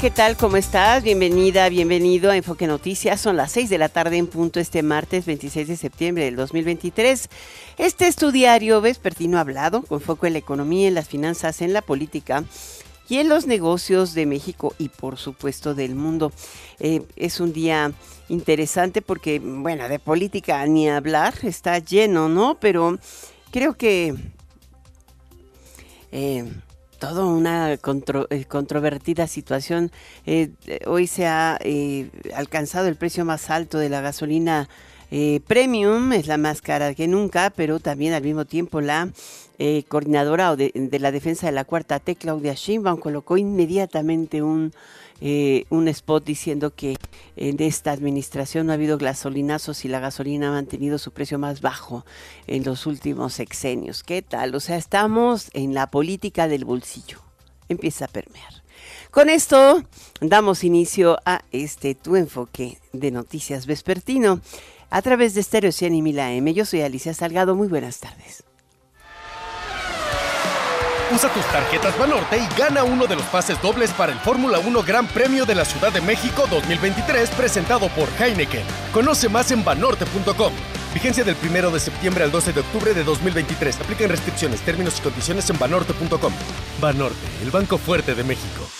¿Qué 0.00 0.10
tal? 0.12 0.36
¿Cómo 0.36 0.56
estás? 0.56 1.02
Bienvenida, 1.02 1.68
bienvenido 1.68 2.30
a 2.30 2.36
Enfoque 2.36 2.68
Noticias. 2.68 3.20
Son 3.20 3.36
las 3.36 3.50
6 3.50 3.68
de 3.68 3.78
la 3.78 3.88
tarde 3.88 4.16
en 4.16 4.28
punto 4.28 4.60
este 4.60 4.84
martes 4.84 5.26
26 5.26 5.66
de 5.66 5.76
septiembre 5.76 6.24
del 6.24 6.36
2023. 6.36 7.28
Este 7.78 8.06
es 8.06 8.14
tu 8.14 8.30
diario 8.30 8.80
vespertino 8.80 9.38
hablado 9.38 9.82
con 9.82 10.00
foco 10.00 10.26
en 10.26 10.34
la 10.34 10.38
economía, 10.38 10.86
en 10.86 10.94
las 10.94 11.08
finanzas, 11.08 11.62
en 11.62 11.72
la 11.72 11.82
política 11.82 12.44
y 13.08 13.18
en 13.18 13.28
los 13.28 13.46
negocios 13.46 14.14
de 14.14 14.26
México 14.26 14.72
y 14.78 14.88
por 14.88 15.18
supuesto 15.18 15.74
del 15.74 15.96
mundo. 15.96 16.32
Eh, 16.78 17.02
es 17.16 17.40
un 17.40 17.52
día 17.52 17.90
interesante 18.28 19.02
porque, 19.02 19.40
bueno, 19.40 19.88
de 19.88 19.98
política 19.98 20.64
ni 20.66 20.88
hablar, 20.88 21.34
está 21.42 21.80
lleno, 21.80 22.28
¿no? 22.28 22.56
Pero 22.60 22.98
creo 23.50 23.74
que... 23.76 24.14
Eh, 26.12 26.44
toda 26.98 27.24
una 27.24 27.72
eh, 27.72 27.78
controvertida 28.48 29.26
situación. 29.26 29.90
Eh, 30.26 30.50
hoy 30.86 31.06
se 31.06 31.26
ha 31.26 31.58
eh, 31.62 32.10
alcanzado 32.34 32.88
el 32.88 32.96
precio 32.96 33.24
más 33.24 33.50
alto 33.50 33.78
de 33.78 33.88
la 33.88 34.00
gasolina 34.00 34.68
premium, 35.46 36.12
es 36.12 36.26
la 36.26 36.36
más 36.36 36.60
cara 36.60 36.92
que 36.94 37.08
nunca, 37.08 37.48
pero 37.48 37.80
también 37.80 38.12
al 38.12 38.22
mismo 38.22 38.44
tiempo 38.44 38.82
la 38.82 39.08
coordinadora 39.88 40.54
de, 40.54 40.70
de, 40.74 40.98
la 40.98 41.10
defensa 41.10 41.46
de 41.46 41.52
la 41.52 41.64
cuarta 41.64 41.98
T, 41.98 42.14
Claudia 42.16 42.52
Sheinbaum, 42.52 43.00
colocó 43.00 43.38
inmediatamente 43.38 44.42
un 44.42 44.74
eh, 45.20 45.64
un 45.70 45.88
spot 45.88 46.24
diciendo 46.24 46.74
que 46.74 46.96
en 47.36 47.60
esta 47.62 47.90
administración 47.92 48.66
no 48.66 48.72
ha 48.72 48.74
habido 48.74 48.98
gasolinazos 48.98 49.84
y 49.84 49.88
la 49.88 50.00
gasolina 50.00 50.48
ha 50.48 50.52
mantenido 50.52 50.98
su 50.98 51.12
precio 51.12 51.38
más 51.38 51.60
bajo 51.60 52.04
en 52.46 52.64
los 52.64 52.86
últimos 52.86 53.34
sexenios. 53.34 54.02
¿Qué 54.02 54.22
tal? 54.22 54.54
O 54.54 54.60
sea, 54.60 54.76
estamos 54.76 55.50
en 55.54 55.74
la 55.74 55.90
política 55.90 56.48
del 56.48 56.64
bolsillo. 56.64 57.20
Empieza 57.68 58.06
a 58.06 58.08
permear. 58.08 58.62
Con 59.10 59.28
esto 59.28 59.82
damos 60.20 60.64
inicio 60.64 61.18
a 61.24 61.42
este 61.50 61.94
tu 61.94 62.16
enfoque 62.16 62.78
de 62.92 63.10
noticias 63.10 63.66
vespertino 63.66 64.40
a 64.90 65.02
través 65.02 65.34
de 65.34 65.42
Stereo 65.42 65.72
100 65.72 65.94
y 65.94 66.02
Mila 66.02 66.32
M. 66.32 66.52
Yo 66.54 66.64
soy 66.64 66.82
Alicia 66.82 67.14
Salgado. 67.14 67.54
Muy 67.54 67.68
buenas 67.68 68.00
tardes. 68.00 68.47
Usa 71.10 71.32
tus 71.32 71.44
tarjetas 71.46 71.98
Banorte 71.98 72.36
y 72.38 72.58
gana 72.58 72.84
uno 72.84 73.06
de 73.06 73.16
los 73.16 73.24
pases 73.26 73.60
dobles 73.62 73.90
para 73.92 74.12
el 74.12 74.18
Fórmula 74.18 74.58
1 74.58 74.82
Gran 74.82 75.06
Premio 75.06 75.46
de 75.46 75.54
la 75.54 75.64
Ciudad 75.64 75.90
de 75.90 76.02
México 76.02 76.46
2023 76.50 77.30
presentado 77.30 77.88
por 77.88 78.08
Heineken. 78.18 78.64
Conoce 78.92 79.28
más 79.28 79.50
en 79.50 79.64
banorte.com. 79.64 80.52
Vigencia 80.92 81.24
del 81.24 81.36
1 81.42 81.70
de 81.70 81.80
septiembre 81.80 82.24
al 82.24 82.30
12 82.30 82.52
de 82.52 82.60
octubre 82.60 82.92
de 82.92 83.04
2023. 83.04 83.80
Aplican 83.80 84.10
restricciones, 84.10 84.60
términos 84.60 84.98
y 84.98 85.02
condiciones 85.02 85.48
en 85.48 85.58
banorte.com. 85.58 86.32
Banorte, 86.80 87.26
el 87.42 87.50
banco 87.50 87.78
fuerte 87.78 88.14
de 88.14 88.24
México. 88.24 88.77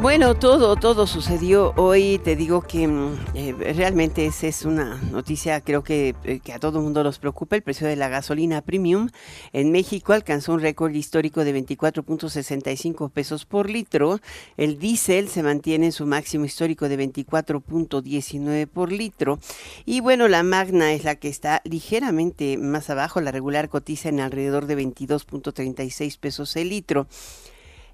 Bueno, 0.00 0.34
todo, 0.34 0.76
todo 0.76 1.06
sucedió 1.06 1.74
hoy. 1.76 2.18
Te 2.24 2.34
digo 2.34 2.62
que 2.62 2.88
mm, 2.88 3.18
eh, 3.34 3.54
realmente 3.74 4.24
esa 4.24 4.46
es 4.46 4.64
una 4.64 4.96
noticia, 4.96 5.60
creo 5.60 5.84
que, 5.84 6.14
eh, 6.24 6.40
que 6.42 6.54
a 6.54 6.58
todo 6.58 6.78
el 6.78 6.84
mundo 6.84 7.04
nos 7.04 7.18
preocupa. 7.18 7.54
El 7.54 7.62
precio 7.62 7.86
de 7.86 7.96
la 7.96 8.08
gasolina 8.08 8.62
premium 8.62 9.10
en 9.52 9.70
México 9.70 10.14
alcanzó 10.14 10.54
un 10.54 10.60
récord 10.60 10.94
histórico 10.94 11.44
de 11.44 11.54
24.65 11.54 13.10
pesos 13.10 13.44
por 13.44 13.68
litro. 13.68 14.20
El 14.56 14.78
diésel 14.78 15.28
se 15.28 15.42
mantiene 15.42 15.86
en 15.86 15.92
su 15.92 16.06
máximo 16.06 16.46
histórico 16.46 16.88
de 16.88 16.98
24.19 16.98 18.68
por 18.68 18.92
litro. 18.92 19.38
Y 19.84 20.00
bueno, 20.00 20.28
la 20.28 20.42
magna 20.42 20.94
es 20.94 21.04
la 21.04 21.16
que 21.16 21.28
está 21.28 21.60
ligeramente 21.64 22.56
más 22.56 22.88
abajo. 22.88 23.20
La 23.20 23.32
regular 23.32 23.68
cotiza 23.68 24.08
en 24.08 24.20
alrededor 24.20 24.64
de 24.64 24.78
22.36 24.78 26.18
pesos 26.18 26.56
el 26.56 26.70
litro. 26.70 27.06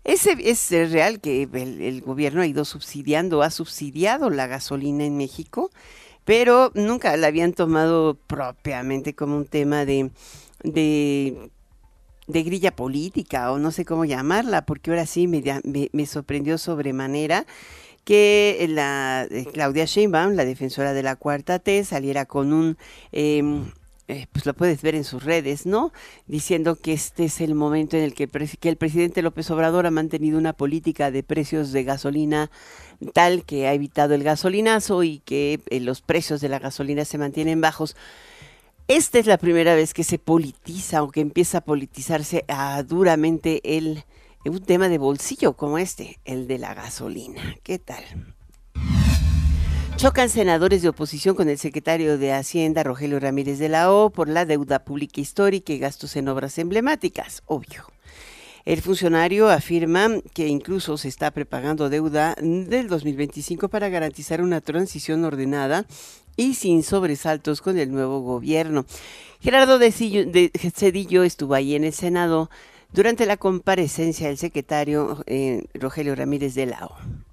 Es, 0.07 0.25
es 0.27 0.71
real 0.93 1.21
que 1.21 1.49
el, 1.53 2.01
gobierno 2.01 2.41
ha 2.41 2.47
ido 2.47 2.65
subsidiando, 2.65 3.43
ha 3.43 3.51
subsidiado 3.51 4.31
la 4.31 4.47
gasolina 4.47 5.05
en 5.05 5.17
México, 5.17 5.71
pero 6.25 6.71
nunca 6.75 7.17
la 7.17 7.27
habían 7.27 7.53
tomado 7.53 8.15
propiamente 8.29 9.17
como 9.17 9.37
un 9.37 9.47
tema 9.47 9.85
de, 9.85 10.13
de, 10.63 11.51
grilla 12.29 12.71
política 12.77 13.51
o 13.51 13.59
no 13.59 13.73
sé 13.73 13.85
cómo 13.85 14.05
llamarla, 14.05 14.65
porque 14.65 14.93
ahora 14.93 15.07
sí 15.07 15.27
me, 15.27 16.07
sorprendió 16.07 16.57
sobremanera 16.57 17.45
que 18.05 18.65
la 18.71 19.27
eh, 19.29 19.45
Claudia 19.53 19.87
Sheinbaum, 19.87 20.35
la 20.35 20.45
defensora 20.45 20.93
de 20.93 21.03
la 21.03 21.17
cuarta 21.17 21.59
T, 21.59 21.83
saliera 21.83 22.27
con 22.27 22.53
un 22.53 22.79
em, 23.11 23.73
eh, 24.09 24.27
pues 24.31 24.47
lo 24.47 24.55
puedes 24.55 24.83
ver 24.83 24.95
en 24.95 25.03
sus 25.03 25.25
redes, 25.25 25.67
¿no? 25.67 25.93
Diciendo 26.27 26.77
que 26.77 26.93
este 26.93 27.25
es 27.25 27.41
el 27.41 27.57
momento 27.57 27.97
en 27.97 28.05
el 28.05 28.15
que, 28.15 28.29
el 28.69 28.77
presidente 28.77 29.21
López 29.21 29.51
Obrador 29.51 29.85
ha 29.87 29.91
mantenido 29.91 30.39
una 30.39 30.53
política 30.53 31.11
de 31.11 31.25
precios 31.25 31.73
de 31.73 31.83
gasolina 31.83 32.51
tal 33.13 33.45
que 33.45 33.67
ha 33.67 33.73
evitado 33.73 34.15
el 34.15 34.23
gasolinazo 34.23 35.03
y 35.03 35.19
que 35.19 35.61
eh, 35.71 35.81
los 35.81 36.03
precios 36.03 36.41
de 36.41 36.49
la 36.49 36.61
gasolina 36.61 37.05
se 37.05 37.19
mantienen 37.19 37.61
bajos. 37.61 37.97
Esta 38.87 39.19
es 39.19 39.27
la 39.27 39.39
primera 39.39 39.75
vez 39.75 39.93
que 39.93 40.05
se 40.05 40.21
politiza 40.21 41.03
o 41.03 41.11
que 41.11 41.21
empieza 41.21 41.59
a 41.59 41.65
politizarse 41.65 42.45
a, 42.47 42.85
duramente 42.85 43.77
el, 43.77 44.05
un 44.45 44.63
tema 44.63 44.89
de 44.89 44.99
bolsillo 44.99 45.55
como 45.55 45.79
este, 45.79 46.21
el 46.25 46.47
de 46.47 46.59
la 46.59 46.75
gasolina. 46.75 47.57
¿Qué 47.65 47.81
tal? 47.81 48.36
Chocan 49.97 50.29
senadores 50.29 50.83
de 50.83 50.91
oposición 50.91 51.35
con 51.35 51.49
el 51.49 51.57
secretario 51.57 52.19
de 52.19 52.35
Hacienda, 52.35 52.83
Rogelio 52.83 53.19
Ramírez 53.19 53.59
de 53.59 53.71
la 53.71 53.91
O, 53.91 54.11
por 54.11 54.29
la 54.29 54.45
deuda 54.45 54.85
pública 54.85 55.23
histórica 55.23 55.73
y 55.73 55.79
gastos 55.79 56.17
en 56.17 56.29
obras 56.29 56.59
emblemáticas, 56.59 57.43
obvio. 57.47 57.87
El 58.67 58.83
funcionario 58.83 59.49
afirma 59.49 60.09
que 60.35 60.49
incluso 60.49 60.99
se 60.99 61.09
está 61.09 61.31
prepagando 61.31 61.89
deuda 61.89 62.37
del 62.43 62.89
2025 62.89 63.71
para 63.71 63.89
garantizar 63.89 64.43
una 64.43 64.61
transición 64.61 65.25
ordenada 65.25 65.87
y 66.37 66.55
sin 66.55 66.83
sobresaltos 66.83 67.63
con 67.63 67.79
el 67.79 67.91
nuevo 67.91 68.21
gobierno. 68.21 68.85
Gerardo 69.41 69.79
de 69.79 69.93
Cedillo 69.93 71.23
estuvo 71.23 71.55
ahí 71.55 71.75
en 71.75 71.85
el 71.85 71.95
Senado 71.95 72.51
durante 72.93 73.25
la 73.25 73.39
comparecencia 73.39 74.29
del 74.29 74.37
secretario 74.37 75.25
eh, 75.27 75.65
Rogelio 75.73 76.15
Ramírez 76.15 76.55
de 76.55 76.67
la 76.67 76.85
O. 76.85 77.26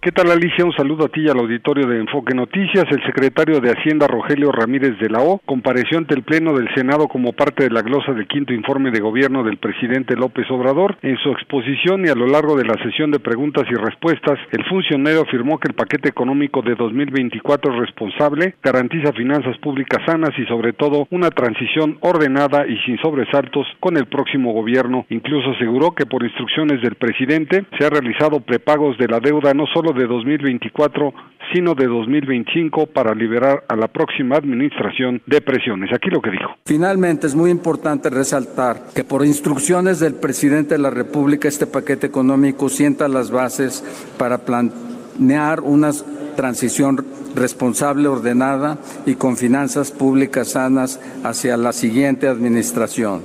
¿Qué 0.00 0.12
tal 0.12 0.30
Alicia? 0.30 0.64
Un 0.64 0.72
saludo 0.74 1.06
a 1.06 1.08
ti 1.08 1.22
y 1.22 1.28
al 1.28 1.40
auditorio 1.40 1.84
de 1.88 1.98
Enfoque 1.98 2.32
Noticias. 2.32 2.84
El 2.88 3.04
secretario 3.04 3.58
de 3.60 3.72
Hacienda 3.72 4.06
Rogelio 4.06 4.52
Ramírez 4.52 4.96
de 5.00 5.10
la 5.10 5.18
O 5.18 5.40
compareció 5.44 5.98
ante 5.98 6.14
el 6.14 6.22
Pleno 6.22 6.56
del 6.56 6.72
Senado 6.72 7.08
como 7.08 7.32
parte 7.32 7.64
de 7.64 7.70
la 7.70 7.82
glosa 7.82 8.12
del 8.12 8.28
quinto 8.28 8.52
informe 8.52 8.92
de 8.92 9.00
gobierno 9.00 9.42
del 9.42 9.56
presidente 9.56 10.14
López 10.14 10.48
Obrador. 10.52 10.96
En 11.02 11.16
su 11.16 11.30
exposición 11.30 12.06
y 12.06 12.10
a 12.10 12.14
lo 12.14 12.28
largo 12.28 12.54
de 12.54 12.64
la 12.64 12.80
sesión 12.80 13.10
de 13.10 13.18
preguntas 13.18 13.64
y 13.68 13.74
respuestas, 13.74 14.38
el 14.52 14.64
funcionario 14.66 15.22
afirmó 15.22 15.58
que 15.58 15.66
el 15.66 15.74
paquete 15.74 16.08
económico 16.08 16.62
de 16.62 16.76
2024 16.76 17.72
es 17.74 17.80
responsable, 17.80 18.54
garantiza 18.62 19.12
finanzas 19.12 19.58
públicas 19.58 20.00
sanas 20.06 20.30
y 20.38 20.46
sobre 20.46 20.74
todo 20.74 21.08
una 21.10 21.30
transición 21.30 21.98
ordenada 22.02 22.68
y 22.68 22.78
sin 22.86 22.98
sobresaltos 22.98 23.66
con 23.80 23.96
el 23.96 24.06
próximo 24.06 24.52
gobierno. 24.52 25.06
Incluso 25.10 25.50
aseguró 25.50 25.90
que 25.96 26.06
por 26.06 26.22
instrucciones 26.22 26.80
del 26.82 26.94
presidente 26.94 27.64
se 27.76 27.84
ha 27.84 27.90
realizado 27.90 28.38
prepagos 28.38 28.96
de 28.96 29.08
la 29.08 29.18
deuda 29.18 29.54
no 29.54 29.66
solo 29.74 29.87
de 29.92 30.06
2024, 30.06 31.12
sino 31.52 31.74
de 31.74 31.86
2025 31.86 32.86
para 32.86 33.14
liberar 33.14 33.64
a 33.68 33.76
la 33.76 33.88
próxima 33.88 34.36
administración 34.36 35.22
de 35.26 35.40
presiones. 35.40 35.92
Aquí 35.92 36.10
lo 36.10 36.20
que 36.20 36.30
dijo. 36.30 36.56
Finalmente, 36.64 37.26
es 37.26 37.34
muy 37.34 37.50
importante 37.50 38.10
resaltar 38.10 38.76
que 38.94 39.04
por 39.04 39.24
instrucciones 39.24 40.00
del 40.00 40.14
presidente 40.14 40.74
de 40.74 40.82
la 40.82 40.90
República, 40.90 41.48
este 41.48 41.66
paquete 41.66 42.06
económico 42.06 42.68
sienta 42.68 43.08
las 43.08 43.30
bases 43.30 43.82
para 44.18 44.38
planear 44.38 45.60
una 45.60 45.90
transición 46.38 47.04
responsable, 47.34 48.06
ordenada 48.06 48.78
y 49.06 49.16
con 49.16 49.36
finanzas 49.36 49.90
públicas 49.90 50.50
sanas 50.50 51.00
hacia 51.24 51.56
la 51.56 51.72
siguiente 51.72 52.28
administración. 52.28 53.22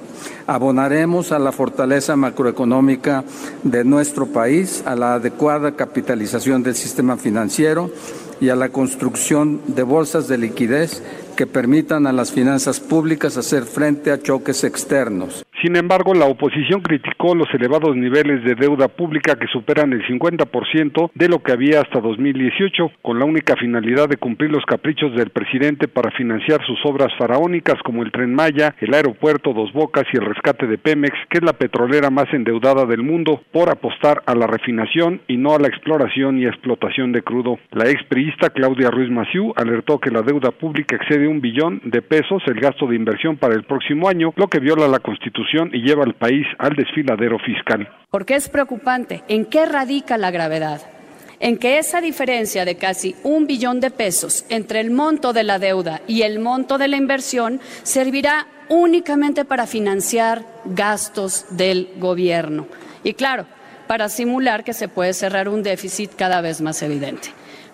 Abonaremos 0.47 1.31
a 1.31 1.37
la 1.37 1.51
fortaleza 1.51 2.15
macroeconómica 2.15 3.23
de 3.61 3.83
nuestro 3.83 4.25
país, 4.25 4.81
a 4.87 4.95
la 4.95 5.13
adecuada 5.13 5.75
capitalización 5.75 6.63
del 6.63 6.73
sistema 6.73 7.15
financiero 7.15 7.91
y 8.41 8.49
a 8.49 8.55
la 8.55 8.69
construcción 8.69 9.61
de 9.67 9.83
bolsas 9.83 10.27
de 10.27 10.39
liquidez 10.39 11.03
que 11.35 11.45
permitan 11.45 12.07
a 12.07 12.13
las 12.13 12.31
finanzas 12.31 12.79
públicas 12.79 13.37
hacer 13.37 13.65
frente 13.65 14.11
a 14.11 14.19
choques 14.23 14.63
externos. 14.63 15.45
Sin 15.63 15.77
embargo, 15.77 16.13
la 16.13 16.25
oposición 16.25 16.81
criticó 16.81 17.33
los 17.33 17.47
elevados 17.53 17.95
niveles 17.95 18.43
de 18.43 18.53
deuda 18.53 18.89
pública 18.89 19.37
que 19.37 19.47
superan 19.47 19.93
el 19.93 20.05
50% 20.05 21.11
de 21.15 21.29
lo 21.29 21.41
que 21.41 21.53
había 21.53 21.79
hasta 21.79 22.01
2018, 22.01 22.91
con 23.01 23.17
la 23.17 23.23
única 23.23 23.55
finalidad 23.55 24.09
de 24.09 24.17
cumplir 24.17 24.51
los 24.51 24.65
caprichos 24.65 25.15
del 25.15 25.29
presidente 25.29 25.87
para 25.87 26.11
financiar 26.11 26.59
sus 26.65 26.77
obras 26.83 27.13
faraónicas 27.17 27.81
como 27.85 28.03
el 28.03 28.11
tren 28.11 28.35
Maya, 28.35 28.75
el 28.81 28.93
aeropuerto 28.93 29.53
Dos 29.53 29.71
Bocas 29.71 30.03
y 30.11 30.17
el 30.17 30.25
rescate 30.25 30.67
de 30.67 30.77
Pemex, 30.77 31.15
que 31.29 31.37
es 31.37 31.43
la 31.45 31.53
petrolera 31.53 32.09
más 32.09 32.27
endeudada 32.33 32.85
del 32.85 33.01
mundo, 33.01 33.41
por 33.53 33.69
apostar 33.69 34.21
a 34.25 34.35
la 34.35 34.47
refinación 34.47 35.21
y 35.29 35.37
no 35.37 35.55
a 35.55 35.59
la 35.59 35.69
exploración 35.69 36.39
y 36.39 36.45
explotación 36.45 37.13
de 37.13 37.21
crudo. 37.21 37.57
La 37.71 37.89
expriista 37.89 38.49
Claudia 38.49 38.91
Ruiz 38.91 39.09
Maciú 39.09 39.53
alertó 39.55 39.97
que 39.99 40.11
la 40.11 40.23
deuda 40.23 40.51
pública 40.51 40.97
excede 40.97 41.25
un 41.25 41.39
billón 41.39 41.79
de 41.85 42.01
pesos 42.01 42.43
el 42.47 42.59
gasto 42.59 42.85
de 42.85 42.97
inversión 42.97 43.37
para 43.37 43.55
el 43.55 43.63
próximo 43.63 44.09
año, 44.09 44.33
lo 44.35 44.47
que 44.47 44.59
viola 44.59 44.89
la 44.89 44.99
Constitución 44.99 45.52
y 45.71 45.81
lleva 45.81 46.03
al 46.03 46.15
país 46.15 46.45
al 46.57 46.75
desfiladero 46.75 47.37
fiscal. 47.39 47.87
Porque 48.09 48.35
es 48.35 48.49
preocupante. 48.49 49.23
¿En 49.27 49.45
qué 49.45 49.65
radica 49.65 50.17
la 50.17 50.31
gravedad? 50.31 50.81
En 51.39 51.57
que 51.57 51.77
esa 51.77 52.01
diferencia 52.01 52.65
de 52.65 52.75
casi 52.75 53.15
un 53.23 53.47
billón 53.47 53.79
de 53.79 53.91
pesos 53.91 54.45
entre 54.49 54.79
el 54.79 54.91
monto 54.91 55.33
de 55.33 55.43
la 55.43 55.59
deuda 55.59 56.01
y 56.07 56.21
el 56.21 56.39
monto 56.39 56.77
de 56.77 56.87
la 56.87 56.97
inversión 56.97 57.59
servirá 57.83 58.47
únicamente 58.69 59.45
para 59.45 59.67
financiar 59.67 60.43
gastos 60.65 61.45
del 61.51 61.89
gobierno. 61.97 62.67
Y 63.03 63.13
claro, 63.13 63.45
para 63.87 64.09
simular 64.09 64.63
que 64.63 64.73
se 64.73 64.87
puede 64.87 65.13
cerrar 65.13 65.49
un 65.49 65.63
déficit 65.63 66.15
cada 66.15 66.41
vez 66.41 66.61
más 66.61 66.81
evidente. 66.81 67.29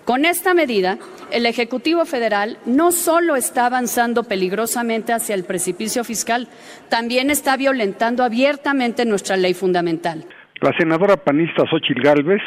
Con 0.09 0.25
esta 0.25 0.56
medida, 0.56 0.97
el 1.31 1.45
Ejecutivo 1.45 2.03
Federal 2.03 2.57
no 2.65 2.91
solo 2.91 3.35
está 3.35 3.67
avanzando 3.67 4.23
peligrosamente 4.23 5.13
hacia 5.13 5.35
el 5.35 5.44
precipicio 5.44 6.03
fiscal, 6.03 6.47
también 6.89 7.29
está 7.29 7.56
violentando 7.57 8.23
abiertamente 8.23 9.06
nuestra 9.06 9.38
ley 9.38 9.53
fundamental. 9.53 10.25
La 10.61 10.75
senadora 10.79 11.15
panista 11.15 11.63
Xochil 11.69 12.01
Gálvez 12.01 12.41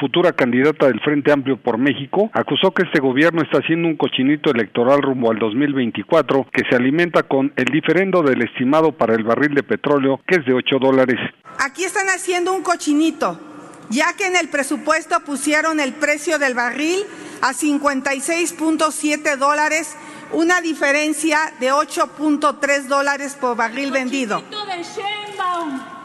futura 0.00 0.32
candidata 0.32 0.86
del 0.86 1.00
Frente 1.00 1.30
Amplio 1.30 1.58
por 1.58 1.76
México, 1.76 2.30
acusó 2.32 2.72
que 2.72 2.82
este 2.82 2.98
gobierno 2.98 3.42
está 3.42 3.58
haciendo 3.58 3.86
un 3.86 3.96
cochinito 3.96 4.50
electoral 4.50 5.02
rumbo 5.02 5.30
al 5.30 5.38
2024 5.38 6.46
que 6.50 6.62
se 6.68 6.74
alimenta 6.74 7.22
con 7.24 7.52
el 7.56 7.66
diferendo 7.66 8.22
del 8.22 8.42
estimado 8.42 8.92
para 8.92 9.14
el 9.14 9.22
barril 9.22 9.54
de 9.54 9.62
petróleo, 9.62 10.20
que 10.26 10.40
es 10.40 10.46
de 10.46 10.54
8 10.54 10.78
dólares. 10.80 11.20
Aquí 11.60 11.84
están 11.84 12.08
haciendo 12.08 12.52
un 12.52 12.62
cochinito 12.62 13.51
ya 13.92 14.14
que 14.14 14.26
en 14.26 14.34
el 14.36 14.48
presupuesto 14.48 15.20
pusieron 15.20 15.78
el 15.78 15.92
precio 15.92 16.38
del 16.38 16.54
barril 16.54 17.04
a 17.42 17.52
56.7 17.52 19.36
dólares, 19.36 19.90
una 20.32 20.62
diferencia 20.62 21.52
de 21.60 21.72
8.3 21.72 22.84
dólares 22.84 23.36
por 23.38 23.56
barril 23.56 23.92
vendido. 23.92 24.42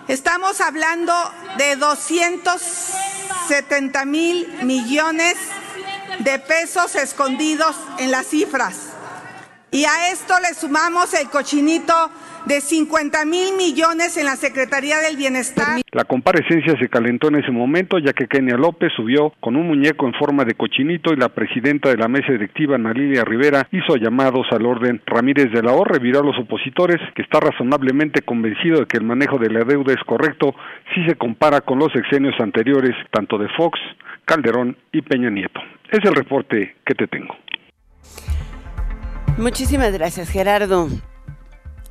Estamos 0.08 0.62
hablando 0.62 1.14
de 1.58 1.76
270 1.78 4.06
mil 4.06 4.48
millones 4.64 5.36
de 6.20 6.38
pesos 6.40 6.96
escondidos 6.96 7.76
en 8.00 8.10
las 8.12 8.28
cifras. 8.28 8.87
Y 9.70 9.84
a 9.84 10.12
esto 10.14 10.34
le 10.40 10.54
sumamos 10.54 11.14
el 11.14 11.30
cochinito 11.30 11.94
de 12.46 12.62
50 12.62 13.26
mil 13.26 13.58
millones 13.58 14.16
en 14.16 14.26
la 14.26 14.38
Secretaría 14.38 15.00
del 15.00 15.18
Bienestar. 15.18 15.82
La 15.92 16.06
comparecencia 16.06 16.74
se 16.80 16.88
calentó 16.88 17.28
en 17.28 17.36
ese 17.36 17.52
momento 17.52 18.00
ya 18.00 18.14
que 18.14 18.28
Kenia 18.28 18.56
López 18.56 18.94
subió 18.96 19.34
con 19.42 19.58
un 19.58 19.68
muñeco 19.68 20.08
en 20.08 20.14
forma 20.14 20.46
de 20.46 20.54
cochinito 20.54 21.12
y 21.12 21.18
la 21.18 21.28
presidenta 21.30 21.90
de 21.90 21.98
la 21.98 22.08
mesa 22.08 22.32
directiva, 22.32 22.76
Ana 22.76 22.94
Lilia 22.94 23.26
Rivera, 23.26 23.68
hizo 23.74 23.98
llamados 23.98 24.48
al 24.52 24.66
orden. 24.66 25.02
Ramírez 25.06 25.52
de 25.52 25.62
la 25.62 25.74
O 25.74 25.84
reviró 25.84 26.22
a 26.22 26.26
los 26.26 26.40
opositores 26.40 27.02
que 27.14 27.24
está 27.24 27.42
razonablemente 27.42 28.22
convencido 28.22 28.80
de 28.80 28.86
que 28.86 28.98
el 28.98 29.04
manejo 29.04 29.38
de 29.38 29.50
la 29.50 29.66
deuda 29.66 29.94
es 29.94 30.04
correcto 30.06 30.56
si 30.96 31.06
se 31.06 31.16
compara 31.16 31.60
con 31.60 31.78
los 31.78 31.94
exenios 31.94 32.40
anteriores, 32.40 32.96
tanto 33.12 33.38
de 33.38 33.50
Fox, 33.50 33.78
Calderón 34.24 34.78
y 34.94 35.02
Peña 35.02 35.30
Nieto. 35.30 35.60
Es 35.92 36.00
el 36.06 36.16
reporte 36.16 36.76
que 36.86 36.96
te 36.96 37.08
tengo. 37.08 37.36
Muchísimas 39.38 39.94
gracias, 39.94 40.30
Gerardo. 40.30 40.90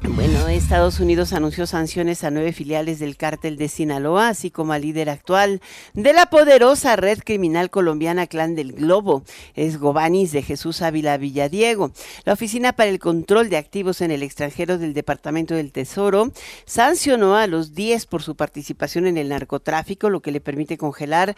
Bueno, 0.02 0.48
Estados 0.48 1.00
Unidos 1.00 1.32
anunció 1.32 1.66
sanciones 1.66 2.24
a 2.24 2.30
nueve 2.30 2.52
filiales 2.52 2.98
del 2.98 3.16
cártel 3.16 3.56
de 3.56 3.68
Sinaloa, 3.68 4.28
así 4.28 4.50
como 4.50 4.72
al 4.72 4.82
líder 4.82 5.08
actual 5.08 5.60
de 5.94 6.12
la 6.12 6.26
poderosa 6.26 6.96
red 6.96 7.20
criminal 7.24 7.70
colombiana 7.70 8.26
Clan 8.26 8.56
del 8.56 8.72
Globo, 8.72 9.22
es 9.54 9.78
Gobanis 9.78 10.32
de 10.32 10.42
Jesús 10.42 10.82
Ávila 10.82 11.16
Villadiego. 11.18 11.92
La 12.24 12.34
Oficina 12.34 12.72
para 12.72 12.90
el 12.90 12.98
Control 12.98 13.48
de 13.48 13.56
Activos 13.56 14.00
en 14.00 14.10
el 14.10 14.22
Extranjero 14.22 14.76
del 14.76 14.92
Departamento 14.92 15.54
del 15.54 15.72
Tesoro 15.72 16.32
sancionó 16.66 17.36
a 17.36 17.46
los 17.46 17.74
10 17.74 18.06
por 18.06 18.22
su 18.22 18.34
participación 18.34 19.06
en 19.06 19.18
el 19.18 19.28
narcotráfico, 19.28 20.10
lo 20.10 20.20
que 20.20 20.32
le 20.32 20.40
permite 20.40 20.76
congelar 20.76 21.36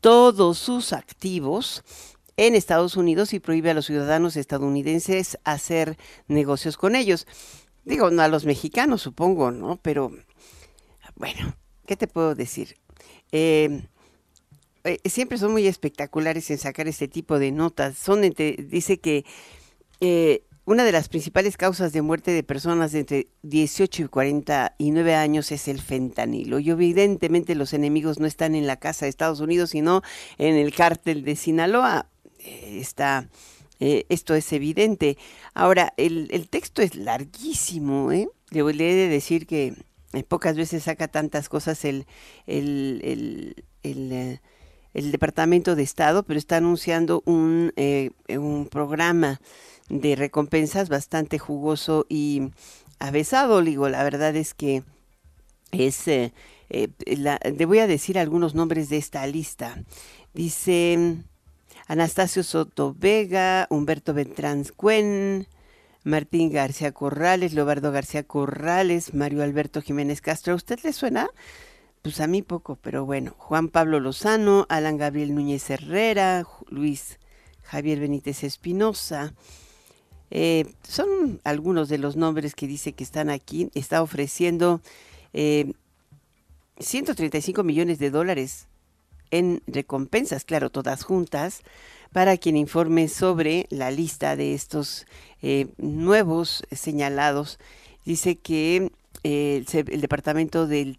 todos 0.00 0.58
sus 0.58 0.92
activos 0.94 1.84
en 2.40 2.54
Estados 2.54 2.96
Unidos 2.96 3.34
y 3.34 3.38
prohíbe 3.38 3.70
a 3.70 3.74
los 3.74 3.84
ciudadanos 3.84 4.34
estadounidenses 4.34 5.38
hacer 5.44 5.98
negocios 6.26 6.78
con 6.78 6.96
ellos. 6.96 7.26
Digo, 7.84 8.10
no 8.10 8.22
a 8.22 8.28
los 8.28 8.46
mexicanos, 8.46 9.02
supongo, 9.02 9.50
¿no? 9.50 9.78
Pero, 9.82 10.10
bueno, 11.16 11.54
¿qué 11.84 11.96
te 11.96 12.06
puedo 12.06 12.34
decir? 12.34 12.78
Eh, 13.30 13.82
eh, 14.84 14.98
siempre 15.04 15.36
son 15.36 15.52
muy 15.52 15.66
espectaculares 15.66 16.50
en 16.50 16.56
sacar 16.56 16.88
este 16.88 17.08
tipo 17.08 17.38
de 17.38 17.52
notas. 17.52 17.98
Son 17.98 18.22
dice 18.22 19.00
que 19.00 19.26
eh, 20.00 20.44
una 20.64 20.84
de 20.84 20.92
las 20.92 21.10
principales 21.10 21.58
causas 21.58 21.92
de 21.92 22.00
muerte 22.00 22.30
de 22.30 22.42
personas 22.42 22.92
de 22.92 23.00
entre 23.00 23.28
18 23.42 24.04
y 24.04 24.08
49 24.08 25.14
años 25.14 25.52
es 25.52 25.68
el 25.68 25.78
fentanilo. 25.78 26.58
Y 26.58 26.70
evidentemente 26.70 27.54
los 27.54 27.74
enemigos 27.74 28.18
no 28.18 28.26
están 28.26 28.54
en 28.54 28.66
la 28.66 28.78
casa 28.78 29.04
de 29.04 29.10
Estados 29.10 29.40
Unidos, 29.40 29.70
sino 29.70 30.00
en 30.38 30.56
el 30.56 30.74
cártel 30.74 31.22
de 31.22 31.36
Sinaloa. 31.36 32.06
Está 32.44 33.28
eh, 33.80 34.04
esto 34.10 34.34
es 34.34 34.52
evidente. 34.52 35.16
Ahora, 35.54 35.94
el, 35.96 36.48
texto 36.50 36.82
es 36.82 36.94
larguísimo, 36.94 38.12
¿eh? 38.12 38.28
Le, 38.50 38.62
voy 38.62 38.74
a 38.74 39.08
decir 39.08 39.46
que 39.46 39.74
eh, 40.12 40.22
pocas 40.22 40.56
veces 40.56 40.84
saca 40.84 41.08
tantas 41.08 41.48
cosas 41.48 41.84
el, 41.86 42.06
el, 42.46 43.64
el, 43.82 44.40
el, 44.92 45.12
Departamento 45.12 45.76
de 45.76 45.82
Estado, 45.82 46.24
pero 46.24 46.38
está 46.38 46.58
anunciando 46.58 47.22
un, 47.24 47.72
un 48.28 48.68
programa 48.70 49.40
de 49.88 50.14
recompensas 50.14 50.90
bastante 50.90 51.38
jugoso 51.38 52.04
y 52.08 52.50
avesado, 52.98 53.62
digo, 53.62 53.88
la 53.88 54.04
verdad 54.04 54.36
es 54.36 54.52
que 54.52 54.82
es, 55.72 56.06
le 56.06 57.66
voy 57.66 57.78
a 57.78 57.86
decir 57.86 58.18
algunos 58.18 58.54
nombres 58.54 58.90
de 58.90 58.98
esta 58.98 59.26
lista. 59.26 59.82
Dice, 60.34 61.24
Anastasio 61.90 62.44
Soto 62.44 62.94
Vega, 62.96 63.66
Humberto 63.68 64.14
Beltrán 64.14 64.62
Cuen, 64.76 65.48
Martín 66.04 66.52
García 66.52 66.92
Corrales, 66.92 67.52
Leobardo 67.52 67.90
García 67.90 68.22
Corrales, 68.22 69.12
Mario 69.12 69.42
Alberto 69.42 69.82
Jiménez 69.82 70.20
Castro. 70.20 70.52
¿A 70.52 70.56
usted 70.56 70.78
le 70.84 70.92
suena? 70.92 71.28
Pues 72.02 72.20
a 72.20 72.28
mí 72.28 72.42
poco, 72.42 72.78
pero 72.80 73.06
bueno. 73.06 73.34
Juan 73.38 73.66
Pablo 73.66 73.98
Lozano, 73.98 74.66
Alan 74.68 74.98
Gabriel 74.98 75.34
Núñez 75.34 75.68
Herrera, 75.68 76.46
Luis 76.68 77.18
Javier 77.64 77.98
Benítez 77.98 78.44
Espinosa. 78.44 79.34
Eh, 80.30 80.72
son 80.84 81.40
algunos 81.42 81.88
de 81.88 81.98
los 81.98 82.14
nombres 82.14 82.54
que 82.54 82.68
dice 82.68 82.92
que 82.92 83.02
están 83.02 83.30
aquí. 83.30 83.68
Está 83.74 84.00
ofreciendo 84.00 84.80
135 85.32 87.60
eh, 87.60 87.64
millones 87.64 87.98
de 87.98 88.10
dólares 88.10 88.68
en 89.30 89.62
recompensas, 89.66 90.44
claro, 90.44 90.70
todas 90.70 91.02
juntas, 91.02 91.62
para 92.12 92.36
quien 92.36 92.56
informe 92.56 93.08
sobre 93.08 93.66
la 93.70 93.90
lista 93.90 94.36
de 94.36 94.54
estos 94.54 95.06
eh, 95.42 95.68
nuevos 95.78 96.64
señalados. 96.72 97.58
Dice 98.04 98.36
que 98.36 98.90
eh, 99.22 99.64
el, 99.72 100.00
Departamento 100.00 100.66
del, 100.66 100.96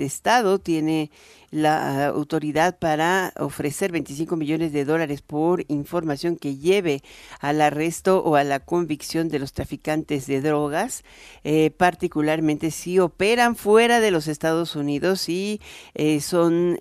Estado 0.00 0.58
tiene 0.58 1.10
la 1.50 2.06
autoridad 2.06 2.78
para 2.78 3.32
ofrecer 3.38 3.92
25 3.92 4.36
millones 4.36 4.72
de 4.72 4.84
dólares 4.84 5.22
por 5.22 5.64
información 5.68 6.36
que 6.36 6.56
lleve 6.56 7.02
al 7.40 7.60
arresto 7.60 8.22
o 8.22 8.36
a 8.36 8.44
la 8.44 8.60
convicción 8.60 9.28
de 9.28 9.38
los 9.38 9.52
traficantes 9.52 10.26
de 10.26 10.40
drogas, 10.40 11.04
eh, 11.44 11.70
particularmente 11.70 12.70
si 12.70 12.98
operan 12.98 13.54
fuera 13.54 14.00
de 14.00 14.10
los 14.10 14.28
Estados 14.28 14.74
Unidos 14.74 15.28
y 15.28 15.60
son 16.20 16.80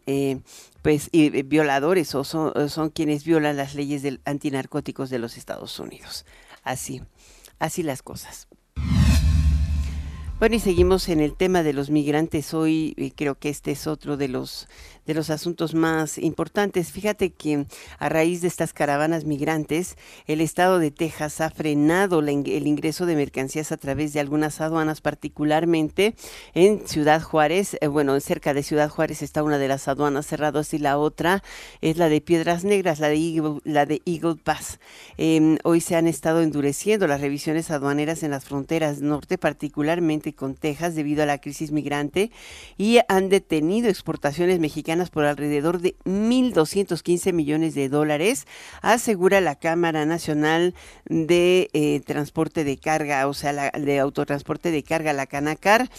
pues, 0.88 1.10
violadores 1.12 2.15
o 2.15 2.24
son, 2.24 2.89
quienes 2.91 3.25
violan 3.25 3.58
las 3.58 3.75
leyes 3.75 4.03
del 4.03 4.22
antinarcóticos 4.24 5.10
de 5.10 5.20
los 5.20 5.36
Estados 5.36 5.77
Unidos. 5.82 6.25
Así, 6.63 7.01
así 7.60 7.84
las 7.84 8.01
cosas. 8.01 8.48
Bueno, 10.39 10.56
y 10.56 10.62
seguimos 10.62 11.10
en 11.10 11.20
el 11.20 11.36
tema 11.36 11.62
de 11.62 11.74
los 11.74 11.89
migrantes. 11.89 12.53
Hoy 12.53 13.13
creo 13.17 13.36
que 13.36 13.50
este 13.50 13.72
es 13.72 13.86
otro 13.86 14.15
de 14.15 14.29
los 14.29 14.70
de 15.08 15.14
los 15.14 15.30
asuntos 15.30 15.74
más 15.74 16.18
importantes. 16.18 16.92
Fíjate 16.92 17.32
que 17.32 17.66
a 17.98 18.10
raíz 18.10 18.42
de 18.42 18.48
estas 18.48 18.74
caravanas 18.74 19.24
migrantes, 19.24 19.96
el 20.28 20.42
estado 20.42 20.80
de 20.80 20.92
Texas 20.92 21.42
ha 21.42 21.50
frenado 21.50 22.20
el 22.20 22.68
ingreso 22.68 23.06
de 23.06 23.16
mercancías 23.16 23.72
a 23.72 23.78
través 23.78 24.14
de 24.14 24.20
algunas 24.20 24.60
aduanas, 24.62 25.02
particularmente 25.02 26.14
en 26.54 26.88
Ciudad 26.88 27.22
Juárez. 27.22 27.78
Eh, 27.80 27.88
bueno, 27.88 28.20
cerca 28.20 28.54
de 28.54 28.64
Ciudad 28.64 28.90
Juárez 28.90 29.22
está 29.22 29.44
una 29.44 29.58
de 29.58 29.70
las 29.70 29.88
aduanas 29.88 30.28
cerradas 30.28 30.74
y 30.74 30.78
la 30.78 30.98
otra 30.98 31.42
es 31.82 31.98
la 31.98 32.10
de 32.10 32.20
Piedras 32.20 32.66
Negras, 32.66 33.00
la 33.00 33.08
de 33.08 33.16
Eagle, 33.16 33.62
la 33.64 33.86
de 33.86 34.02
Eagle 34.06 34.36
Pass. 34.36 34.80
Em, 35.18 35.58
hoy 35.64 35.80
se 35.80 35.96
han 35.96 36.08
estado 36.08 36.42
endureciendo 36.42 37.08
las 37.08 37.22
revisiones 37.22 37.72
aduaneras 37.72 38.24
en 38.24 38.32
las 38.32 38.44
fronteras 38.44 39.00
norte, 39.00 39.38
particularmente 39.38 40.34
con 40.34 40.56
Texas, 40.56 40.96
debido 40.96 41.24
a 41.24 41.26
la 41.26 41.38
crisis 41.40 41.72
migrante, 41.72 42.32
y 42.78 43.00
han 43.08 43.30
detenido 43.30 43.90
exportaciones 43.90 44.60
mexicanas 44.60 44.97
por 45.12 45.25
alrededor 45.25 45.80
de 45.80 45.96
1.215 46.06 47.34
millones 47.34 47.75
de 47.75 47.89
dólares, 47.89 48.48
asegura 48.82 49.42
la 49.42 49.56
Cámara 49.56 50.06
Nacional 50.06 50.74
de 51.06 51.70
eh, 51.74 52.01
Transporte 52.06 52.63
de 52.63 52.77
Carga, 52.77 53.27
o 53.27 53.34
sea, 53.34 53.54
la, 53.54 53.70
de 53.72 54.00
Autotransporte 54.00 54.72
de 54.72 54.84
Carga, 54.84 55.13
la 55.13 55.27
Canacar. 55.27 55.89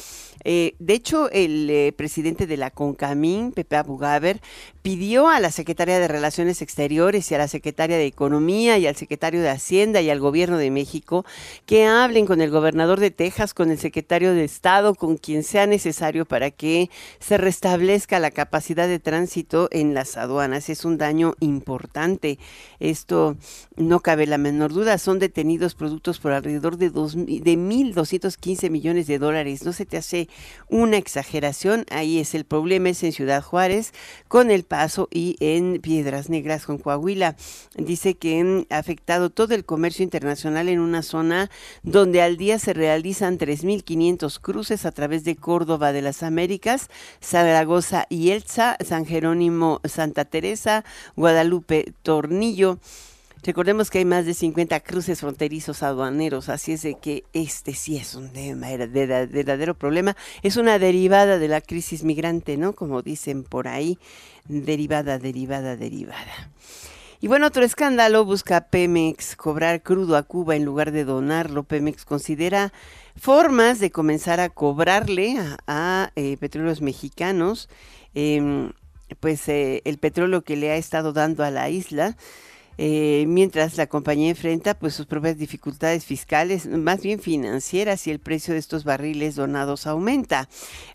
Eh, 0.45 0.75
de 0.79 0.95
hecho, 0.95 1.31
el 1.31 1.69
eh, 1.71 1.93
presidente 1.97 2.47
de 2.47 2.57
la 2.57 2.71
CONCAMIN, 2.71 3.53
Pepe 3.53 3.77
Abugaber, 3.77 4.41
pidió 4.83 5.29
a 5.29 5.41
la 5.41 5.51
secretaria 5.51 5.99
de 5.99 6.09
Relaciones 6.09 6.63
Exteriores 6.63 7.31
y 7.31 7.35
a 7.35 7.39
la 7.39 7.49
secretaria 7.49 7.97
de 7.97 8.07
Economía 8.07 8.79
y 8.79 8.87
al 8.87 8.97
secretario 8.97 9.43
de 9.43 9.51
Hacienda 9.51 10.01
y 10.01 10.11
al 10.11 10.21
gobierno 10.21 10.57
de 10.57 10.71
México 10.71 11.25
que 11.67 11.85
hablen 11.85 12.27
con 12.27 12.41
el 12.41 12.51
gobernador 12.51 13.01
de 13.01 13.11
Texas, 13.11 13.53
con 13.53 13.71
el 13.71 13.79
secretario 13.79 14.33
de 14.33 14.45
Estado, 14.45 14.95
con 14.95 15.17
quien 15.17 15.43
sea 15.43 15.67
necesario 15.67 16.25
para 16.25 16.51
que 16.51 16.91
se 17.19 17.37
restablezca 17.37 18.19
la 18.19 18.31
capacidad 18.31 18.89
de 18.89 18.99
tránsito 18.99 19.69
en 19.73 19.95
las 19.95 20.17
aduanas. 20.17 20.69
Es 20.69 20.85
un 20.85 20.99
daño 20.99 21.35
importante. 21.41 22.39
Esto 22.81 23.37
no 23.77 24.01
cabe 24.01 24.27
la 24.27 24.39
menor 24.39 24.73
duda. 24.73 24.99
Son 24.99 25.19
detenidos 25.19 25.75
productos 25.75 26.19
por 26.19 26.33
alrededor 26.33 26.79
de, 26.79 26.91
dos, 26.91 27.15
de 27.15 27.27
1.215 27.27 28.71
millones 28.71 29.07
de 29.07 29.19
dólares. 29.19 29.65
No 29.65 29.73
se 29.73 29.87
te 29.87 29.97
hace 29.97 30.28
una 30.69 30.97
exageración. 30.97 31.85
Ahí 31.91 32.19
es 32.19 32.35
el 32.35 32.45
problema, 32.45 32.91
es 32.91 33.03
en 33.03 33.13
Ciudad 33.13 33.43
Juárez, 33.43 33.93
con 34.29 34.51
El 34.51 34.65
Paso 34.65 35.09
y 35.11 35.37
en 35.41 35.81
Piedras 35.81 36.29
Negras 36.29 36.67
con 36.67 36.79
Coahuila. 36.79 37.37
Dice 37.77 38.15
que 38.15 38.67
ha 38.71 38.79
afectado 38.79 39.31
todo 39.31 39.55
el 39.55 39.65
comercio 39.65 40.03
internacional 40.03 40.69
en 40.69 40.81
una 40.81 41.03
zona 41.03 41.51
donde 41.83 42.23
al 42.23 42.37
día 42.37 42.59
se 42.59 42.73
realizan 42.73 43.39
3.500 43.39 44.41
cruces 44.41 44.87
a 44.87 44.93
través 44.93 45.25
de 45.25 45.37
Córdoba 45.37 45.93
de 45.93 46.03
las 46.03 46.23
Américas, 46.23 46.89
Zaragoza 47.23 48.07
y 48.09 48.31
Elsa, 48.31 48.77
San 48.85 49.07
Jerónimo, 49.07 49.81
Santa 49.85 50.25
Teresa, 50.25 50.85
Guadalupe, 51.17 51.93
Tornillo. 52.03 52.79
Recordemos 53.43 53.91
que 53.91 53.99
hay 53.99 54.05
más 54.05 54.27
de 54.27 54.35
50 54.35 54.81
cruces 54.81 55.21
fronterizos 55.21 55.83
aduaneros, 55.83 56.49
así 56.49 56.73
es 56.73 56.83
de 56.83 56.95
que 56.95 57.25
este 57.33 57.75
sí 57.75 57.97
es 57.97 58.15
un 58.15 58.33
verdadero 58.33 59.75
problema. 59.75 60.17
Es 60.43 60.57
una 60.57 60.79
derivada 60.79 61.39
de 61.39 61.49
la 61.49 61.61
crisis 61.61 62.03
migrante, 62.03 62.57
¿no? 62.57 62.75
Como 62.75 63.03
dicen 63.03 63.45
por 63.45 63.69
ahí, 63.69 63.99
derivada, 64.47 65.19
derivada, 65.19 65.77
derivada. 65.77 66.51
Y 67.21 67.27
bueno, 67.27 67.49
otro 67.49 67.65
escándalo 67.65 68.25
busca 68.25 68.69
Pemex 68.69 69.35
cobrar 69.35 69.83
crudo 69.83 70.17
a 70.17 70.23
Cuba 70.23 70.55
en 70.55 70.65
lugar 70.65 70.93
de 70.93 71.05
donarlo. 71.05 71.65
Pemex 71.65 72.05
considera 72.05 72.73
formas 73.17 73.81
de 73.81 73.91
comenzar 73.91 74.39
a 74.39 74.51
cobrarle 74.51 75.37
a, 75.67 76.13
eh, 76.15 76.37
petróleos 76.39 76.81
mexicanos, 76.81 77.69
em, 78.15 78.73
pues 79.19 79.49
eh, 79.49 79.83
el 79.85 79.99
petróleo 79.99 80.43
que 80.43 80.57
le 80.57 80.71
ha 80.71 80.77
estado 80.77 81.13
dando 81.13 81.43
a 81.45 81.51
la 81.51 81.69
isla. 81.71 82.17
Eh, 82.81 83.25
mientras 83.27 83.77
la 83.77 83.89
compañía 83.89 84.31
enfrenta 84.31 84.79
pues 84.79 84.95
sus 84.95 85.07
propias 85.07 85.37
dificultades 85.37 86.05
fiscales, 86.05 86.67
más 86.67 87.03
bien 87.03 87.19
financieras, 87.19 88.07
y 88.07 88.13
el 88.13 88.21
precio 88.21 88.55
de 88.55 88.61
estos 88.61 88.85
barriles 88.85 89.35
donados 89.35 89.89
aumenta. 89.89 90.49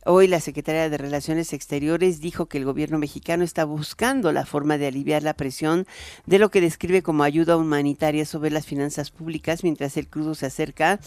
Hoy 0.05 0.27
la 0.27 0.39
secretaria 0.39 0.89
de 0.89 0.97
Relaciones 0.97 1.51
Exteriores 1.51 2.21
dijo 2.21 2.45
que 2.45 2.57
el 2.57 2.65
gobierno 2.65 2.99
mexicano 2.99 3.43
está 3.43 3.65
buscando 3.65 4.31
la 4.31 4.45
forma 4.45 4.77
de 4.77 4.87
aliviar 4.87 5.23
la 5.23 5.33
presión 5.33 5.85
de 6.25 6.39
lo 6.39 6.49
que 6.49 6.61
describe 6.61 7.01
como 7.01 7.23
ayuda 7.23 7.57
humanitaria 7.57 8.25
sobre 8.25 8.49
las 8.49 8.65
finanzas 8.65 9.11
públicas 9.11 9.63
mientras 9.63 9.97
el 9.97 10.07
crudo 10.07 10.35
se 10.35 10.45
acerca 10.45 11.01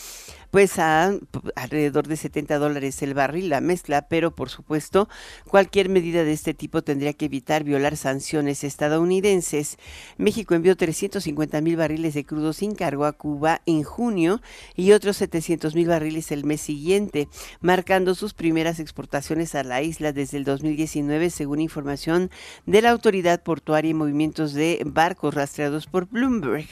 pues 0.51 0.79
a 0.79 1.13
alrededor 1.55 2.07
de 2.07 2.17
70 2.17 2.59
dólares 2.59 3.03
el 3.03 3.15
barril 3.15 3.51
la 3.51 3.61
mezcla, 3.61 4.09
pero 4.09 4.35
por 4.35 4.49
supuesto 4.49 5.09
cualquier 5.49 5.89
medida 5.89 6.25
de 6.25 6.33
este 6.33 6.55
tipo 6.55 6.83
tendría 6.83 7.13
que 7.13 7.27
evitar 7.27 7.65
violar 7.65 7.97
sanciones 7.97 8.65
estadounidenses. 8.65 9.77
México 10.17 10.55
envió 10.55 10.66
350 10.75 11.61
mil 11.61 11.77
barriles 11.77 12.15
de 12.15 12.25
crudo 12.25 12.53
sin 12.53 12.75
cargo 12.75 13.05
a 13.05 13.13
Cuba 13.13 13.61
en 13.67 13.85
junio 13.85 14.41
y 14.75 14.93
otros 14.93 15.19
700 15.19 15.75
mil 15.75 15.87
barriles 15.87 16.33
el 16.33 16.45
mes 16.45 16.63
siguiente, 16.63 17.29
marcando 17.61 18.15
sus 18.15 18.35
primeras 18.35 18.81
exportaciones 18.81 19.55
a 19.55 19.63
la 19.63 19.83
isla 19.83 20.13
desde 20.13 20.39
el 20.39 20.45
2019, 20.45 21.31
según 21.31 21.61
información 21.61 22.31
de 22.65 22.83
la 22.83 22.91
Autoridad 22.91 23.43
Portuaria 23.43 23.91
y 23.91 23.95
Movimientos 23.95 24.55
de 24.55 24.83
Barcos 24.85 25.35
rastreados 25.35 25.87
por 25.87 26.09
Bloomberg. 26.09 26.67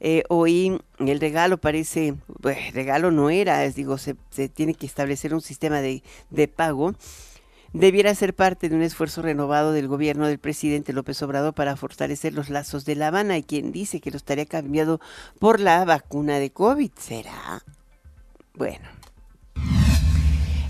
Eh, 0.00 0.24
hoy 0.28 0.78
el 0.98 1.20
regalo 1.20 1.58
parece, 1.58 2.14
pues, 2.40 2.74
regalo 2.74 3.10
no 3.10 3.30
era, 3.30 3.64
es, 3.64 3.74
digo, 3.74 3.98
se, 3.98 4.16
tiene 4.48 4.74
que 4.74 4.86
establecer 4.86 5.32
un 5.32 5.40
sistema 5.40 5.80
de, 5.80 6.02
de 6.30 6.48
pago 6.48 6.94
debiera 7.72 8.14
ser 8.14 8.34
parte 8.34 8.68
de 8.68 8.76
un 8.76 8.82
esfuerzo 8.82 9.22
renovado 9.22 9.72
del 9.72 9.88
gobierno 9.88 10.26
del 10.26 10.38
presidente 10.38 10.92
López 10.92 11.22
Obrador 11.22 11.54
para 11.54 11.76
fortalecer 11.76 12.32
los 12.32 12.50
lazos 12.50 12.84
de 12.84 12.96
La 12.96 13.08
Habana 13.08 13.38
y 13.38 13.42
quien 13.42 13.72
dice 13.72 14.00
que 14.00 14.10
lo 14.10 14.16
estaría 14.16 14.46
cambiado 14.46 15.00
por 15.38 15.60
la 15.60 15.84
vacuna 15.84 16.38
de 16.38 16.50
COVID. 16.50 16.90
¿Será? 16.98 17.62
Bueno. 18.54 18.97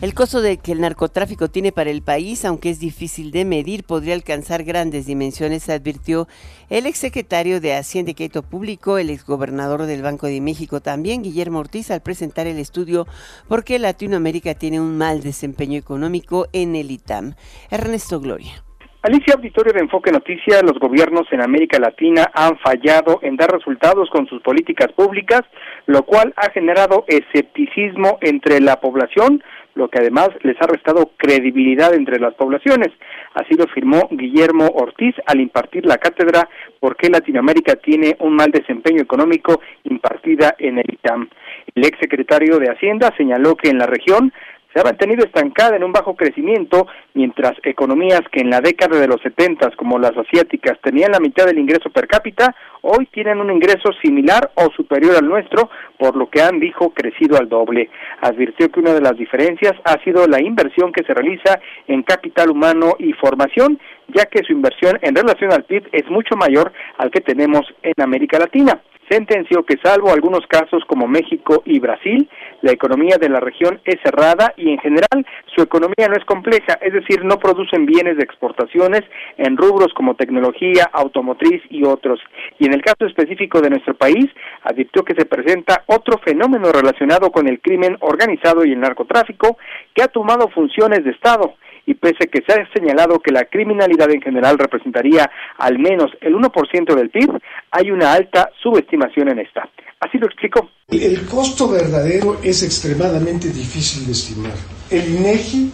El 0.00 0.14
costo 0.14 0.40
de 0.40 0.58
que 0.58 0.70
el 0.70 0.80
narcotráfico 0.80 1.48
tiene 1.48 1.72
para 1.72 1.90
el 1.90 2.02
país, 2.02 2.44
aunque 2.44 2.70
es 2.70 2.78
difícil 2.78 3.32
de 3.32 3.44
medir, 3.44 3.82
podría 3.82 4.14
alcanzar 4.14 4.62
grandes 4.62 5.06
dimensiones, 5.06 5.68
advirtió 5.68 6.28
el 6.70 6.86
exsecretario 6.86 7.60
de 7.60 7.74
Hacienda 7.74 8.12
y 8.12 8.14
Crédito 8.14 8.44
Público, 8.44 8.98
el 8.98 9.10
exgobernador 9.10 9.86
del 9.86 10.02
Banco 10.02 10.28
de 10.28 10.40
México 10.40 10.80
también, 10.80 11.24
Guillermo 11.24 11.58
Ortiz, 11.58 11.90
al 11.90 12.00
presentar 12.00 12.46
el 12.46 12.58
estudio 12.58 13.08
por 13.48 13.64
qué 13.64 13.80
Latinoamérica 13.80 14.54
tiene 14.54 14.80
un 14.80 14.96
mal 14.96 15.20
desempeño 15.20 15.76
económico 15.76 16.46
en 16.52 16.76
el 16.76 16.92
ITAM. 16.92 17.34
Ernesto 17.68 18.20
Gloria. 18.20 18.62
Alicia 19.00 19.34
Auditorio 19.34 19.72
de 19.72 19.78
Enfoque 19.78 20.10
Noticias, 20.10 20.60
los 20.64 20.78
gobiernos 20.80 21.26
en 21.30 21.40
América 21.40 21.78
Latina 21.78 22.30
han 22.34 22.58
fallado 22.58 23.20
en 23.22 23.36
dar 23.36 23.48
resultados 23.48 24.10
con 24.10 24.26
sus 24.26 24.42
políticas 24.42 24.92
públicas, 24.92 25.42
lo 25.86 26.02
cual 26.02 26.34
ha 26.36 26.50
generado 26.50 27.04
escepticismo 27.06 28.18
entre 28.20 28.60
la 28.60 28.80
población, 28.80 29.40
lo 29.74 29.88
que 29.88 29.98
además 29.98 30.30
les 30.42 30.60
ha 30.60 30.66
restado 30.66 31.12
credibilidad 31.16 31.94
entre 31.94 32.18
las 32.18 32.34
poblaciones. 32.34 32.88
Así 33.34 33.54
lo 33.54 33.66
firmó 33.66 34.08
Guillermo 34.10 34.66
Ortiz 34.74 35.14
al 35.26 35.40
impartir 35.40 35.86
la 35.86 35.98
cátedra 35.98 36.48
¿Por 36.80 36.96
qué 36.96 37.08
Latinoamérica 37.08 37.76
tiene 37.76 38.16
un 38.20 38.34
mal 38.34 38.50
desempeño 38.50 39.02
económico? 39.02 39.60
impartida 39.84 40.54
en 40.58 40.78
el 40.78 40.84
ITAM. 40.92 41.28
El 41.74 41.84
ex 41.86 41.98
secretario 41.98 42.58
de 42.58 42.70
Hacienda 42.70 43.12
señaló 43.16 43.56
que 43.56 43.70
en 43.70 43.78
la 43.78 43.86
región 43.86 44.32
se 44.78 44.82
ha 44.82 44.84
mantenido 44.84 45.24
estancada 45.24 45.74
en 45.74 45.82
un 45.82 45.90
bajo 45.90 46.14
crecimiento, 46.14 46.86
mientras 47.14 47.54
economías 47.64 48.20
que 48.30 48.42
en 48.42 48.50
la 48.50 48.60
década 48.60 49.00
de 49.00 49.08
los 49.08 49.20
70, 49.22 49.72
como 49.72 49.98
las 49.98 50.16
asiáticas, 50.16 50.78
tenían 50.80 51.10
la 51.10 51.18
mitad 51.18 51.46
del 51.46 51.58
ingreso 51.58 51.90
per 51.90 52.06
cápita, 52.06 52.54
hoy 52.82 53.06
tienen 53.06 53.40
un 53.40 53.50
ingreso 53.50 53.90
similar 54.00 54.52
o 54.54 54.70
superior 54.76 55.16
al 55.16 55.28
nuestro, 55.28 55.68
por 55.98 56.14
lo 56.14 56.30
que 56.30 56.42
han, 56.42 56.60
dijo, 56.60 56.90
crecido 56.90 57.36
al 57.38 57.48
doble. 57.48 57.90
Advirtió 58.20 58.70
que 58.70 58.78
una 58.78 58.94
de 58.94 59.00
las 59.00 59.16
diferencias 59.16 59.72
ha 59.82 60.00
sido 60.04 60.28
la 60.28 60.40
inversión 60.40 60.92
que 60.92 61.02
se 61.02 61.12
realiza 61.12 61.58
en 61.88 62.04
capital 62.04 62.50
humano 62.50 62.94
y 63.00 63.12
formación, 63.14 63.80
ya 64.14 64.26
que 64.26 64.44
su 64.44 64.52
inversión 64.52 64.96
en 65.02 65.16
relación 65.16 65.52
al 65.52 65.64
PIB 65.64 65.88
es 65.90 66.08
mucho 66.08 66.36
mayor 66.36 66.72
al 66.98 67.10
que 67.10 67.20
tenemos 67.20 67.62
en 67.82 68.00
América 68.00 68.38
Latina 68.38 68.80
sentenció 69.08 69.64
que 69.64 69.78
salvo 69.82 70.10
algunos 70.10 70.46
casos 70.46 70.82
como 70.86 71.06
México 71.06 71.62
y 71.64 71.78
Brasil, 71.78 72.28
la 72.62 72.72
economía 72.72 73.16
de 73.18 73.28
la 73.28 73.40
región 73.40 73.80
es 73.84 73.96
cerrada 74.02 74.54
y 74.56 74.70
en 74.70 74.78
general 74.78 75.26
su 75.54 75.62
economía 75.62 76.08
no 76.08 76.16
es 76.16 76.24
compleja, 76.24 76.78
es 76.80 76.92
decir, 76.92 77.24
no 77.24 77.38
producen 77.38 77.86
bienes 77.86 78.16
de 78.16 78.24
exportaciones 78.24 79.02
en 79.36 79.56
rubros 79.56 79.92
como 79.94 80.14
tecnología, 80.14 80.90
automotriz 80.92 81.62
y 81.70 81.84
otros. 81.84 82.20
Y 82.58 82.66
en 82.66 82.74
el 82.74 82.82
caso 82.82 83.06
específico 83.06 83.60
de 83.60 83.70
nuestro 83.70 83.94
país, 83.94 84.26
advirtió 84.62 85.04
que 85.04 85.14
se 85.14 85.26
presenta 85.26 85.84
otro 85.86 86.18
fenómeno 86.18 86.70
relacionado 86.72 87.30
con 87.30 87.48
el 87.48 87.60
crimen 87.60 87.96
organizado 88.00 88.64
y 88.64 88.72
el 88.72 88.80
narcotráfico 88.80 89.58
que 89.94 90.02
ha 90.02 90.08
tomado 90.08 90.48
funciones 90.48 91.04
de 91.04 91.10
Estado 91.10 91.54
y 91.88 91.94
pese 91.94 92.24
a 92.24 92.26
que 92.26 92.42
se 92.46 92.52
ha 92.52 92.68
señalado 92.74 93.18
que 93.18 93.32
la 93.32 93.46
criminalidad 93.46 94.10
en 94.10 94.20
general 94.20 94.58
representaría 94.58 95.30
al 95.56 95.78
menos 95.78 96.10
el 96.20 96.34
1% 96.34 96.94
del 96.94 97.08
PIB, 97.08 97.30
hay 97.70 97.90
una 97.90 98.12
alta 98.12 98.50
subestimación 98.62 99.30
en 99.30 99.38
esta. 99.38 99.70
Así 99.98 100.18
lo 100.18 100.26
explicó. 100.26 100.68
El 100.88 101.24
costo 101.24 101.66
verdadero 101.70 102.40
es 102.44 102.62
extremadamente 102.62 103.48
difícil 103.48 104.04
de 104.04 104.12
estimar. 104.12 104.52
El 104.90 105.16
INEGI 105.16 105.72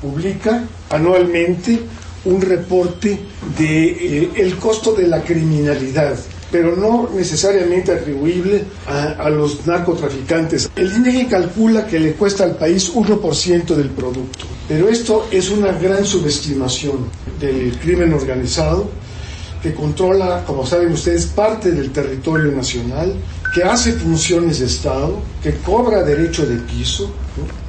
publica 0.00 0.64
anualmente 0.88 1.78
un 2.24 2.40
reporte 2.40 3.18
de 3.58 4.22
eh, 4.22 4.30
el 4.36 4.56
costo 4.56 4.94
de 4.94 5.08
la 5.08 5.22
criminalidad 5.22 6.16
pero 6.50 6.74
no 6.74 7.08
necesariamente 7.14 7.92
atribuible 7.92 8.64
a, 8.86 9.30
los 9.30 9.66
narcotraficantes. 9.66 10.70
El 10.74 10.92
INEGI 10.92 11.26
calcula 11.26 11.86
que 11.86 12.00
le 12.00 12.14
cuesta 12.14 12.44
al 12.44 12.56
país 12.56 12.92
1% 12.92 13.66
del 13.74 13.90
producto, 13.90 14.46
pero 14.70 14.88
esto 14.88 15.26
es 15.32 15.50
una 15.50 15.72
gran 15.72 16.06
subestimación 16.06 17.08
del 17.40 17.76
crimen 17.80 18.14
organizado 18.14 18.88
que 19.60 19.74
controla, 19.74 20.44
como 20.46 20.64
saben 20.64 20.92
ustedes, 20.92 21.26
parte 21.26 21.72
del 21.72 21.90
territorio 21.90 22.52
nacional, 22.52 23.12
que 23.52 23.64
hace 23.64 23.90
funciones 23.94 24.60
de 24.60 24.66
Estado, 24.66 25.20
que 25.42 25.56
cobra 25.56 26.04
derecho 26.04 26.46
de 26.46 26.54
piso 26.58 27.10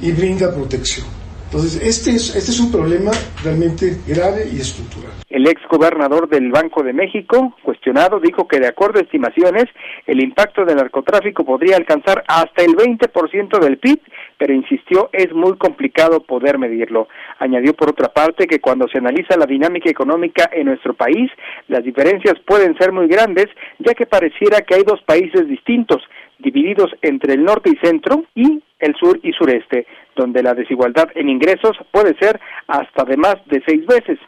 y 0.00 0.12
brinda 0.12 0.54
protección. 0.54 1.04
Entonces, 1.52 1.86
este 1.86 2.12
es, 2.12 2.34
este 2.34 2.50
es 2.50 2.60
un 2.60 2.72
problema 2.72 3.10
realmente 3.44 3.98
grave 4.08 4.48
y 4.50 4.56
estructural. 4.56 5.12
El 5.28 5.46
ex 5.46 5.60
gobernador 5.68 6.26
del 6.26 6.50
Banco 6.50 6.82
de 6.82 6.94
México, 6.94 7.54
cuestionado, 7.62 8.20
dijo 8.20 8.48
que 8.48 8.58
de 8.58 8.68
acuerdo 8.68 8.98
a 8.98 9.02
estimaciones, 9.02 9.64
el 10.06 10.22
impacto 10.22 10.64
del 10.64 10.76
narcotráfico 10.76 11.44
podría 11.44 11.76
alcanzar 11.76 12.24
hasta 12.26 12.62
el 12.62 12.74
20% 12.74 13.58
del 13.60 13.76
PIB, 13.76 14.00
pero 14.38 14.54
insistió 14.54 15.10
es 15.12 15.30
muy 15.34 15.58
complicado 15.58 16.20
poder 16.20 16.58
medirlo. 16.58 17.08
Añadió 17.38 17.74
por 17.74 17.90
otra 17.90 18.08
parte 18.08 18.46
que 18.46 18.60
cuando 18.60 18.88
se 18.88 18.96
analiza 18.96 19.36
la 19.36 19.44
dinámica 19.44 19.90
económica 19.90 20.48
en 20.54 20.68
nuestro 20.68 20.94
país, 20.94 21.30
las 21.68 21.84
diferencias 21.84 22.36
pueden 22.46 22.78
ser 22.78 22.92
muy 22.92 23.08
grandes, 23.08 23.48
ya 23.78 23.92
que 23.92 24.06
pareciera 24.06 24.62
que 24.62 24.76
hay 24.76 24.84
dos 24.84 25.02
países 25.02 25.46
distintos, 25.46 26.02
divididos 26.42 26.90
entre 27.00 27.34
el 27.34 27.44
norte 27.44 27.70
y 27.70 27.86
centro 27.86 28.24
y 28.34 28.62
el 28.78 28.94
sur 28.96 29.18
y 29.22 29.32
sureste, 29.32 29.86
donde 30.16 30.42
la 30.42 30.54
desigualdad 30.54 31.08
en 31.14 31.28
ingresos 31.28 31.76
puede 31.90 32.16
ser 32.18 32.40
hasta 32.66 33.04
de 33.04 33.16
más 33.16 33.36
de 33.46 33.62
seis 33.66 33.86
veces. 33.86 34.18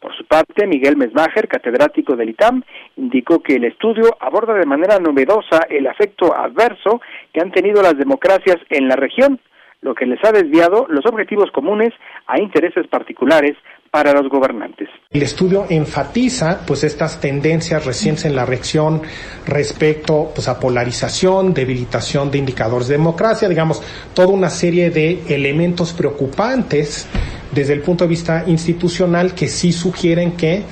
Por 0.00 0.16
su 0.16 0.24
parte, 0.26 0.66
Miguel 0.66 0.96
Mesmacher, 0.96 1.48
catedrático 1.48 2.14
del 2.14 2.30
ITAM, 2.30 2.62
indicó 2.96 3.40
que 3.42 3.56
el 3.56 3.64
estudio 3.64 4.16
aborda 4.20 4.54
de 4.54 4.66
manera 4.66 4.98
novedosa 4.98 5.66
el 5.68 5.86
afecto 5.88 6.34
adverso 6.34 7.00
que 7.32 7.40
han 7.40 7.50
tenido 7.50 7.82
las 7.82 7.98
democracias 7.98 8.58
en 8.70 8.86
la 8.86 8.94
región, 8.94 9.40
lo 9.80 9.94
que 9.94 10.06
les 10.06 10.24
ha 10.24 10.32
desviado 10.32 10.86
los 10.88 11.04
objetivos 11.04 11.50
comunes 11.50 11.90
a 12.26 12.40
intereses 12.40 12.86
particulares 12.86 13.56
para 13.90 14.12
los 14.12 14.28
gobernantes. 14.28 14.88
El 15.10 15.22
estudio 15.22 15.66
enfatiza 15.70 16.60
pues 16.66 16.84
estas 16.84 17.20
tendencias 17.20 17.84
recientes 17.84 18.24
en 18.26 18.36
la 18.36 18.44
región 18.44 19.02
respecto 19.46 20.30
pues 20.34 20.48
a 20.48 20.60
polarización, 20.60 21.54
debilitación 21.54 22.30
de 22.30 22.38
indicadores 22.38 22.88
de 22.88 22.96
democracia, 22.96 23.48
digamos, 23.48 23.82
toda 24.14 24.28
una 24.28 24.50
serie 24.50 24.90
de 24.90 25.22
elementos 25.28 25.92
preocupantes 25.92 27.08
desde 27.52 27.72
el 27.72 27.80
punto 27.80 28.04
de 28.04 28.08
vista 28.08 28.44
institucional 28.46 29.34
que 29.34 29.48
sí 29.48 29.72
sugieren 29.72 30.36
que 30.36 30.62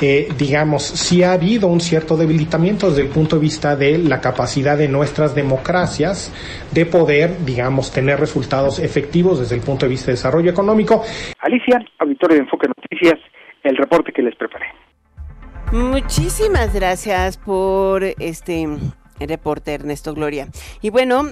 eh, 0.00 0.28
digamos, 0.36 0.82
sí 0.82 1.22
ha 1.22 1.32
habido 1.32 1.68
un 1.68 1.80
cierto 1.80 2.16
debilitamiento 2.16 2.88
desde 2.90 3.02
el 3.02 3.08
punto 3.08 3.36
de 3.36 3.42
vista 3.42 3.76
de 3.76 3.98
la 3.98 4.20
capacidad 4.20 4.76
de 4.76 4.88
nuestras 4.88 5.34
democracias 5.34 6.32
de 6.72 6.84
poder, 6.84 7.44
digamos, 7.44 7.92
tener 7.92 8.18
resultados 8.18 8.80
efectivos 8.80 9.38
desde 9.38 9.54
el 9.54 9.62
punto 9.62 9.86
de 9.86 9.90
vista 9.90 10.06
de 10.06 10.12
desarrollo 10.12 10.50
económico. 10.50 11.04
Alicia, 11.38 11.78
auditorio 11.98 12.36
de 12.36 12.42
Enfoque 12.42 12.66
Noticias, 12.68 13.20
el 13.62 13.76
reporte 13.76 14.12
que 14.12 14.22
les 14.22 14.34
preparé. 14.34 14.66
Muchísimas 15.72 16.74
gracias 16.74 17.38
por 17.38 18.02
este 18.04 18.66
reporte, 19.20 19.74
Ernesto 19.74 20.12
Gloria. 20.12 20.48
Y 20.82 20.90
bueno, 20.90 21.22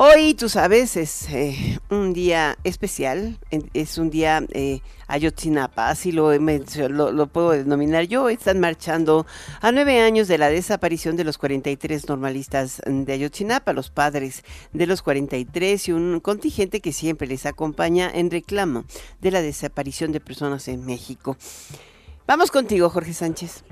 Hoy, 0.00 0.34
tú 0.34 0.48
sabes, 0.48 0.96
es 0.96 1.28
eh, 1.34 1.80
un 1.90 2.12
día 2.12 2.54
especial, 2.62 3.36
es 3.74 3.98
un 3.98 4.10
día 4.10 4.40
eh, 4.54 4.78
Ayotzinapa, 5.08 5.88
así 5.88 6.12
lo, 6.12 6.38
lo, 6.38 7.26
puedo 7.26 7.50
denominar 7.50 8.04
yo. 8.04 8.28
Están 8.28 8.60
marchando 8.60 9.26
a 9.60 9.72
nueve 9.72 10.00
años 10.00 10.28
de 10.28 10.38
la 10.38 10.50
desaparición 10.50 11.16
de 11.16 11.24
los 11.24 11.36
43 11.36 12.08
normalistas 12.08 12.80
de 12.86 13.12
Ayotzinapa, 13.12 13.72
los 13.72 13.90
padres 13.90 14.44
de 14.72 14.86
los 14.86 15.02
43 15.02 15.88
y 15.88 15.90
un 15.92 16.20
contingente 16.20 16.80
que 16.80 16.92
siempre 16.92 17.26
les 17.26 17.44
acompaña 17.44 18.08
en 18.08 18.30
reclamo 18.30 18.84
de 19.20 19.32
la 19.32 19.42
desaparición 19.42 20.12
de 20.12 20.20
personas 20.20 20.68
en 20.68 20.86
México. 20.86 21.36
Vamos 22.24 22.52
contigo, 22.52 22.88
Jorge 22.88 23.14
Sánchez. 23.14 23.64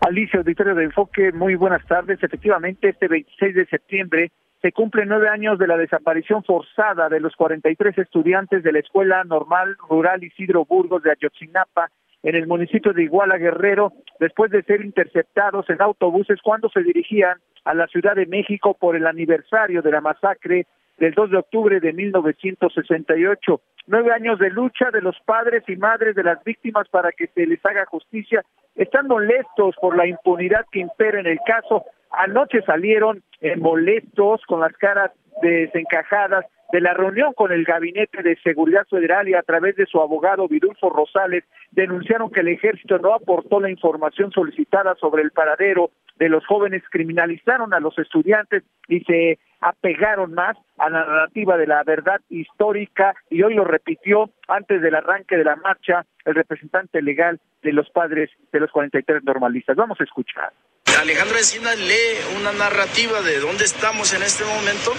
Alicia, 0.00 0.40
auditorio 0.40 0.74
de 0.74 0.84
Enfoque, 0.84 1.32
muy 1.32 1.54
buenas 1.54 1.86
tardes. 1.86 2.22
Efectivamente, 2.22 2.90
este 2.90 3.08
26 3.08 3.54
de 3.54 3.66
septiembre 3.68 4.30
se 4.64 4.72
cumplen 4.72 5.10
nueve 5.10 5.28
años 5.28 5.58
de 5.58 5.66
la 5.66 5.76
desaparición 5.76 6.42
forzada 6.42 7.10
de 7.10 7.20
los 7.20 7.36
43 7.36 7.98
estudiantes 7.98 8.62
de 8.62 8.72
la 8.72 8.78
Escuela 8.78 9.22
Normal 9.22 9.76
Rural 9.90 10.24
Isidro 10.24 10.64
Burgos 10.64 11.02
de 11.02 11.10
Ayotzinapa 11.10 11.90
en 12.22 12.34
el 12.34 12.46
municipio 12.46 12.94
de 12.94 13.02
Iguala 13.02 13.36
Guerrero, 13.36 13.92
después 14.20 14.50
de 14.50 14.62
ser 14.62 14.82
interceptados 14.82 15.68
en 15.68 15.82
autobuses 15.82 16.40
cuando 16.42 16.70
se 16.70 16.82
dirigían 16.82 17.36
a 17.66 17.74
la 17.74 17.86
Ciudad 17.88 18.16
de 18.16 18.24
México 18.24 18.72
por 18.72 18.96
el 18.96 19.06
aniversario 19.06 19.82
de 19.82 19.90
la 19.90 20.00
masacre 20.00 20.66
del 20.96 21.12
2 21.12 21.32
de 21.32 21.36
octubre 21.36 21.78
de 21.78 21.92
1968. 21.92 23.60
Nueve 23.88 24.12
años 24.12 24.38
de 24.38 24.48
lucha 24.48 24.90
de 24.90 25.02
los 25.02 25.20
padres 25.26 25.62
y 25.68 25.76
madres 25.76 26.14
de 26.16 26.22
las 26.22 26.42
víctimas 26.42 26.88
para 26.88 27.12
que 27.12 27.26
se 27.26 27.46
les 27.46 27.62
haga 27.66 27.84
justicia, 27.84 28.42
están 28.76 29.08
molestos 29.08 29.76
por 29.78 29.94
la 29.94 30.06
impunidad 30.06 30.64
que 30.72 30.80
impera 30.80 31.20
en 31.20 31.26
el 31.26 31.38
caso, 31.46 31.84
Anoche 32.18 32.62
salieron 32.62 33.22
eh, 33.40 33.56
molestos 33.56 34.42
con 34.46 34.60
las 34.60 34.72
caras 34.74 35.10
desencajadas 35.42 36.44
de 36.72 36.80
la 36.80 36.94
reunión 36.94 37.32
con 37.34 37.52
el 37.52 37.64
Gabinete 37.64 38.22
de 38.22 38.36
Seguridad 38.42 38.86
Federal 38.88 39.28
y 39.28 39.34
a 39.34 39.42
través 39.42 39.76
de 39.76 39.86
su 39.86 40.00
abogado 40.00 40.48
Vidulfo 40.48 40.90
Rosales 40.90 41.44
denunciaron 41.70 42.30
que 42.30 42.40
el 42.40 42.48
ejército 42.48 42.98
no 42.98 43.14
aportó 43.14 43.60
la 43.60 43.70
información 43.70 44.32
solicitada 44.32 44.94
sobre 44.96 45.22
el 45.22 45.30
paradero 45.30 45.90
de 46.16 46.28
los 46.28 46.44
jóvenes, 46.46 46.82
criminalizaron 46.90 47.74
a 47.74 47.80
los 47.80 47.98
estudiantes 47.98 48.64
y 48.88 49.00
se 49.00 49.38
apegaron 49.60 50.34
más 50.34 50.56
a 50.78 50.90
la 50.90 51.00
narrativa 51.00 51.56
de 51.56 51.66
la 51.66 51.82
verdad 51.84 52.20
histórica 52.28 53.14
y 53.30 53.42
hoy 53.42 53.54
lo 53.54 53.64
repitió 53.64 54.30
antes 54.48 54.82
del 54.82 54.94
arranque 54.94 55.36
de 55.36 55.44
la 55.44 55.56
marcha 55.56 56.04
el 56.24 56.34
representante 56.34 57.02
legal 57.02 57.40
de 57.62 57.72
los 57.72 57.88
padres 57.90 58.30
de 58.52 58.60
los 58.60 58.70
43 58.70 59.24
normalistas. 59.24 59.76
Vamos 59.76 60.00
a 60.00 60.04
escuchar. 60.04 60.52
Alejandro 61.00 61.38
Encina 61.38 61.74
lee 61.74 62.18
una 62.36 62.52
narrativa 62.52 63.20
de 63.22 63.40
dónde 63.40 63.64
estamos 63.64 64.12
en 64.12 64.22
este 64.22 64.44
momento, 64.44 64.94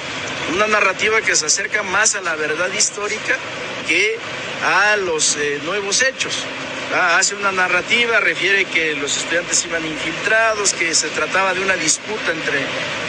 una 0.53 0.67
narrativa 0.67 1.21
que 1.21 1.35
se 1.35 1.45
acerca 1.45 1.83
más 1.83 2.15
a 2.15 2.21
la 2.21 2.35
verdad 2.35 2.71
histórica 2.73 3.37
que 3.87 4.17
a 4.63 4.97
los 4.97 5.35
eh, 5.37 5.59
nuevos 5.63 6.01
hechos. 6.01 6.43
Ah, 6.93 7.17
hace 7.17 7.35
una 7.35 7.51
narrativa, 7.51 8.19
refiere 8.19 8.65
que 8.65 8.95
los 8.95 9.17
estudiantes 9.17 9.65
iban 9.65 9.85
infiltrados, 9.85 10.73
que 10.73 10.93
se 10.93 11.09
trataba 11.09 11.53
de 11.53 11.61
una 11.61 11.75
disputa 11.75 12.31
entre 12.31 12.61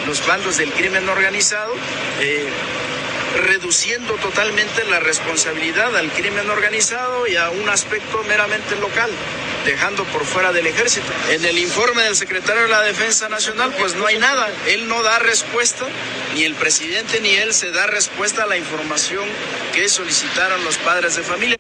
los 0.07 0.27
bandos 0.27 0.57
del 0.57 0.73
crimen 0.73 1.09
organizado. 1.09 1.75
Eh, 2.21 2.49
reduciendo 3.37 4.15
totalmente 4.15 4.85
la 4.85 4.99
responsabilidad 5.01 5.95
al 5.95 6.11
crimen 6.13 6.49
organizado 6.49 7.27
y 7.27 7.37
a 7.37 7.51
un 7.51 7.69
aspecto 7.69 8.23
meramente 8.27 8.77
local, 8.77 9.11
dejando 9.67 10.05
por 10.05 10.25
fuera 10.25 10.53
del 10.53 10.67
ejército. 10.67 11.13
En 11.31 11.45
el 11.45 11.59
informe 11.59 12.03
del 12.03 12.15
secretario 12.15 12.63
de 12.63 12.69
la 12.69 12.83
Defensa 12.83 13.29
Nacional, 13.29 13.71
pues 13.79 13.97
no 13.97 14.07
hay 14.07 14.19
nada. 14.19 14.47
Él 14.69 14.89
no 14.89 15.03
da 15.03 15.19
respuesta, 15.19 15.85
ni 16.35 16.45
el 16.45 16.55
presidente 16.55 17.21
ni 17.21 17.31
él 17.35 17.53
se 17.53 17.73
da 17.73 17.87
respuesta 17.87 18.45
a 18.45 18.47
la 18.47 18.57
información 18.57 19.29
que 19.75 19.89
solicitaron 19.89 20.65
los 20.65 20.79
padres 20.79 21.17
de 21.17 21.23
familia. 21.23 21.57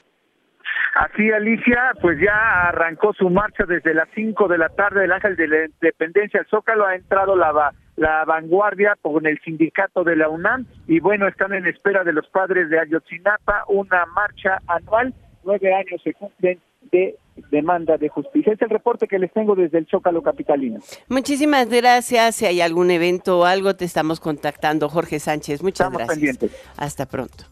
Así, 0.94 1.30
Alicia, 1.30 1.92
pues 2.00 2.18
ya 2.18 2.68
arrancó 2.68 3.12
su 3.12 3.28
marcha 3.28 3.64
desde 3.66 3.92
las 3.92 4.08
5 4.14 4.48
de 4.48 4.56
la 4.56 4.70
tarde 4.70 5.02
del 5.02 5.12
Ángel 5.12 5.36
de 5.36 5.48
la 5.48 5.66
Independencia 5.66 6.40
al 6.40 6.46
Zócalo, 6.46 6.86
ha 6.86 6.94
entrado 6.94 7.36
la 7.36 7.52
la 7.96 8.24
vanguardia 8.26 8.94
con 9.00 9.26
el 9.26 9.40
sindicato 9.40 10.04
de 10.04 10.16
la 10.16 10.28
UNAM 10.28 10.66
y 10.86 11.00
bueno, 11.00 11.26
están 11.26 11.54
en 11.54 11.66
espera 11.66 12.04
de 12.04 12.12
los 12.12 12.28
padres 12.28 12.68
de 12.68 12.78
Ayotzinapa, 12.78 13.64
una 13.68 14.04
marcha 14.06 14.58
anual, 14.66 15.14
nueve 15.44 15.74
años 15.74 16.00
se 16.02 16.12
cumplen 16.12 16.60
de 16.90 17.16
demanda 17.50 17.98
de 17.98 18.08
justicia. 18.08 18.52
Es 18.52 18.62
el 18.62 18.70
reporte 18.70 19.06
que 19.06 19.18
les 19.18 19.32
tengo 19.32 19.54
desde 19.54 19.78
el 19.78 19.86
Zócalo 19.86 20.22
Capitalino. 20.22 20.80
Muchísimas 21.08 21.68
gracias. 21.68 22.36
Si 22.36 22.46
hay 22.46 22.60
algún 22.60 22.90
evento 22.90 23.40
o 23.40 23.44
algo, 23.44 23.76
te 23.76 23.84
estamos 23.84 24.20
contactando, 24.20 24.88
Jorge 24.88 25.18
Sánchez. 25.18 25.62
Muchas 25.62 25.86
Estamos 25.86 25.98
gracias. 25.98 26.38
Pendientes. 26.38 26.50
Hasta 26.76 27.06
pronto. 27.06 27.44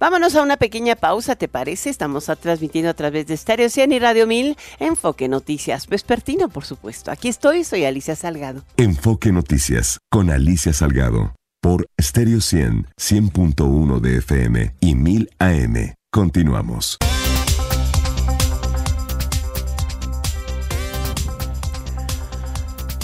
Vámonos 0.00 0.34
a 0.34 0.42
una 0.42 0.56
pequeña 0.56 0.96
pausa, 0.96 1.36
¿te 1.36 1.48
parece? 1.48 1.90
Estamos 1.90 2.30
transmitiendo 2.40 2.90
a 2.90 2.94
través 2.94 3.26
de 3.26 3.36
Stereo 3.36 3.68
100 3.68 3.92
y 3.92 3.98
Radio 3.98 4.26
1000. 4.26 4.56
Enfoque 4.80 5.28
Noticias 5.28 5.86
Vespertino, 5.88 6.48
por 6.48 6.64
supuesto. 6.64 7.10
Aquí 7.10 7.28
estoy, 7.28 7.64
soy 7.64 7.84
Alicia 7.84 8.16
Salgado. 8.16 8.62
Enfoque 8.76 9.32
Noticias 9.32 9.98
con 10.10 10.30
Alicia 10.30 10.72
Salgado 10.72 11.34
por 11.60 11.86
Stereo 12.00 12.40
100, 12.40 12.86
100.1 12.98 14.00
de 14.00 14.16
FM 14.18 14.74
y 14.80 14.94
1000 14.94 15.30
AM. 15.38 15.94
Continuamos. 16.10 16.98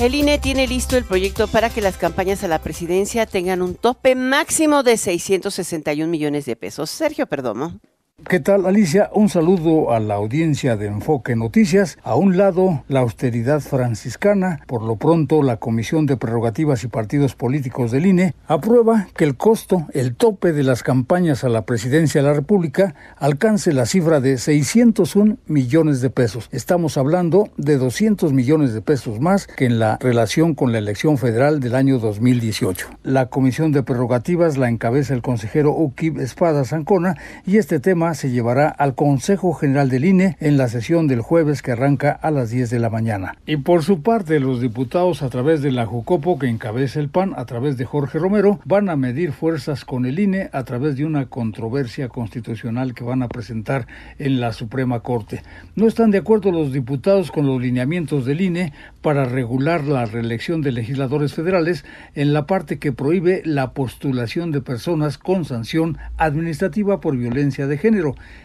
El 0.04 0.14
INE 0.14 0.38
tiene 0.38 0.66
listo 0.66 0.98
el 0.98 1.04
proyecto 1.04 1.48
para 1.48 1.70
que 1.70 1.80
las 1.80 1.96
campañas 1.96 2.44
a 2.44 2.48
la 2.48 2.58
presidencia 2.58 3.24
tengan 3.24 3.62
un 3.62 3.74
tope 3.74 4.14
máximo 4.14 4.82
de 4.82 4.98
661 4.98 6.10
millones 6.10 6.44
de 6.44 6.56
pesos. 6.56 6.90
Sergio 6.90 7.26
Perdomo. 7.26 7.80
¿Qué 8.28 8.38
tal 8.38 8.64
Alicia? 8.64 9.10
Un 9.12 9.28
saludo 9.28 9.92
a 9.92 9.98
la 9.98 10.14
audiencia 10.14 10.76
de 10.76 10.86
Enfoque 10.86 11.34
Noticias. 11.34 11.98
A 12.04 12.14
un 12.14 12.36
lado, 12.36 12.84
la 12.86 13.00
austeridad 13.00 13.60
franciscana. 13.60 14.60
Por 14.68 14.82
lo 14.82 14.94
pronto, 14.94 15.42
la 15.42 15.56
Comisión 15.56 16.06
de 16.06 16.16
Prerrogativas 16.16 16.84
y 16.84 16.88
Partidos 16.88 17.34
Políticos 17.34 17.90
del 17.90 18.06
INE 18.06 18.36
aprueba 18.46 19.08
que 19.16 19.24
el 19.24 19.36
costo, 19.36 19.88
el 19.92 20.14
tope 20.14 20.52
de 20.52 20.62
las 20.62 20.84
campañas 20.84 21.42
a 21.42 21.48
la 21.48 21.66
presidencia 21.66 22.22
de 22.22 22.28
la 22.28 22.34
República, 22.34 22.94
alcance 23.16 23.72
la 23.72 23.84
cifra 23.84 24.20
de 24.20 24.38
601 24.38 25.38
millones 25.46 26.00
de 26.00 26.10
pesos. 26.10 26.48
Estamos 26.52 26.96
hablando 26.96 27.50
de 27.56 27.78
200 27.78 28.32
millones 28.32 28.74
de 28.74 28.80
pesos 28.80 29.18
más 29.18 29.48
que 29.48 29.66
en 29.66 29.80
la 29.80 29.98
relación 30.00 30.54
con 30.54 30.70
la 30.70 30.78
elección 30.78 31.18
federal 31.18 31.58
del 31.58 31.74
año 31.74 31.98
2018. 31.98 32.90
La 33.02 33.26
Comisión 33.26 33.72
de 33.72 33.82
Prerrogativas 33.82 34.56
la 34.56 34.68
encabeza 34.68 35.14
el 35.14 35.22
consejero 35.22 35.72
Ukib 35.72 36.20
Espada 36.20 36.64
Zancona 36.64 37.16
y 37.44 37.58
este 37.58 37.80
tema 37.80 38.03
se 38.12 38.30
llevará 38.30 38.68
al 38.68 38.94
Consejo 38.94 39.54
General 39.54 39.88
del 39.88 40.04
INE 40.04 40.36
en 40.40 40.58
la 40.58 40.68
sesión 40.68 41.06
del 41.06 41.22
jueves 41.22 41.62
que 41.62 41.72
arranca 41.72 42.12
a 42.12 42.30
las 42.30 42.50
10 42.50 42.68
de 42.68 42.78
la 42.78 42.90
mañana. 42.90 43.38
Y 43.46 43.56
por 43.56 43.82
su 43.82 44.02
parte, 44.02 44.40
los 44.40 44.60
diputados 44.60 45.22
a 45.22 45.30
través 45.30 45.62
de 45.62 45.72
la 45.72 45.86
Jucopo 45.86 46.38
que 46.38 46.48
encabeza 46.48 47.00
el 47.00 47.08
PAN 47.08 47.32
a 47.36 47.46
través 47.46 47.78
de 47.78 47.86
Jorge 47.86 48.18
Romero 48.18 48.60
van 48.66 48.90
a 48.90 48.96
medir 48.96 49.32
fuerzas 49.32 49.86
con 49.86 50.04
el 50.04 50.18
INE 50.18 50.50
a 50.52 50.64
través 50.64 50.96
de 50.96 51.06
una 51.06 51.26
controversia 51.26 52.08
constitucional 52.08 52.92
que 52.92 53.04
van 53.04 53.22
a 53.22 53.28
presentar 53.28 53.86
en 54.18 54.40
la 54.40 54.52
Suprema 54.52 55.00
Corte. 55.00 55.42
No 55.74 55.86
están 55.86 56.10
de 56.10 56.18
acuerdo 56.18 56.52
los 56.52 56.72
diputados 56.72 57.30
con 57.30 57.46
los 57.46 57.62
lineamientos 57.62 58.26
del 58.26 58.42
INE 58.42 58.72
para 59.00 59.24
regular 59.24 59.84
la 59.84 60.04
reelección 60.04 60.60
de 60.60 60.72
legisladores 60.72 61.32
federales 61.32 61.84
en 62.14 62.32
la 62.32 62.46
parte 62.46 62.78
que 62.78 62.92
prohíbe 62.92 63.42
la 63.44 63.72
postulación 63.72 64.50
de 64.50 64.60
personas 64.60 65.16
con 65.16 65.44
sanción 65.44 65.96
administrativa 66.16 67.00
por 67.00 67.16
violencia 67.16 67.66
de 67.66 67.78
género 67.78 67.93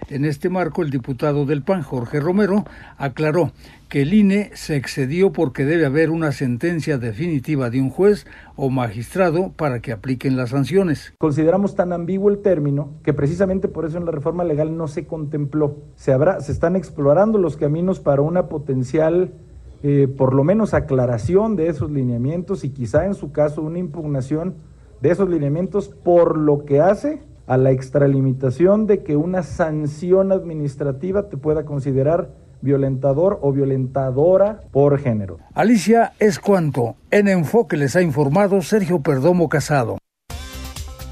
en 0.09 0.25
este 0.25 0.49
marco, 0.49 0.81
el 0.81 0.89
diputado 0.89 1.45
del 1.45 1.63
PAN, 1.63 1.81
Jorge 1.81 2.19
Romero, 2.19 2.65
aclaró 2.97 3.51
que 3.89 4.03
el 4.03 4.13
INE 4.13 4.51
se 4.53 4.75
excedió 4.75 5.31
porque 5.31 5.65
debe 5.65 5.85
haber 5.85 6.11
una 6.11 6.31
sentencia 6.31 6.99
definitiva 6.99 7.71
de 7.71 7.81
un 7.81 7.89
juez 7.89 8.27
o 8.55 8.69
magistrado 8.69 9.51
para 9.55 9.79
que 9.79 9.91
apliquen 9.91 10.37
las 10.37 10.51
sanciones. 10.51 11.13
Consideramos 11.17 11.75
tan 11.75 11.91
ambiguo 11.91 12.29
el 12.29 12.39
término 12.39 12.91
que 13.03 13.13
precisamente 13.13 13.67
por 13.67 13.85
eso 13.85 13.97
en 13.97 14.05
la 14.05 14.11
reforma 14.11 14.43
legal 14.43 14.77
no 14.77 14.87
se 14.87 15.05
contempló. 15.05 15.77
Se, 15.95 16.15
están 16.49 16.75
explorando 16.75 17.39
los 17.39 17.57
caminos 17.57 17.99
para 17.99 18.21
una 18.21 18.47
potencial, 18.47 19.33
eh, 19.81 20.07
por 20.07 20.35
lo 20.35 20.43
menos, 20.43 20.75
aclaración 20.75 21.55
de 21.55 21.67
esos 21.67 21.89
lineamientos 21.89 22.63
y 22.63 22.69
quizá 22.69 23.07
en 23.07 23.15
su 23.15 23.31
caso 23.31 23.63
una 23.63 23.79
impugnación 23.79 24.53
de 25.01 25.09
esos 25.09 25.29
lineamientos 25.29 25.89
por 25.89 26.37
lo 26.37 26.65
que 26.65 26.79
hace 26.79 27.23
a 27.49 27.57
la 27.57 27.71
extralimitación 27.71 28.85
de 28.85 29.03
que 29.03 29.15
una 29.15 29.41
sanción 29.41 30.31
administrativa 30.31 31.29
te 31.29 31.35
pueda 31.35 31.65
considerar 31.65 32.29
violentador 32.61 33.39
o 33.41 33.51
violentadora 33.51 34.61
por 34.71 34.99
género. 34.99 35.39
Alicia 35.55 36.13
es 36.19 36.37
cuanto. 36.37 36.95
En 37.09 37.27
Enfoque 37.27 37.75
les 37.75 37.95
ha 37.95 38.03
informado 38.03 38.61
Sergio 38.61 39.01
Perdomo 39.01 39.49
Casado. 39.49 39.97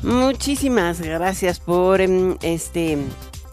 Muchísimas 0.04 1.02
gracias 1.02 1.60
por 1.60 2.02
em, 2.02 2.36
este 2.44 3.00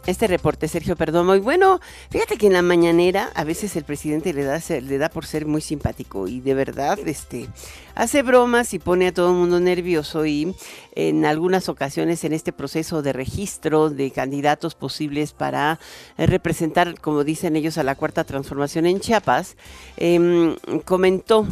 este 0.06 0.26
reporte, 0.26 0.68
Sergio 0.68 0.96
Perdomo. 0.96 1.34
Y 1.34 1.40
bueno, 1.40 1.80
fíjate 2.10 2.36
que 2.36 2.46
en 2.46 2.52
la 2.52 2.62
mañanera 2.62 3.30
a 3.34 3.44
veces 3.44 3.74
el 3.76 3.84
presidente 3.84 4.32
le 4.32 4.44
da, 4.44 4.60
le 4.68 4.98
da 4.98 5.08
por 5.08 5.26
ser 5.26 5.46
muy 5.46 5.60
simpático 5.60 6.28
y 6.28 6.40
de 6.40 6.54
verdad 6.54 6.98
este, 7.06 7.48
hace 7.94 8.22
bromas 8.22 8.74
y 8.74 8.78
pone 8.78 9.08
a 9.08 9.14
todo 9.14 9.30
el 9.30 9.36
mundo 9.36 9.60
nervioso 9.60 10.26
y 10.26 10.54
en 10.94 11.24
algunas 11.24 11.68
ocasiones 11.68 12.24
en 12.24 12.32
este 12.32 12.52
proceso 12.52 13.02
de 13.02 13.12
registro 13.12 13.90
de 13.90 14.10
candidatos 14.10 14.74
posibles 14.74 15.32
para 15.32 15.78
eh, 16.18 16.26
representar, 16.26 17.00
como 17.00 17.24
dicen 17.24 17.56
ellos, 17.56 17.78
a 17.78 17.82
la 17.82 17.94
cuarta 17.94 18.24
transformación 18.24 18.86
en 18.86 19.00
Chiapas, 19.00 19.56
em, 19.96 20.56
comentó 20.84 21.46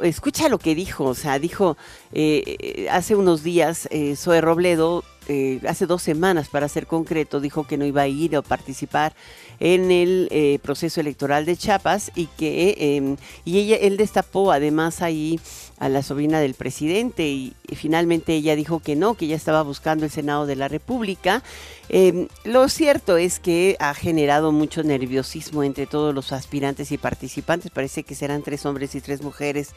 escucha 0.00 0.48
lo 0.48 0.58
que 0.58 0.74
dijo, 0.74 1.04
o 1.04 1.14
sea, 1.14 1.38
dijo 1.38 1.76
eh, 2.18 2.88
hace 2.90 3.14
unos 3.14 3.42
días 3.42 3.88
eh, 3.90 4.16
Zoe 4.16 4.40
Robledo 4.40 5.04
eh, 5.28 5.60
hace 5.68 5.86
dos 5.86 6.02
semanas, 6.02 6.48
para 6.48 6.68
ser 6.68 6.86
concreto, 6.86 7.40
dijo 7.40 7.66
que 7.66 7.76
no 7.76 7.84
iba 7.84 8.02
a 8.02 8.06
ir 8.06 8.36
a 8.36 8.42
participar 8.42 9.12
en 9.58 9.90
el 9.90 10.28
eh, 10.30 10.60
proceso 10.62 11.00
electoral 11.00 11.44
de 11.46 11.56
Chiapas 11.56 12.12
y 12.14 12.26
que 12.38 12.76
em, 12.78 13.16
y 13.44 13.58
ella, 13.58 13.76
él 13.76 13.96
destapó 13.96 14.52
además 14.52 15.02
ahí 15.02 15.40
a 15.78 15.88
la 15.88 16.04
sobrina 16.04 16.38
del 16.38 16.54
presidente 16.54 17.26
y, 17.26 17.54
finalmente 17.74 18.34
ella 18.34 18.54
dijo 18.54 18.78
que 18.78 18.94
no, 18.94 19.14
que 19.14 19.24
ella 19.24 19.34
estaba 19.34 19.62
buscando 19.62 20.04
el 20.04 20.12
Senado 20.12 20.46
de 20.46 20.54
la 20.54 20.68
República. 20.68 21.42
Em, 21.88 22.28
lo 22.44 22.68
cierto 22.68 23.16
es 23.16 23.40
que 23.40 23.76
ha 23.80 23.94
generado 23.94 24.52
mucho 24.52 24.84
nerviosismo 24.84 25.64
entre 25.64 25.86
todos 25.86 26.14
los 26.14 26.30
aspirantes 26.32 26.92
y 26.92 26.98
participantes. 26.98 27.72
Parece 27.72 28.04
que 28.04 28.14
serán 28.14 28.42
tres 28.42 28.64
hombres 28.64 28.94
y 28.94 29.00
tres 29.00 29.22
mujeres 29.22 29.74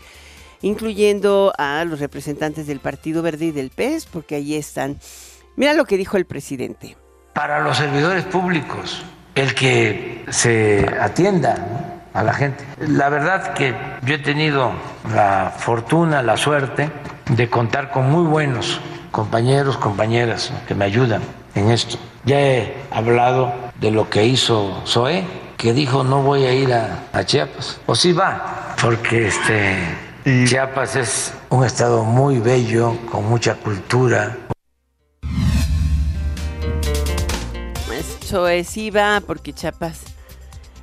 incluyendo 0.61 1.53
a 1.57 1.83
los 1.85 1.99
representantes 1.99 2.67
del 2.67 2.79
Partido 2.79 3.21
Verde 3.21 3.45
y 3.45 3.51
del 3.51 3.69
PES, 3.69 4.05
porque 4.05 4.35
allí 4.35 4.55
están 4.55 4.97
Mira 5.59 5.73
lo 5.73 5.83
que 5.83 5.97
dijo 5.97 6.15
el 6.15 6.23
presidente. 6.23 6.95
Para 7.33 7.59
los 7.59 7.75
servidores 7.75 8.23
públicos, 8.23 9.03
el 9.35 9.53
que 9.53 10.23
se 10.29 10.87
atienda 11.01 12.05
a 12.13 12.23
la 12.23 12.33
gente. 12.33 12.63
La 12.79 13.09
verdad 13.09 13.53
que 13.53 13.75
yo 14.03 14.15
he 14.15 14.19
tenido 14.19 14.71
la 15.13 15.53
fortuna, 15.57 16.23
la 16.23 16.37
suerte 16.37 16.89
de 17.27 17.49
contar 17.49 17.91
con 17.91 18.09
muy 18.09 18.25
buenos 18.25 18.79
compañeros, 19.11 19.75
compañeras 19.75 20.53
que 20.65 20.75
me 20.75 20.85
ayudan 20.85 21.21
en 21.55 21.71
esto. 21.71 21.97
Ya 22.23 22.39
he 22.39 22.77
hablado 22.89 23.53
de 23.81 23.91
lo 23.91 24.09
que 24.09 24.23
hizo 24.23 24.81
Zoé, 24.87 25.25
que 25.57 25.73
dijo 25.73 26.05
no 26.05 26.21
voy 26.21 26.45
a 26.45 26.53
ir 26.53 26.71
a, 26.71 27.25
Chiapas. 27.25 27.81
O 27.85 27.95
sí 27.95 28.13
va, 28.13 28.75
porque 28.81 29.27
este, 29.27 29.75
Chiapas 30.25 30.95
es 30.95 31.33
un 31.49 31.63
estado 31.63 32.03
muy 32.03 32.39
bello, 32.39 32.97
con 33.11 33.27
mucha 33.29 33.55
cultura, 33.55 34.37
es 38.47 38.77
iba 38.77 39.21
porque 39.25 39.53
Chapas. 39.53 40.01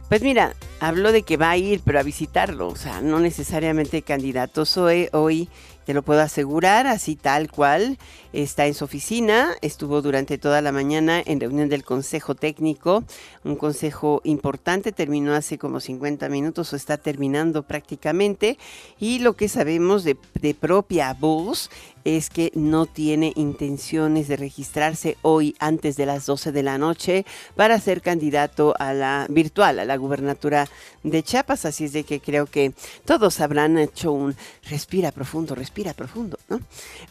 Pues 0.09 0.23
mira, 0.23 0.55
habló 0.81 1.13
de 1.13 1.23
que 1.23 1.37
va 1.37 1.51
a 1.51 1.57
ir, 1.57 1.81
pero 1.85 1.99
a 1.99 2.03
visitarlo, 2.03 2.69
o 2.69 2.77
sea, 2.77 3.01
no 3.01 3.21
necesariamente 3.21 4.03
candidato. 4.03 4.65
Soy 4.65 5.09
hoy 5.13 5.49
te 5.87 5.95
lo 5.95 6.03
puedo 6.03 6.21
asegurar, 6.21 6.89
así 6.89 7.15
tal 7.15 7.49
cual. 7.51 7.97
Está 8.33 8.67
en 8.67 8.75
su 8.75 8.85
oficina, 8.85 9.55
estuvo 9.63 10.03
durante 10.03 10.37
toda 10.37 10.61
la 10.61 10.73
mañana 10.73 11.23
en 11.25 11.41
reunión 11.41 11.69
del 11.69 11.85
Consejo 11.85 12.35
Técnico, 12.35 13.05
un 13.45 13.55
consejo 13.55 14.21
importante, 14.25 14.91
terminó 14.91 15.33
hace 15.33 15.59
como 15.59 15.79
50 15.79 16.29
minutos 16.29 16.73
o 16.73 16.77
está 16.77 16.99
terminando 16.99 17.63
prácticamente. 17.63 18.59
Y 18.99 19.21
lo 19.21 19.35
que 19.35 19.49
sabemos 19.49 20.03
de, 20.03 20.17
propia 20.55 21.15
voz 21.15 21.71
es 22.07 22.31
que 22.31 22.53
no 22.55 22.87
tiene 22.87 23.33
intenciones 23.35 24.29
de 24.29 24.37
registrarse 24.37 25.17
hoy 25.23 25.57
antes 25.59 25.97
de 25.97 26.07
las 26.07 26.25
12 26.25 26.53
de 26.53 26.63
la 26.63 26.79
noche 26.79 27.25
para 27.57 27.81
ser 27.81 28.01
candidato 28.01 28.75
a 28.79 28.95
la 28.95 29.27
virtual, 29.29 29.81
a 29.81 29.85
la 29.85 29.97
gubernatura 29.97 30.67
de 31.03 31.25
Chiapas. 31.25 31.65
Así 31.65 31.87
es 31.87 31.93
de 31.93 32.05
que 32.05 32.21
creo 32.21 32.47
que 32.47 32.71
todos 33.05 33.41
habrán 33.41 33.77
hecho 33.77 34.13
un 34.13 34.37
respira 34.71 35.11
profundo, 35.11 35.57
respira 35.57 35.95
profundo, 35.95 36.39
¿no? 36.49 36.61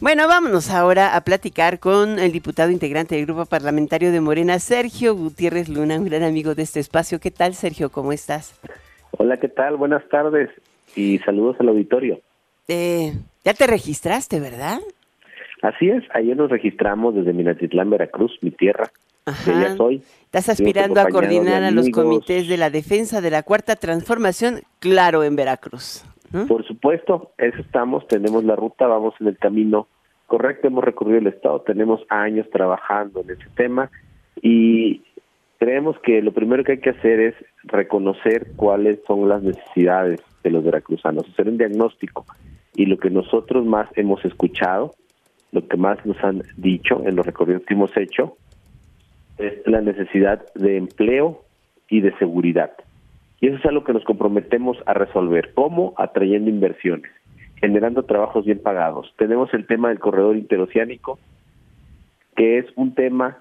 Bueno, 0.00 0.26
vámonos 0.28 0.70
ahora 0.70 1.14
a 1.14 1.20
platicar 1.20 1.78
con 1.78 2.18
el 2.18 2.32
diputado 2.32 2.70
integrante 2.70 3.16
del 3.16 3.26
grupo 3.26 3.44
parlamentario 3.44 4.10
de 4.12 4.22
Morena, 4.22 4.58
Sergio 4.60 5.14
Gutiérrez 5.14 5.68
Luna, 5.68 5.98
un 5.98 6.06
gran 6.06 6.22
amigo 6.22 6.54
de 6.54 6.62
este 6.62 6.80
espacio. 6.80 7.20
¿Qué 7.20 7.30
tal, 7.30 7.52
Sergio? 7.52 7.90
¿Cómo 7.90 8.14
estás? 8.14 8.58
Hola, 9.10 9.36
¿qué 9.36 9.48
tal? 9.48 9.76
Buenas 9.76 10.08
tardes 10.08 10.48
y 10.94 11.18
saludos 11.18 11.56
al 11.60 11.68
auditorio. 11.68 12.18
Eh, 12.68 13.12
ya 13.46 13.54
te 13.54 13.68
registraste, 13.68 14.40
¿verdad? 14.40 14.80
Así 15.62 15.88
es, 15.88 16.02
ayer 16.12 16.36
nos 16.36 16.50
registramos 16.50 17.14
desde 17.14 17.32
Minatitlán, 17.32 17.88
Veracruz, 17.88 18.36
mi 18.42 18.50
tierra. 18.50 18.90
Ajá. 19.24 19.76
soy. 19.76 20.02
Estás 20.24 20.48
aspirando 20.48 21.00
a 21.00 21.06
coordinar 21.06 21.62
a 21.62 21.70
los 21.70 21.88
comités 21.90 22.48
de 22.48 22.56
la 22.56 22.70
defensa 22.70 23.20
de 23.20 23.30
la 23.30 23.44
cuarta 23.44 23.76
transformación, 23.76 24.62
claro, 24.80 25.22
en 25.22 25.36
Veracruz. 25.36 26.04
Por 26.48 26.66
supuesto, 26.66 27.30
eso 27.38 27.58
estamos, 27.60 28.06
tenemos 28.08 28.44
la 28.44 28.56
ruta, 28.56 28.88
vamos 28.88 29.14
en 29.20 29.28
el 29.28 29.38
camino 29.38 29.86
correcto, 30.26 30.66
hemos 30.66 30.82
recorrido 30.82 31.18
el 31.18 31.28
Estado, 31.28 31.60
tenemos 31.60 32.00
años 32.08 32.48
trabajando 32.50 33.20
en 33.20 33.30
ese 33.30 33.48
tema 33.54 33.90
y 34.42 35.02
creemos 35.58 35.96
que 36.00 36.20
lo 36.20 36.32
primero 36.32 36.64
que 36.64 36.72
hay 36.72 36.80
que 36.80 36.90
hacer 36.90 37.20
es 37.20 37.34
reconocer 37.62 38.48
cuáles 38.56 38.98
son 39.06 39.28
las 39.28 39.42
necesidades 39.42 40.20
de 40.42 40.50
los 40.50 40.64
veracruzanos, 40.64 41.28
hacer 41.28 41.48
un 41.48 41.58
diagnóstico 41.58 42.26
y 42.76 42.86
lo 42.86 42.98
que 42.98 43.10
nosotros 43.10 43.64
más 43.64 43.88
hemos 43.96 44.24
escuchado, 44.24 44.94
lo 45.50 45.66
que 45.66 45.76
más 45.76 46.04
nos 46.04 46.22
han 46.22 46.42
dicho 46.56 47.02
en 47.04 47.16
los 47.16 47.24
recorridos 47.24 47.62
que 47.64 47.74
hemos 47.74 47.96
hecho, 47.96 48.36
es 49.38 49.66
la 49.66 49.80
necesidad 49.80 50.44
de 50.54 50.76
empleo 50.76 51.42
y 51.88 52.00
de 52.00 52.16
seguridad. 52.18 52.72
Y 53.40 53.48
eso 53.48 53.56
es 53.56 53.66
algo 53.66 53.84
que 53.84 53.92
nos 53.92 54.04
comprometemos 54.04 54.76
a 54.86 54.94
resolver. 54.94 55.52
¿Cómo? 55.54 55.94
Atrayendo 55.96 56.50
inversiones, 56.50 57.10
generando 57.56 58.02
trabajos 58.02 58.44
bien 58.44 58.60
pagados. 58.60 59.12
Tenemos 59.16 59.52
el 59.54 59.66
tema 59.66 59.88
del 59.88 59.98
corredor 59.98 60.36
interoceánico, 60.36 61.18
que 62.34 62.58
es 62.58 62.66
un 62.76 62.94
tema 62.94 63.38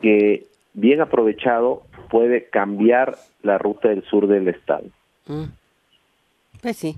que 0.00 0.46
bien 0.74 1.02
aprovechado, 1.02 1.82
puede 2.10 2.48
cambiar 2.48 3.16
la 3.42 3.58
ruta 3.58 3.88
del 3.88 4.02
sur 4.04 4.26
del 4.26 4.48
estado. 4.48 4.86
Mm. 5.26 5.44
Pues 6.62 6.76
sí, 6.76 6.96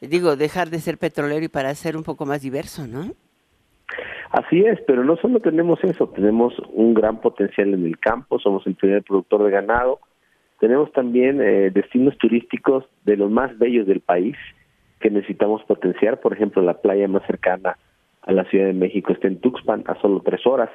digo, 0.00 0.36
dejar 0.36 0.70
de 0.70 0.78
ser 0.78 0.98
petrolero 0.98 1.44
y 1.44 1.48
para 1.48 1.74
ser 1.74 1.96
un 1.96 2.02
poco 2.02 2.26
más 2.26 2.42
diverso, 2.42 2.86
¿no? 2.86 3.12
Así 4.30 4.60
es, 4.60 4.78
pero 4.86 5.04
no 5.04 5.16
solo 5.16 5.40
tenemos 5.40 5.82
eso, 5.82 6.08
tenemos 6.08 6.54
un 6.72 6.92
gran 6.92 7.20
potencial 7.20 7.72
en 7.72 7.86
el 7.86 7.98
campo, 7.98 8.38
somos 8.38 8.66
el 8.66 8.74
primer 8.74 9.02
productor 9.02 9.44
de 9.44 9.50
ganado, 9.50 10.00
tenemos 10.60 10.92
también 10.92 11.40
eh, 11.40 11.70
destinos 11.70 12.16
turísticos 12.18 12.84
de 13.04 13.16
los 13.16 13.30
más 13.30 13.56
bellos 13.58 13.86
del 13.86 14.00
país 14.00 14.36
que 15.00 15.10
necesitamos 15.10 15.62
potenciar, 15.64 16.20
por 16.20 16.32
ejemplo, 16.32 16.60
la 16.62 16.74
playa 16.74 17.08
más 17.08 17.24
cercana 17.26 17.78
a 18.22 18.32
la 18.32 18.44
Ciudad 18.44 18.66
de 18.66 18.74
México 18.74 19.12
está 19.12 19.28
en 19.28 19.40
Tuxpan, 19.40 19.84
a 19.86 19.94
solo 20.00 20.20
tres 20.20 20.46
horas, 20.46 20.70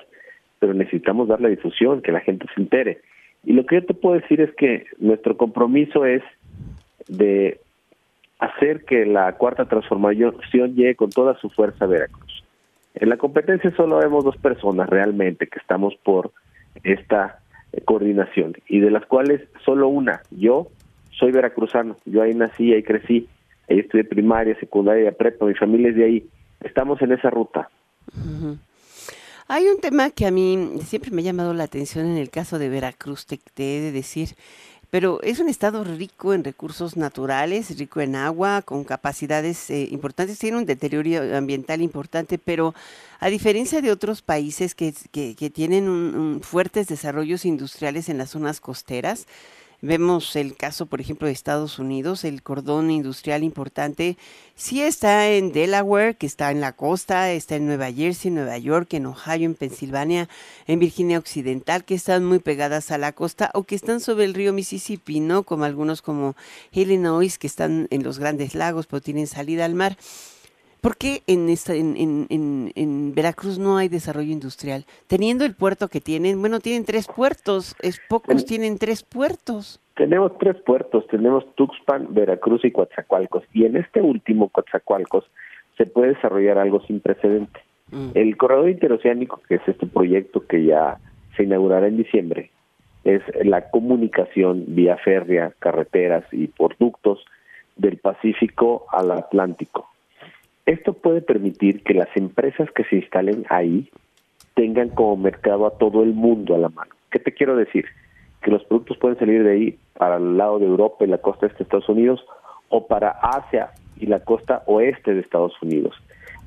pero 0.60 0.74
necesitamos 0.74 1.28
darle 1.28 1.50
difusión, 1.50 2.02
que 2.02 2.12
la 2.12 2.22
gente 2.22 2.48
se 2.56 2.62
entere. 2.62 3.02
Y 3.44 3.54
lo 3.54 3.66
que 3.66 3.76
yo 3.76 3.86
te 3.86 3.94
puedo 3.94 4.16
decir 4.16 4.42
es 4.42 4.52
que 4.56 4.86
nuestro 4.98 5.38
compromiso 5.38 6.06
es 6.06 6.24
de 7.08 7.60
hacer 8.44 8.84
que 8.84 9.06
la 9.06 9.34
cuarta 9.34 9.66
transformación 9.66 10.36
llegue 10.76 10.96
con 10.96 11.10
toda 11.10 11.38
su 11.40 11.50
fuerza 11.50 11.86
a 11.86 11.88
Veracruz. 11.88 12.44
En 12.96 13.10
la 13.10 13.18
competencia 13.18 13.72
solo 13.76 13.98
vemos 13.98 14.24
dos 14.24 14.38
personas 14.38 14.90
realmente 14.90 15.48
que 15.48 15.60
estamos 15.60 15.96
por 16.04 16.32
esta 16.84 17.40
eh, 17.72 17.82
coordinación 17.82 18.56
y 18.68 18.80
de 18.80 18.92
las 18.92 19.06
cuales 19.06 19.42
solo 19.66 19.88
una, 19.88 20.22
yo 20.30 20.68
soy 21.12 21.32
veracruzano, 21.32 21.98
yo 22.06 22.22
ahí 22.22 22.34
nací, 22.34 22.74
ahí 22.74 22.84
crecí, 22.84 23.28
ahí 23.70 23.80
estudié 23.80 24.04
primaria, 24.04 24.60
secundaria, 24.60 25.12
prepa, 25.12 25.46
mi 25.46 25.56
familia 25.56 25.90
es 25.90 25.96
de 25.96 26.06
ahí, 26.06 26.28
estamos 26.62 27.02
en 27.02 27.14
esa 27.14 27.30
ruta. 27.30 27.70
Hay 29.48 29.66
un 29.68 29.80
tema 29.80 30.10
que 30.10 30.26
a 30.26 30.32
mí 30.32 30.80
siempre 30.84 31.12
me 31.12 31.22
ha 31.22 31.26
llamado 31.26 31.54
la 31.54 31.64
atención 31.64 32.06
en 32.06 32.18
el 32.18 32.30
caso 32.30 32.60
de 32.60 32.70
Veracruz, 32.70 33.26
te, 33.26 33.40
te 33.54 33.78
he 33.78 33.82
de 33.82 33.92
decir, 33.92 34.30
pero 34.94 35.20
es 35.24 35.40
un 35.40 35.50
estado 35.50 35.84
rico 35.84 36.36
en 36.36 36.44
recursos 36.44 36.98
naturales, 36.98 37.76
rico 37.80 38.00
en 38.00 38.16
agua, 38.16 38.62
con 38.62 38.84
capacidades 38.84 39.72
eh, 39.72 39.88
importantes, 39.90 40.38
tiene 40.38 40.58
un 40.60 40.68
deterioro 40.68 41.36
ambiental 41.36 41.82
importante, 41.82 42.38
pero 42.38 42.76
a 43.20 43.30
diferencia 43.30 43.82
de 43.82 43.92
otros 43.92 44.22
países 44.22 44.76
que, 44.76 44.94
que, 45.12 45.50
tienen 45.50 46.42
fuertes 46.44 46.86
desarrollos 46.90 47.44
industriales 47.44 48.08
en 48.08 48.20
las 48.20 48.30
zonas 48.30 48.60
costeras, 48.60 49.26
Vemos 49.86 50.38
el 50.38 50.56
caso, 50.56 50.86
por 50.86 51.02
ejemplo, 51.02 51.28
de 51.28 51.34
Estados 51.34 51.78
Unidos, 51.78 52.24
el 52.24 52.42
cordón 52.42 52.90
industrial 52.90 53.44
importante 53.44 54.16
sí 54.56 54.82
está 54.82 55.30
en 55.30 55.52
Delaware, 55.52 56.16
que 56.16 56.26
está 56.26 56.52
en 56.52 56.62
la 56.62 56.72
costa, 56.72 57.34
está 57.34 57.58
en 57.58 57.66
Nueva 57.66 57.92
Jersey, 57.92 58.32
Nueva 58.32 58.58
York, 58.58 58.94
en 58.94 59.08
Ohio, 59.08 59.44
en 59.44 59.56
Pensilvania, 59.56 60.30
en 60.68 60.80
Virginia 60.80 61.20
Occidental, 61.20 61.84
que 61.84 61.96
están 61.96 62.24
muy 62.24 62.40
pegadas 62.40 62.92
a 62.92 62.98
la 62.98 63.12
costa 63.12 63.52
o 63.56 63.64
que 63.64 63.76
están 63.76 64.00
sobre 64.00 64.24
el 64.24 64.34
río 64.34 64.54
Mississippi, 64.54 65.20
¿no? 65.20 65.44
Como 65.44 65.66
algunos 65.66 66.02
como 66.02 66.38
Illinois, 66.72 67.38
que 67.38 67.48
están 67.48 67.90
en 67.92 68.04
los 68.04 68.20
grandes 68.20 68.56
lagos, 68.56 68.88
pero 68.88 69.02
tienen 69.02 69.28
salida 69.28 69.66
al 69.66 69.76
mar. 69.76 69.98
¿Por 70.84 70.98
qué 70.98 71.22
en, 71.28 71.48
esta, 71.48 71.74
en, 71.76 71.96
en, 72.30 72.74
en, 72.76 73.16
Veracruz 73.16 73.58
no 73.58 73.78
hay 73.78 73.88
desarrollo 73.88 74.34
industrial? 74.34 74.84
Teniendo 75.08 75.46
el 75.46 75.56
puerto 75.56 75.88
que 75.88 76.02
tienen, 76.02 76.42
bueno, 76.42 76.60
tienen 76.60 76.84
tres 76.84 77.08
puertos, 77.08 77.74
es 77.82 78.02
pocos 78.10 78.46
tienen 78.46 78.78
tres 78.78 79.02
puertos. 79.02 79.80
Tenemos 79.96 80.38
tres 80.40 80.58
puertos, 80.66 81.08
tenemos 81.08 81.46
Tuxpan, 81.56 82.14
Veracruz 82.14 82.66
y 82.66 82.72
Coatzacoalcos. 82.72 83.46
Y 83.54 83.64
en 83.64 83.78
este 83.78 84.02
último, 84.02 84.50
Coatzacoalcos, 84.50 85.24
se 85.78 85.86
puede 85.86 86.16
desarrollar 86.16 86.58
algo 86.58 86.82
sin 86.82 87.00
precedente. 87.00 87.62
Mm. 87.90 88.10
El 88.14 88.36
corredor 88.36 88.70
interoceánico, 88.70 89.40
que 89.48 89.56
es 89.56 89.62
este 89.66 89.88
proyecto 89.88 90.46
que 90.46 90.66
ya 90.66 90.98
se 91.38 91.44
inaugurará 91.44 91.88
en 91.88 91.96
diciembre, 91.96 92.52
es 93.06 93.22
la 93.46 93.70
comunicación 93.70 94.66
vía 94.68 94.98
férrea, 94.98 95.54
carreteras 95.60 96.26
y 96.34 96.48
por 96.48 96.78
ductos 96.78 97.24
del 97.78 98.00
Pacífico 98.00 98.86
al 98.92 99.12
Atlántico 99.12 99.93
esto 100.66 100.94
puede 100.94 101.22
permitir 101.22 101.84
que 101.84 101.94
las 101.94 102.10
empresas 102.16 102.70
que 102.72 102.84
se 102.86 102.98
instalen 102.98 103.46
ahí 103.50 103.90
tengan 104.56 104.90
como 104.90 105.18
mercado 105.18 105.66
a 105.66 105.78
todo 105.78 106.04
el 106.04 106.14
mundo 106.14 106.56
a 106.56 106.60
la 106.60 106.70
mano. 106.70 106.92
¿Qué 107.12 107.20
te 107.20 107.34
quiero 107.34 107.56
decir? 107.56 107.86
Que 108.42 108.52
los 108.52 108.64
productos 108.66 108.98
pueden 108.98 109.18
salir 109.18 109.44
de 109.44 109.52
ahí 109.52 109.80
para 109.98 110.18
el 110.18 110.38
lado 110.38 110.60
de 110.60 110.66
Europa 110.66 111.04
y 111.04 111.08
la 111.08 111.18
costa 111.18 111.48
este 111.48 111.60
de 111.60 111.64
Estados 111.64 111.90
Unidos 111.90 112.26
o 112.70 112.88
para 112.88 113.10
Asia 113.10 113.72
y 113.98 114.06
la 114.06 114.20
costa 114.20 114.64
oeste 114.68 115.14
de 115.14 115.22
Estados 115.22 115.54
Unidos. 115.62 115.96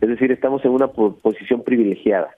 Es 0.00 0.08
decir, 0.08 0.30
estamos 0.30 0.64
en 0.64 0.72
una 0.72 0.88
posición 0.88 1.62
privilegiada, 1.62 2.30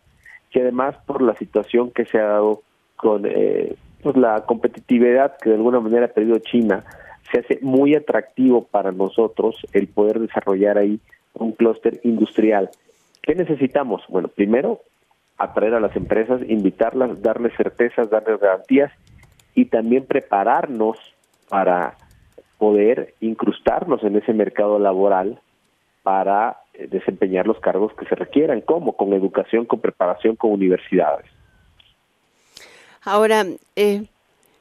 que 0.51 0.63
además 0.63 0.97
por 1.07 1.23
la 1.23 1.35
situación 1.37 1.91
que 1.91 2.05
se 2.05 2.19
ha 2.19 2.25
dado 2.25 2.63
con 2.97 3.25
eh, 3.27 3.75
pues 4.03 4.17
la 4.17 4.45
competitividad 4.47 5.37
que 5.39 5.51
de 5.51 5.57
alguna 5.57 5.81
manera 5.81 6.07
ha 6.07 6.09
perdido 6.09 6.39
China, 6.39 6.85
se 7.33 7.41
hace 7.41 7.59
muy 7.63 7.95
atractivo 7.95 8.65
para 8.65 8.93
nosotros 8.93 9.57
el 9.73 9.89
poder 9.89 10.21
desarrollar 10.21 10.79
ahí 10.79 11.01
un 11.35 11.53
clúster 11.53 12.01
industrial. 12.05 12.71
¿Qué 13.23 13.35
necesitamos? 13.35 14.03
Bueno, 14.09 14.29
primero, 14.29 14.81
atraer 15.37 15.75
a 15.75 15.81
las 15.81 15.95
empresas, 15.97 16.41
invitarlas, 16.49 17.23
darles 17.23 17.53
certezas, 17.57 18.11
darles 18.11 18.41
garantías 18.41 18.93
y 19.55 19.67
también 19.67 20.07
prepararnos 20.07 20.99
para 21.49 21.97
poder 22.59 23.15
incrustarnos 23.21 24.03
en 24.03 24.17
ese 24.17 24.33
mercado 24.33 24.79
laboral 24.79 25.41
para 26.03 26.59
eh, 26.75 26.89
desempeñar 26.89 27.47
los 27.47 27.61
cargos 27.61 27.93
que 27.95 28.07
se 28.07 28.15
requieran, 28.15 28.61
como 28.61 28.97
con 28.97 29.13
educación, 29.13 29.65
con 29.65 29.81
preparación, 29.81 30.37
con 30.37 30.53
universidades. 30.53 31.27
Ahora, 33.05 33.45
eh, 33.77 34.05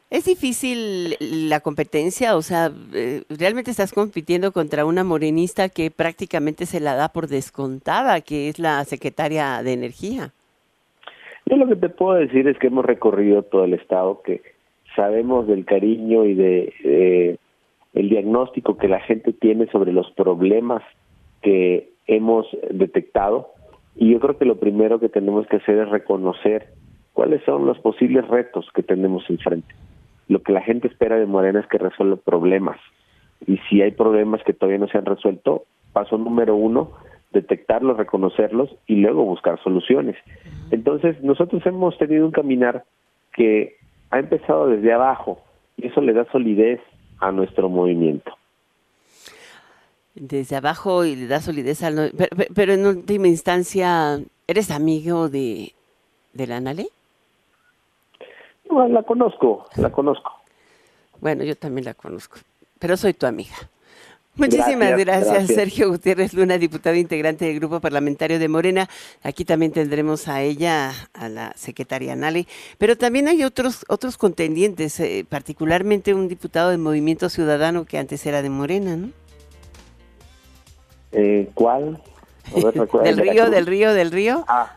es 0.10 0.24
difícil 0.26 1.16
la 1.20 1.60
competencia, 1.60 2.38
o 2.38 2.42
sea, 2.42 2.72
eh, 2.94 3.24
realmente 3.30 3.72
estás 3.72 3.92
compitiendo 3.92 4.54
contra 4.54 4.86
una 4.86 5.04
morenista 5.04 5.68
que 5.68 5.92
prácticamente 5.92 6.66
se 6.66 6.80
la 6.80 6.96
da 6.96 7.10
por 7.10 7.28
descontada, 7.28 8.22
que 8.22 8.48
es 8.48 8.58
la 8.58 8.84
secretaria 8.86 9.62
de 9.64 9.74
Energía. 9.74 10.32
Yo 11.46 11.58
lo 11.58 11.68
que 11.68 11.76
te 11.76 11.90
puedo 11.90 12.14
decir 12.14 12.48
es 12.48 12.58
que 12.58 12.68
hemos 12.68 12.86
recorrido 12.86 13.44
todo 13.44 13.66
el 13.66 13.74
estado, 13.74 14.22
que 14.22 14.42
sabemos 14.96 15.46
del 15.48 15.66
cariño 15.66 16.26
y 16.26 16.36
de 16.36 17.38
el 17.94 18.10
diagnóstico 18.10 18.78
que 18.78 18.88
la 18.88 19.00
gente 19.02 19.34
tiene 19.34 19.68
sobre 19.68 19.92
los 19.92 20.10
problemas 20.12 20.84
que 21.42 21.90
hemos 22.06 22.46
detectado. 22.72 23.50
Y 23.96 24.12
yo 24.12 24.20
creo 24.20 24.38
que 24.38 24.46
lo 24.46 24.58
primero 24.58 25.00
que 25.00 25.10
tenemos 25.10 25.48
que 25.48 25.58
hacer 25.58 25.80
es 25.80 25.90
reconocer 25.90 26.68
cuáles 27.14 27.44
son 27.44 27.66
los 27.66 27.80
posibles 27.80 28.28
retos 28.28 28.70
que 28.74 28.84
tenemos 28.84 29.28
enfrente 29.30 29.74
lo 30.28 30.42
que 30.42 30.52
la 30.52 30.62
gente 30.62 30.88
espera 30.88 31.18
de 31.18 31.26
Morena 31.26 31.60
es 31.60 31.68
que 31.68 31.78
resuelva 31.78 32.18
problemas. 32.18 32.78
Y 33.46 33.58
si 33.70 33.82
hay 33.82 33.92
problemas 33.92 34.42
que 34.44 34.54
todavía 34.54 34.80
no 34.80 34.88
se 34.88 34.98
han 34.98 35.06
resuelto, 35.06 35.66
paso 35.94 36.18
número 36.18 36.56
uno, 36.56 36.92
detectarlos, 37.32 37.98
reconocerlos 37.98 38.70
y 38.88 38.96
luego 38.96 39.24
buscar 39.24 39.62
soluciones. 39.64 40.16
Entonces, 40.72 41.22
nosotros 41.24 41.66
hemos 41.66 41.98
tenido 41.98 42.26
un 42.26 42.32
caminar 42.32 42.84
que 43.34 43.76
ha 44.10 44.20
empezado 44.20 44.68
desde 44.68 44.94
abajo 44.94 45.40
y 45.78 45.88
eso 45.88 46.02
le 46.02 46.14
da 46.14 46.26
solidez 46.32 46.82
a 47.20 47.32
nuestro 47.32 47.70
movimiento. 47.70 48.32
Desde 50.16 50.56
abajo 50.56 51.06
y 51.06 51.16
le 51.16 51.28
da 51.28 51.40
solidez 51.42 51.84
al... 51.84 52.12
Pero, 52.56 52.74
en 52.74 52.86
última 52.86 53.28
instancia, 53.28 54.20
¿eres 54.48 54.72
amigo 54.72 55.30
de, 55.30 55.74
de 56.34 56.48
la 56.48 56.60
Nale? 56.60 56.88
La 58.90 59.04
conozco, 59.04 59.66
la 59.76 59.92
conozco. 59.92 60.32
Bueno, 61.20 61.44
yo 61.44 61.56
también 61.56 61.86
la 61.86 61.94
conozco, 61.94 62.38
pero 62.80 62.98
soy 62.98 63.14
tu 63.14 63.26
amiga. 63.26 63.56
Muchísimas 64.38 64.96
gracias, 64.96 65.48
Sergio 65.48 65.90
Gutiérrez 65.90 66.34
Luna, 66.36 66.60
diputado 66.60 66.96
integrante 66.96 67.46
del 67.46 67.60
Grupo 67.60 67.80
Parlamentario 67.80 68.38
de 68.38 68.48
Morena. 68.48 68.88
Aquí 69.24 69.46
también 69.46 69.72
tendremos 69.72 70.28
a 70.28 70.44
ella, 70.44 70.92
a 71.14 71.28
la 71.28 71.54
secretaria 71.56 72.16
Nale, 72.16 72.46
pero 72.78 72.96
también 72.96 73.28
hay 73.28 73.44
otros 73.44 73.84
otros 73.90 74.16
contendientes, 74.16 75.00
eh, 75.00 75.26
particularmente 75.28 76.14
un 76.14 76.28
diputado 76.28 76.70
del 76.70 76.78
Movimiento 76.78 77.30
Ciudadano 77.30 77.86
que 77.86 77.98
antes 77.98 78.24
era 78.28 78.44
de 78.44 78.50
Morena, 78.52 78.96
¿no? 78.96 79.10
Eh, 81.14 81.50
¿Cuál? 81.56 82.00
del 83.04 83.18
río, 83.18 83.50
del 83.50 83.66
río, 83.66 83.94
del 83.94 84.12
río. 84.12 84.46
Ah, 84.48 84.77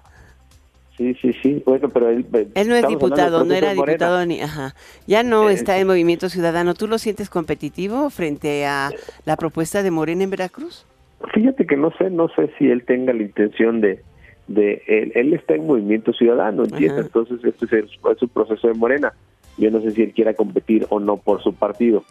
Sí, 1.00 1.14
sí, 1.14 1.32
sí. 1.42 1.62
Bueno, 1.64 1.88
pero 1.88 2.10
él. 2.10 2.26
Él 2.54 2.68
no 2.68 2.74
es 2.74 2.86
diputado, 2.86 3.42
no 3.42 3.54
era 3.54 3.72
diputado 3.72 4.26
ni. 4.26 4.42
Ajá. 4.42 4.74
Ya 5.06 5.22
no 5.22 5.48
eh, 5.48 5.54
está 5.54 5.78
en 5.78 5.86
Movimiento 5.86 6.28
Ciudadano. 6.28 6.74
¿Tú 6.74 6.88
lo 6.88 6.98
sientes 6.98 7.30
competitivo 7.30 8.10
frente 8.10 8.66
a 8.66 8.90
la 9.24 9.36
propuesta 9.38 9.82
de 9.82 9.90
Morena 9.90 10.24
en 10.24 10.30
Veracruz? 10.30 10.84
Fíjate 11.32 11.66
que 11.66 11.78
no 11.78 11.90
sé, 11.96 12.10
no 12.10 12.28
sé 12.36 12.50
si 12.58 12.68
él 12.68 12.84
tenga 12.84 13.14
la 13.14 13.22
intención 13.22 13.80
de. 13.80 14.02
de 14.46 14.82
él, 15.14 15.32
está 15.32 15.54
en 15.54 15.66
Movimiento 15.66 16.12
Ciudadano, 16.12 16.64
¿entiendes? 16.64 17.06
Entonces, 17.06 17.42
este 17.44 17.64
es, 17.64 17.72
el, 17.72 17.84
es 17.84 18.30
proceso 18.30 18.68
de 18.68 18.74
Morena. 18.74 19.14
Yo 19.56 19.70
no 19.70 19.80
sé 19.80 19.92
si 19.92 20.02
él 20.02 20.12
quiera 20.12 20.34
competir 20.34 20.86
o 20.90 21.00
no 21.00 21.16
por 21.16 21.42
su 21.42 21.54
partido. 21.54 22.04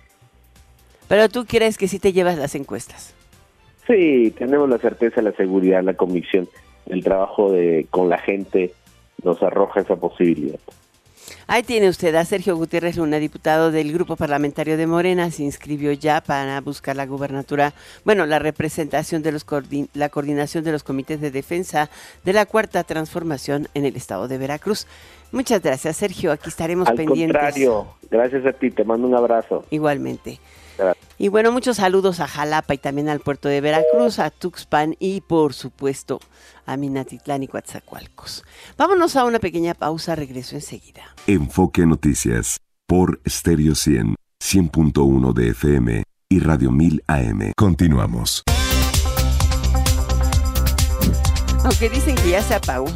Pero 1.08 1.30
tú 1.30 1.45
crees 1.45 1.78
que 1.78 1.88
sí 1.88 1.99
te 1.99 2.12
llevas 2.12 2.39
las 2.39 2.56
encuestas. 2.56 3.13
Sí, 3.86 4.34
tenemos 4.36 4.67
la 4.67 4.80
certeza, 4.80 5.21
la 5.21 5.32
seguridad, 5.34 5.84
la 5.84 5.93
convicción, 5.93 6.47
el 6.88 7.04
trabajo 7.04 7.52
de 7.52 7.88
con 7.89 8.10
la 8.10 8.18
gente 8.18 8.74
nos 9.24 9.42
arroja 9.44 9.82
esa 9.82 9.96
posibilidad. 9.96 10.60
Ahí 11.48 11.63
tiene 11.63 11.89
usted 11.89 12.13
a 12.15 12.26
Sergio 12.26 12.56
Gutiérrez 12.56 12.98
Luna, 12.98 13.18
diputado 13.18 13.72
del 13.72 13.92
Grupo 13.92 14.15
Parlamentario 14.15 14.78
de 14.78 14.88
Morena, 14.88 15.32
se 15.32 15.44
inscribió 15.44 15.92
ya 15.94 16.22
para 16.22 16.62
buscar 16.62 16.96
la 16.96 17.06
gubernatura, 17.06 17.74
bueno, 18.06 18.26
la 18.26 18.39
representación 18.39 19.24
de 19.24 19.32
los 19.32 19.46
la 19.94 20.10
coordinación 20.10 20.63
de 20.63 20.72
los 20.72 20.84
comités 20.84 21.22
de 21.22 21.32
defensa 21.32 21.89
de 22.24 22.34
la 22.34 22.46
cuarta 22.46 22.84
transformación 22.84 23.68
en 23.74 23.86
el 23.86 23.96
estado 23.96 24.28
de 24.28 24.38
Veracruz. 24.38 24.86
Muchas 25.32 25.62
gracias, 25.62 25.98
Sergio. 25.98 26.32
Aquí 26.32 26.50
estaremos 26.50 26.88
Al 26.88 26.96
pendientes. 26.96 27.36
Al 27.36 27.42
contrario, 27.42 27.88
gracias 28.10 28.46
a 28.46 28.54
ti. 28.54 28.72
Te 28.72 28.84
mando 28.84 29.08
un 29.08 29.15
abrazo. 29.15 29.65
Igualmente. 29.70 30.39
Y 31.21 31.27
bueno, 31.27 31.51
muchos 31.51 31.75
saludos 31.75 32.21
a 32.21 32.27
Jalapa 32.29 32.73
y 32.73 32.77
también 32.77 33.10
al 33.10 33.19
puerto 33.19 33.49
de 33.49 33.60
Veracruz, 33.60 34.19
a 34.19 34.29
Tuxpan 34.29 34.95
y 34.99 35.19
por 35.19 35.53
supuesto 35.53 36.21
a 36.65 36.77
Minatitlán 36.77 37.43
y 37.43 37.49
Coatzacoalcos. 37.49 38.45
Vámonos 38.77 39.17
a 39.17 39.25
una 39.25 39.39
pequeña 39.39 39.73
pausa, 39.73 40.15
regreso 40.15 40.55
enseguida. 40.55 41.03
Enfoque 41.27 41.86
Noticias 41.86 42.62
por 42.88 43.19
Stereo 43.27 43.75
100, 43.75 44.15
100.1 44.41 45.34
de 45.34 45.49
FM 45.49 46.03
y 46.29 46.39
Radio 46.39 46.71
1000 46.71 47.03
AM. 47.08 47.51
Continuamos. 47.58 48.43
Aunque 51.65 51.89
dicen 51.89 52.15
que 52.15 52.29
ya 52.29 52.41
se 52.41 52.55
apagó. 52.55 52.88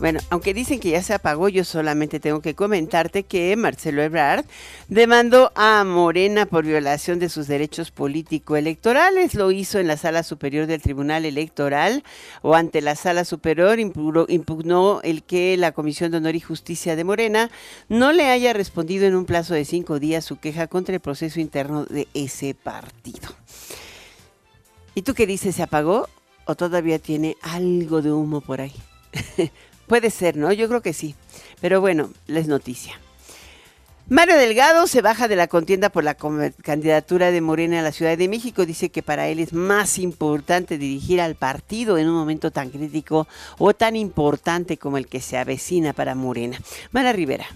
Bueno, 0.00 0.18
aunque 0.30 0.54
dicen 0.54 0.80
que 0.80 0.92
ya 0.92 1.02
se 1.02 1.12
apagó, 1.12 1.50
yo 1.50 1.62
solamente 1.62 2.20
tengo 2.20 2.40
que 2.40 2.54
comentarte 2.54 3.24
que 3.24 3.54
Marcelo 3.54 4.00
Ebrard 4.00 4.46
demandó 4.88 5.52
a 5.54 5.84
Morena 5.84 6.46
por 6.46 6.64
violación 6.64 7.18
de 7.18 7.28
sus 7.28 7.46
derechos 7.46 7.90
político-electorales. 7.90 9.34
Lo 9.34 9.50
hizo 9.50 9.78
en 9.78 9.88
la 9.88 9.98
Sala 9.98 10.22
Superior 10.22 10.66
del 10.66 10.80
Tribunal 10.80 11.26
Electoral 11.26 12.02
o 12.40 12.54
ante 12.54 12.80
la 12.80 12.96
Sala 12.96 13.26
Superior 13.26 13.78
impugnó, 13.78 15.02
el 15.02 15.22
que 15.22 15.58
la 15.58 15.72
Comisión 15.72 16.10
de 16.10 16.16
Honor 16.16 16.34
y 16.34 16.40
Justicia 16.40 16.96
de 16.96 17.04
Morena 17.04 17.50
no 17.90 18.12
le 18.12 18.30
haya 18.30 18.54
respondido 18.54 19.06
en 19.06 19.14
un 19.14 19.26
plazo 19.26 19.52
de 19.52 19.66
cinco 19.66 19.98
días 19.98 20.24
su 20.24 20.38
queja 20.38 20.66
contra 20.66 20.94
el 20.94 21.02
proceso 21.02 21.40
interno 21.40 21.84
de 21.84 22.08
ese 22.14 22.54
partido. 22.54 23.28
¿Y 24.94 25.02
tú 25.02 25.12
qué 25.12 25.26
dices? 25.26 25.56
¿Se 25.56 25.62
apagó 25.62 26.08
o 26.46 26.54
todavía 26.54 26.98
tiene 26.98 27.36
algo 27.42 28.00
de 28.00 28.12
humo 28.12 28.40
por 28.40 28.62
ahí? 28.62 28.72
Puede 29.90 30.10
ser, 30.10 30.36
¿no? 30.36 30.52
Yo 30.52 30.68
creo 30.68 30.82
que 30.82 30.92
sí. 30.92 31.16
Pero 31.60 31.80
bueno, 31.80 32.12
les 32.28 32.46
noticia. 32.46 33.00
Mario 34.08 34.36
Delgado 34.36 34.86
se 34.86 35.02
baja 35.02 35.26
de 35.26 35.34
la 35.34 35.48
contienda 35.48 35.88
por 35.88 36.04
la 36.04 36.14
candidatura 36.14 37.32
de 37.32 37.40
Morena 37.40 37.80
a 37.80 37.82
la 37.82 37.90
Ciudad 37.90 38.16
de 38.16 38.28
México. 38.28 38.64
Dice 38.64 38.90
que 38.90 39.02
para 39.02 39.26
él 39.26 39.40
es 39.40 39.52
más 39.52 39.98
importante 39.98 40.78
dirigir 40.78 41.20
al 41.20 41.34
partido 41.34 41.98
en 41.98 42.08
un 42.08 42.14
momento 42.14 42.52
tan 42.52 42.70
crítico 42.70 43.26
o 43.58 43.74
tan 43.74 43.96
importante 43.96 44.76
como 44.76 44.96
el 44.96 45.08
que 45.08 45.20
se 45.20 45.36
avecina 45.36 45.92
para 45.92 46.14
Morena. 46.14 46.60
Mara 46.92 47.12
Rivera. 47.12 47.46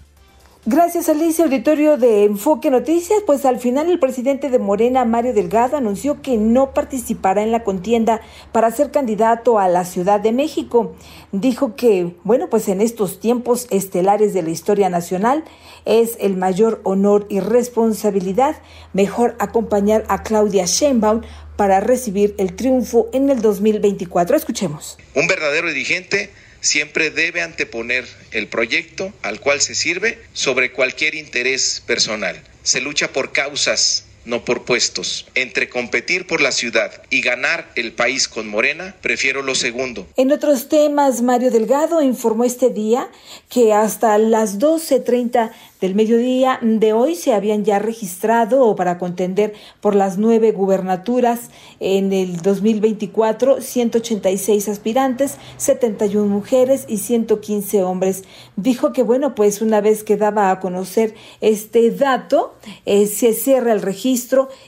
Gracias, 0.66 1.10
Alicia. 1.10 1.44
Auditorio 1.44 1.98
de 1.98 2.24
Enfoque 2.24 2.70
Noticias. 2.70 3.22
Pues 3.26 3.44
al 3.44 3.60
final 3.60 3.90
el 3.90 3.98
presidente 3.98 4.48
de 4.48 4.58
Morena, 4.58 5.04
Mario 5.04 5.34
Delgado, 5.34 5.76
anunció 5.76 6.22
que 6.22 6.38
no 6.38 6.72
participará 6.72 7.42
en 7.42 7.52
la 7.52 7.64
contienda 7.64 8.22
para 8.50 8.70
ser 8.70 8.90
candidato 8.90 9.58
a 9.58 9.68
la 9.68 9.84
Ciudad 9.84 10.20
de 10.20 10.32
México. 10.32 10.96
Dijo 11.32 11.76
que, 11.76 12.14
bueno, 12.24 12.48
pues 12.48 12.68
en 12.68 12.80
estos 12.80 13.20
tiempos 13.20 13.66
estelares 13.68 14.32
de 14.32 14.42
la 14.42 14.48
historia 14.48 14.88
nacional 14.88 15.44
es 15.84 16.16
el 16.18 16.34
mayor 16.34 16.80
honor 16.84 17.26
y 17.28 17.40
responsabilidad 17.40 18.56
mejor 18.94 19.36
acompañar 19.40 20.04
a 20.08 20.22
Claudia 20.22 20.64
Sheinbaum 20.64 21.20
para 21.56 21.80
recibir 21.80 22.34
el 22.38 22.56
triunfo 22.56 23.10
en 23.12 23.28
el 23.28 23.42
2024. 23.42 24.34
Escuchemos. 24.34 24.96
Un 25.14 25.26
verdadero 25.26 25.68
dirigente 25.68 26.30
siempre 26.64 27.10
debe 27.10 27.42
anteponer 27.42 28.06
el 28.32 28.48
proyecto 28.48 29.12
al 29.22 29.38
cual 29.38 29.60
se 29.60 29.74
sirve 29.74 30.18
sobre 30.32 30.72
cualquier 30.72 31.14
interés 31.14 31.82
personal. 31.86 32.42
Se 32.62 32.80
lucha 32.80 33.12
por 33.12 33.32
causas 33.32 34.06
no 34.24 34.44
por 34.44 34.64
puestos. 34.64 35.26
Entre 35.34 35.68
competir 35.68 36.26
por 36.26 36.40
la 36.40 36.52
ciudad 36.52 36.90
y 37.10 37.20
ganar 37.20 37.70
el 37.76 37.92
país 37.92 38.28
con 38.28 38.48
Morena, 38.48 38.94
prefiero 39.00 39.42
lo 39.42 39.54
segundo. 39.54 40.06
En 40.16 40.32
otros 40.32 40.68
temas, 40.68 41.22
Mario 41.22 41.50
Delgado 41.50 42.02
informó 42.02 42.44
este 42.44 42.70
día 42.70 43.08
que 43.48 43.72
hasta 43.72 44.18
las 44.18 44.58
12.30 44.58 45.50
del 45.80 45.94
mediodía 45.94 46.58
de 46.62 46.92
hoy 46.94 47.14
se 47.14 47.34
habían 47.34 47.64
ya 47.64 47.78
registrado 47.78 48.74
para 48.74 48.98
contender 48.98 49.52
por 49.80 49.94
las 49.94 50.16
nueve 50.16 50.52
gubernaturas 50.52 51.50
en 51.78 52.12
el 52.12 52.38
2024 52.38 53.60
186 53.60 54.68
aspirantes, 54.68 55.36
71 55.58 56.26
mujeres 56.26 56.86
y 56.88 56.98
115 56.98 57.82
hombres. 57.82 58.24
Dijo 58.56 58.92
que 58.92 59.02
bueno, 59.02 59.34
pues 59.34 59.60
una 59.60 59.80
vez 59.80 60.04
que 60.04 60.16
daba 60.16 60.50
a 60.50 60.60
conocer 60.60 61.14
este 61.40 61.90
dato, 61.90 62.54
eh, 62.86 63.06
se 63.06 63.34
cierra 63.34 63.72
el 63.72 63.82
registro 63.82 64.13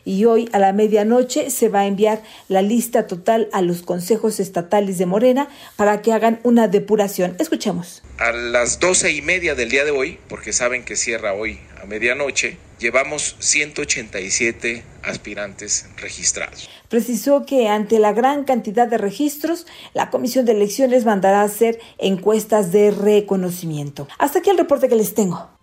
y 0.05 0.25
hoy 0.25 0.49
a 0.53 0.59
la 0.59 0.73
medianoche 0.73 1.51
se 1.51 1.69
va 1.69 1.81
a 1.81 1.87
enviar 1.87 2.23
la 2.49 2.63
lista 2.63 3.07
total 3.07 3.49
a 3.53 3.63
los 3.63 3.83
consejos 3.83 4.41
estatales 4.41 4.99
de 4.99 5.07
Morena 5.07 5.49
para 5.77 6.03
que 6.03 6.13
hagan 6.13 6.41
una 6.43 6.69
depuración. 6.69 7.37
Escuchemos. 7.39 8.03
A 8.19 8.33
las 8.33 8.81
doce 8.81 9.13
y 9.13 9.23
media 9.23 9.55
del 9.55 9.69
día 9.69 9.85
de 9.85 9.91
hoy, 9.91 10.19
porque 10.29 10.53
saben 10.53 10.85
que 10.85 10.97
cierra 10.97 11.35
hoy 11.35 11.59
a 11.83 11.87
medianoche, 11.87 12.57
llevamos 12.79 13.37
187 13.39 14.83
aspirantes 15.03 15.87
registrados. 15.97 16.69
Precisó 16.89 17.45
que 17.47 17.69
ante 17.69 17.99
la 17.99 18.13
gran 18.13 18.45
cantidad 18.45 18.89
de 18.89 18.99
registros, 18.99 19.67
la 19.95 20.11
Comisión 20.11 20.45
de 20.45 20.53
Elecciones 20.53 21.05
mandará 21.05 21.43
a 21.43 21.45
hacer 21.45 21.79
encuestas 21.99 22.73
de 22.73 22.91
reconocimiento. 22.91 24.09
Hasta 24.19 24.41
aquí 24.41 24.51
el 24.51 24.59
reporte 24.59 24.89
que 24.89 24.97
les 24.97 25.15
tengo. 25.15 25.56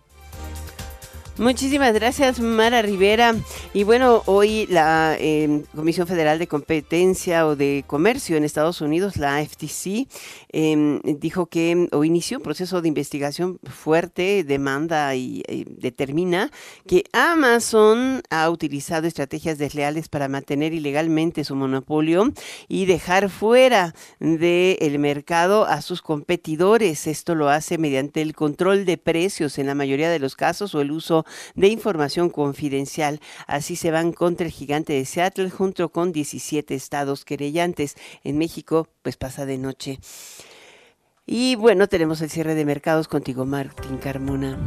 Muchísimas 1.36 1.92
gracias, 1.92 2.38
Mara 2.38 2.80
Rivera. 2.80 3.34
Y 3.72 3.82
bueno, 3.82 4.22
hoy 4.26 4.66
la 4.70 5.16
em, 5.18 5.64
Comisión 5.74 6.06
Federal 6.06 6.38
de 6.38 6.46
Competencia 6.46 7.44
o 7.48 7.56
de 7.56 7.82
Comercio 7.88 8.36
en 8.36 8.44
Estados 8.44 8.80
Unidos, 8.80 9.16
la 9.16 9.44
FTC, 9.44 10.06
em, 10.56 11.00
dijo 11.02 11.46
que 11.46 11.88
o 11.90 12.04
inició 12.04 12.38
un 12.38 12.44
proceso 12.44 12.80
de 12.80 12.86
investigación 12.86 13.58
fuerte, 13.64 14.44
demanda 14.44 15.14
y, 15.16 15.42
determina 15.66 16.50
que 16.86 17.04
Amazon 17.12 18.22
ha 18.30 18.48
utilizado 18.48 19.08
estrategias 19.08 19.58
desleales 19.58 20.08
para 20.08 20.28
mantener 20.28 20.72
ilegalmente 20.72 21.42
su 21.42 21.56
monopolio 21.56 22.32
y 22.68 22.86
dejar 22.86 23.30
fuera 23.30 23.94
del 24.20 24.98
mercado 25.00 25.64
a 25.64 25.82
sus 25.82 26.02
competidores. 26.02 27.08
Esto 27.08 27.34
lo 27.34 27.48
hace 27.48 27.76
mediante 27.76 28.22
el 28.22 28.34
control 28.34 28.84
de 28.84 28.96
precios 28.96 29.58
en 29.58 29.66
la 29.66 29.74
mayoría 29.74 30.08
de 30.08 30.20
los 30.20 30.36
casos 30.36 30.74
o 30.76 30.80
el 30.80 30.92
uso 30.92 31.26
de 31.56 31.66
información 31.66 32.30
confidencial. 32.30 33.20
Así 33.48 33.74
se 33.74 33.90
van 33.90 34.12
contra 34.12 34.46
el 34.46 34.52
gigante 34.52 34.92
de 34.92 35.04
Seattle 35.04 35.50
junto 35.50 35.88
con 35.90 36.12
17 36.12 36.74
estados 36.74 37.24
querellantes. 37.24 37.96
En 38.22 38.38
México, 38.38 38.86
pues 39.02 39.16
pasa 39.16 39.46
de 39.46 39.58
noche. 39.58 39.98
Y 41.26 41.54
bueno, 41.54 41.86
tenemos 41.86 42.20
el 42.20 42.28
cierre 42.28 42.54
de 42.54 42.66
mercados 42.66 43.08
contigo, 43.08 43.46
Martín 43.46 43.96
Carmona. 43.96 44.58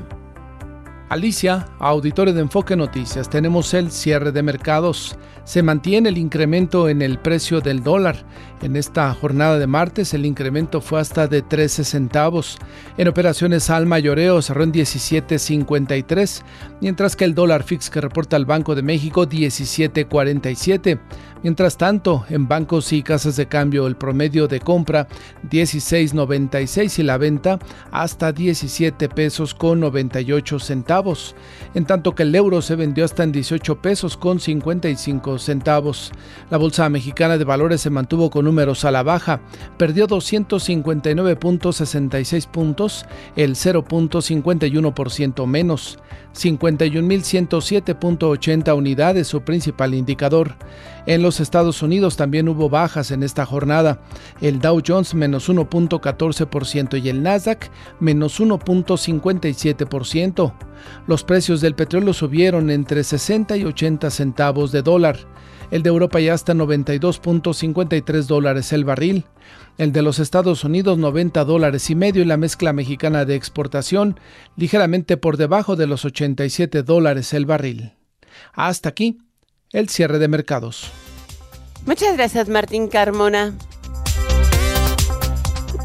Alicia, 1.09 1.67
auditores 1.77 2.33
de 2.33 2.41
Enfoque 2.41 2.75
Noticias, 2.75 3.29
tenemos 3.29 3.75
el 3.75 3.91
cierre 3.91 4.31
de 4.31 4.41
mercados. 4.41 5.15
Se 5.43 5.61
mantiene 5.61 6.09
el 6.09 6.17
incremento 6.17 6.89
en 6.89 7.03
el 7.03 7.19
precio 7.19 7.61
del 7.61 7.83
dólar. 7.83 8.25
En 8.61 8.75
esta 8.75 9.13
jornada 9.13 9.59
de 9.59 9.67
martes 9.67 10.13
el 10.15 10.25
incremento 10.25 10.81
fue 10.81 10.99
hasta 10.99 11.27
de 11.27 11.43
13 11.43 11.83
centavos. 11.83 12.57
En 12.97 13.07
operaciones 13.07 13.69
al 13.69 13.85
mayoreo 13.85 14.41
cerró 14.41 14.63
en 14.63 14.73
17.53, 14.73 16.41
mientras 16.81 17.15
que 17.15 17.25
el 17.25 17.35
dólar 17.35 17.63
fix 17.63 17.89
que 17.89 18.01
reporta 18.01 18.35
el 18.35 18.45
Banco 18.45 18.73
de 18.73 18.81
México 18.81 19.27
17.47. 19.27 20.99
Mientras 21.43 21.77
tanto, 21.77 22.25
en 22.29 22.47
bancos 22.47 22.91
y 22.93 23.03
casas 23.03 23.35
de 23.35 23.47
cambio 23.47 23.85
el 23.85 23.95
promedio 23.95 24.47
de 24.47 24.59
compra 24.59 25.07
16.96 25.49 26.99
y 26.99 27.03
la 27.03 27.17
venta 27.17 27.59
hasta 27.91 28.31
17 28.31 29.07
pesos 29.09 29.53
con 29.53 29.79
98 29.79 30.59
centavos, 30.59 31.35
en 31.75 31.85
tanto 31.85 32.15
que 32.15 32.23
el 32.23 32.33
euro 32.33 32.61
se 32.61 32.75
vendió 32.75 33.05
hasta 33.05 33.23
en 33.23 33.31
18 33.31 33.81
pesos 33.81 34.17
con 34.17 34.39
55 34.39 35.37
centavos. 35.37 36.11
La 36.49 36.57
Bolsa 36.57 36.89
Mexicana 36.89 37.37
de 37.37 37.43
Valores 37.43 37.81
se 37.81 37.91
mantuvo 37.91 38.31
con 38.31 38.46
números 38.47 38.83
a 38.85 38.91
la 38.91 39.03
baja, 39.03 39.41
perdió 39.77 40.07
259.66 40.07 42.47
puntos, 42.47 43.05
el 43.35 43.55
0.51% 43.55 45.45
menos. 45.45 45.99
51.107.80 46.33 48.77
unidades, 48.77 49.27
su 49.27 49.41
principal 49.41 49.93
indicador. 49.93 50.55
En 51.05 51.21
los 51.21 51.41
Estados 51.41 51.81
Unidos 51.81 52.15
también 52.15 52.47
hubo 52.47 52.69
bajas 52.69 53.11
en 53.11 53.23
esta 53.23 53.45
jornada. 53.45 53.99
El 54.39 54.59
Dow 54.59 54.81
Jones 54.85 55.15
menos 55.15 55.49
1.14% 55.49 57.03
y 57.03 57.09
el 57.09 57.23
Nasdaq 57.23 57.69
menos 57.99 58.39
1.57%. 58.39 60.53
Los 61.07 61.23
precios 61.23 61.59
del 61.61 61.73
petróleo 61.75 62.13
subieron 62.13 62.69
entre 62.69 63.03
60 63.03 63.57
y 63.57 63.65
80 63.65 64.11
centavos 64.11 64.71
de 64.71 64.83
dólar. 64.83 65.17
El 65.69 65.83
de 65.83 65.89
Europa 65.89 66.19
ya 66.19 66.33
está 66.33 66.53
92.53 66.53 68.25
dólares 68.25 68.71
el 68.71 68.85
barril. 68.85 69.25
El 69.77 69.91
de 69.91 70.01
los 70.01 70.19
Estados 70.19 70.63
Unidos 70.63 70.97
90 70.97 71.43
dólares 71.43 71.89
y 71.89 71.95
medio 71.95 72.21
y 72.21 72.25
la 72.25 72.37
mezcla 72.37 72.71
mexicana 72.71 73.25
de 73.25 73.35
exportación 73.35 74.17
ligeramente 74.55 75.17
por 75.17 75.35
debajo 75.35 75.75
de 75.75 75.87
los 75.87 76.05
87 76.05 76.83
dólares 76.83 77.33
el 77.33 77.45
barril. 77.45 77.93
Hasta 78.53 78.89
aquí 78.89 79.19
el 79.73 79.89
cierre 79.89 80.19
de 80.19 80.29
mercados. 80.29 80.89
Muchas 81.85 82.15
gracias 82.15 82.47
Martín 82.47 82.87
Carmona. 82.87 83.53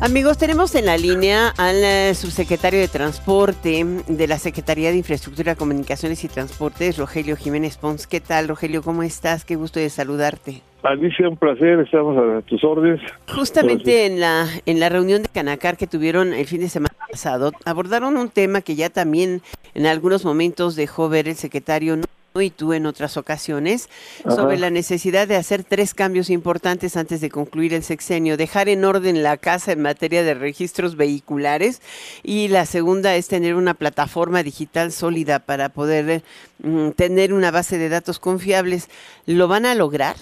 Amigos, 0.03 0.37
tenemos 0.37 0.75
en 0.75 0.87
la 0.87 0.97
línea 0.97 1.55
al 1.57 1.77
eh, 1.77 2.13
subsecretario 2.17 2.81
de 2.81 2.89
Transporte 2.89 3.87
de 4.09 4.27
la 4.27 4.37
Secretaría 4.37 4.91
de 4.91 4.97
Infraestructura, 4.97 5.55
Comunicaciones 5.55 6.25
y 6.25 6.29
Transportes, 6.29 6.99
Rogelio 6.99 7.37
Jiménez 7.37 7.77
Pons. 7.77 8.09
¿Qué 8.09 8.19
tal, 8.19 8.49
Rogelio? 8.49 8.83
¿Cómo 8.83 9.05
estás? 9.05 9.45
Qué 9.45 9.55
gusto 9.55 9.79
de 9.79 9.89
saludarte. 9.91 10.61
Alicia, 10.83 11.29
un 11.29 11.37
placer, 11.37 11.79
estamos 11.79 12.19
a 12.19 12.43
tus 12.43 12.65
órdenes. 12.65 13.01
Justamente 13.33 14.07
en 14.07 14.19
la, 14.19 14.49
en 14.67 14.81
la 14.81 14.89
reunión 14.89 15.23
de 15.23 15.29
Canacar 15.29 15.77
que 15.77 15.87
tuvieron 15.87 16.33
el 16.33 16.47
fin 16.47 16.63
de 16.63 16.69
semana 16.69 16.97
pasado, 17.09 17.53
abordaron 17.65 18.17
un 18.17 18.29
tema 18.29 18.61
que 18.61 18.75
ya 18.75 18.91
también 18.91 19.41
en 19.75 19.87
algunos 19.87 20.25
momentos 20.25 20.75
dejó 20.75 21.09
ver 21.09 21.29
el 21.29 21.37
secretario 21.37 21.97
y 22.41 22.51
tú 22.51 22.73
en 22.73 22.87
otras 22.87 23.17
ocasiones, 23.17 23.91
sobre 24.29 24.59
la 24.59 24.71
necesidad 24.71 25.29
de 25.29 25.37
hacer 25.37 25.65
tres 25.65 25.93
cambios 25.93 26.31
importantes 26.31 26.97
antes 26.97 27.21
de 27.21 27.31
concluir 27.31 27.75
el 27.75 27.83
sexenio. 27.83 28.37
Dejar 28.37 28.69
en 28.69 28.85
orden 28.85 29.23
la 29.23 29.37
casa 29.37 29.73
en 29.73 29.83
materia 29.83 30.23
de 30.23 30.35
registros 30.35 30.97
vehiculares 30.97 31.83
y 32.23 32.49
la 32.49 32.65
segunda 32.65 33.15
es 33.17 33.29
tener 33.29 33.55
una 33.55 33.75
plataforma 33.75 34.43
digital 34.43 34.93
sólida 34.93 35.41
para 35.41 35.69
poder 35.69 36.23
mm, 36.63 36.91
tener 36.91 37.35
una 37.35 37.51
base 37.51 37.77
de 37.77 37.89
datos 37.89 38.19
confiables. 38.19 38.89
¿Lo 39.27 39.49
van 39.49 39.67
a 39.67 39.75
lograr? 39.75 40.17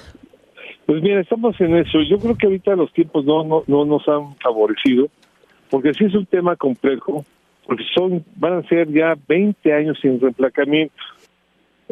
Pues 0.87 1.03
mira, 1.03 1.21
estamos 1.21 1.61
en 1.61 1.77
eso. 1.77 1.99
Yo 2.03 2.19
creo 2.19 2.37
que 2.37 2.47
ahorita 2.47 2.75
los 2.75 2.93
tiempos 2.93 3.25
no, 3.25 3.45
no, 3.45 3.63
no 3.69 3.85
nos 3.85 4.09
han 4.09 4.35
favorecido, 4.43 5.09
porque 5.71 5.95
sí 5.95 6.07
es 6.07 6.15
un 6.15 6.27
tema 6.27 6.57
complejo, 6.57 7.25
porque 7.65 7.85
son 7.95 8.25
van 8.35 8.55
a 8.55 8.63
ser 8.69 8.91
ya 8.93 9.15
20 9.29 9.73
años 9.73 9.99
sin 10.03 10.21
reemplacamiento 10.21 10.93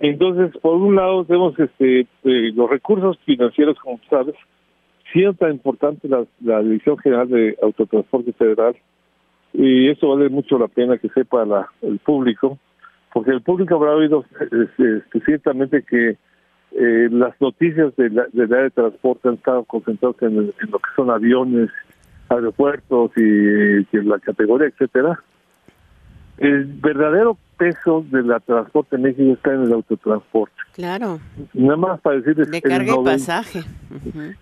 entonces, 0.03 0.57
por 0.61 0.77
un 0.77 0.97
lado, 0.97 1.25
tenemos 1.25 1.59
este, 1.59 2.01
eh, 2.01 2.53
los 2.55 2.71
recursos 2.71 3.19
financieros, 3.25 3.79
como 3.79 4.01
sabes, 4.09 4.35
siendo 5.13 5.35
tan 5.35 5.53
importante 5.53 6.09
la, 6.09 6.25
la 6.41 6.63
Dirección 6.63 6.99
General 6.99 7.29
de 7.29 7.57
Autotransporte 7.63 8.33
Federal, 8.33 8.77
y 9.53 9.89
eso 9.89 10.09
vale 10.09 10.29
mucho 10.29 10.59
la 10.59 10.69
pena 10.69 10.99
que 10.99 11.09
sepa 11.09 11.45
la, 11.45 11.69
el 11.83 11.99
público, 11.99 12.59
porque 13.13 13.31
el 13.31 13.43
público 13.43 13.75
habrá 13.75 13.95
oído 13.95 14.25
este, 14.41 14.99
este 14.99 15.21
ciertamente 15.25 15.83
que 15.83 16.17
eh, 16.73 17.09
las 17.11 17.41
noticias 17.41 17.97
de 17.97 18.11
la, 18.11 18.27
de 18.33 18.45
área 18.45 18.65
de 18.65 18.71
transporte 18.71 19.29
han 19.29 19.35
estado 19.35 19.65
concentradas 19.65 20.21
en, 20.23 20.47
lo 20.47 20.79
que 20.79 20.91
son 20.95 21.11
aviones, 21.11 21.71
aeropuertos 22.29 23.11
y 23.17 23.85
la 23.93 24.19
categoría, 24.19 24.69
etcétera. 24.69 25.19
El 26.39 26.65
verdadero 26.67 27.37
peso 27.57 28.05
de 28.11 28.23
la 28.23 28.39
transporte 28.41 28.97
en 28.97 29.03
México 29.03 29.33
está 29.33 29.53
en 29.53 29.65
el 29.65 29.73
autotransporte. 29.73 30.55
Claro. 30.73 31.19
Nada 31.53 31.77
más 31.77 32.01
para 32.01 32.17
decirles 32.17 32.51
de 32.51 32.63
carga 32.63 32.95
y 32.95 33.05
pasaje. 33.05 33.61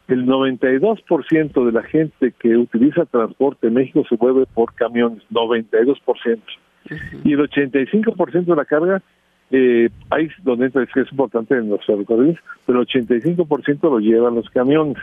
El 0.07 0.27
92% 0.27 1.65
de 1.65 1.73
la 1.73 1.83
gente 1.83 2.33
que 2.39 2.57
utiliza 2.57 3.07
transporte 3.07 3.69
en 3.69 3.75
México 3.75 4.05
se 4.09 4.17
mueve 4.21 4.45
por 4.53 4.75
camiones, 4.75 5.23
92%. 5.31 6.41
Y 7.25 7.33
el 7.33 7.41
85% 7.41 8.45
de 8.45 8.57
la 8.57 8.65
carga, 8.65 9.03
eh, 9.51 9.89
ahí 10.11 10.29
donde 10.43 10.67
entra, 10.67 10.83
es 10.83 10.91
que 10.93 11.01
es 11.01 11.11
importante 11.11 11.55
en 11.55 11.71
los 11.71 11.85
ferrocarriles, 11.85 12.39
pero 12.67 12.83
el 12.83 12.87
85% 12.87 13.83
lo 13.83 13.99
llevan 13.99 14.35
los 14.35 14.49
camiones. 14.51 14.99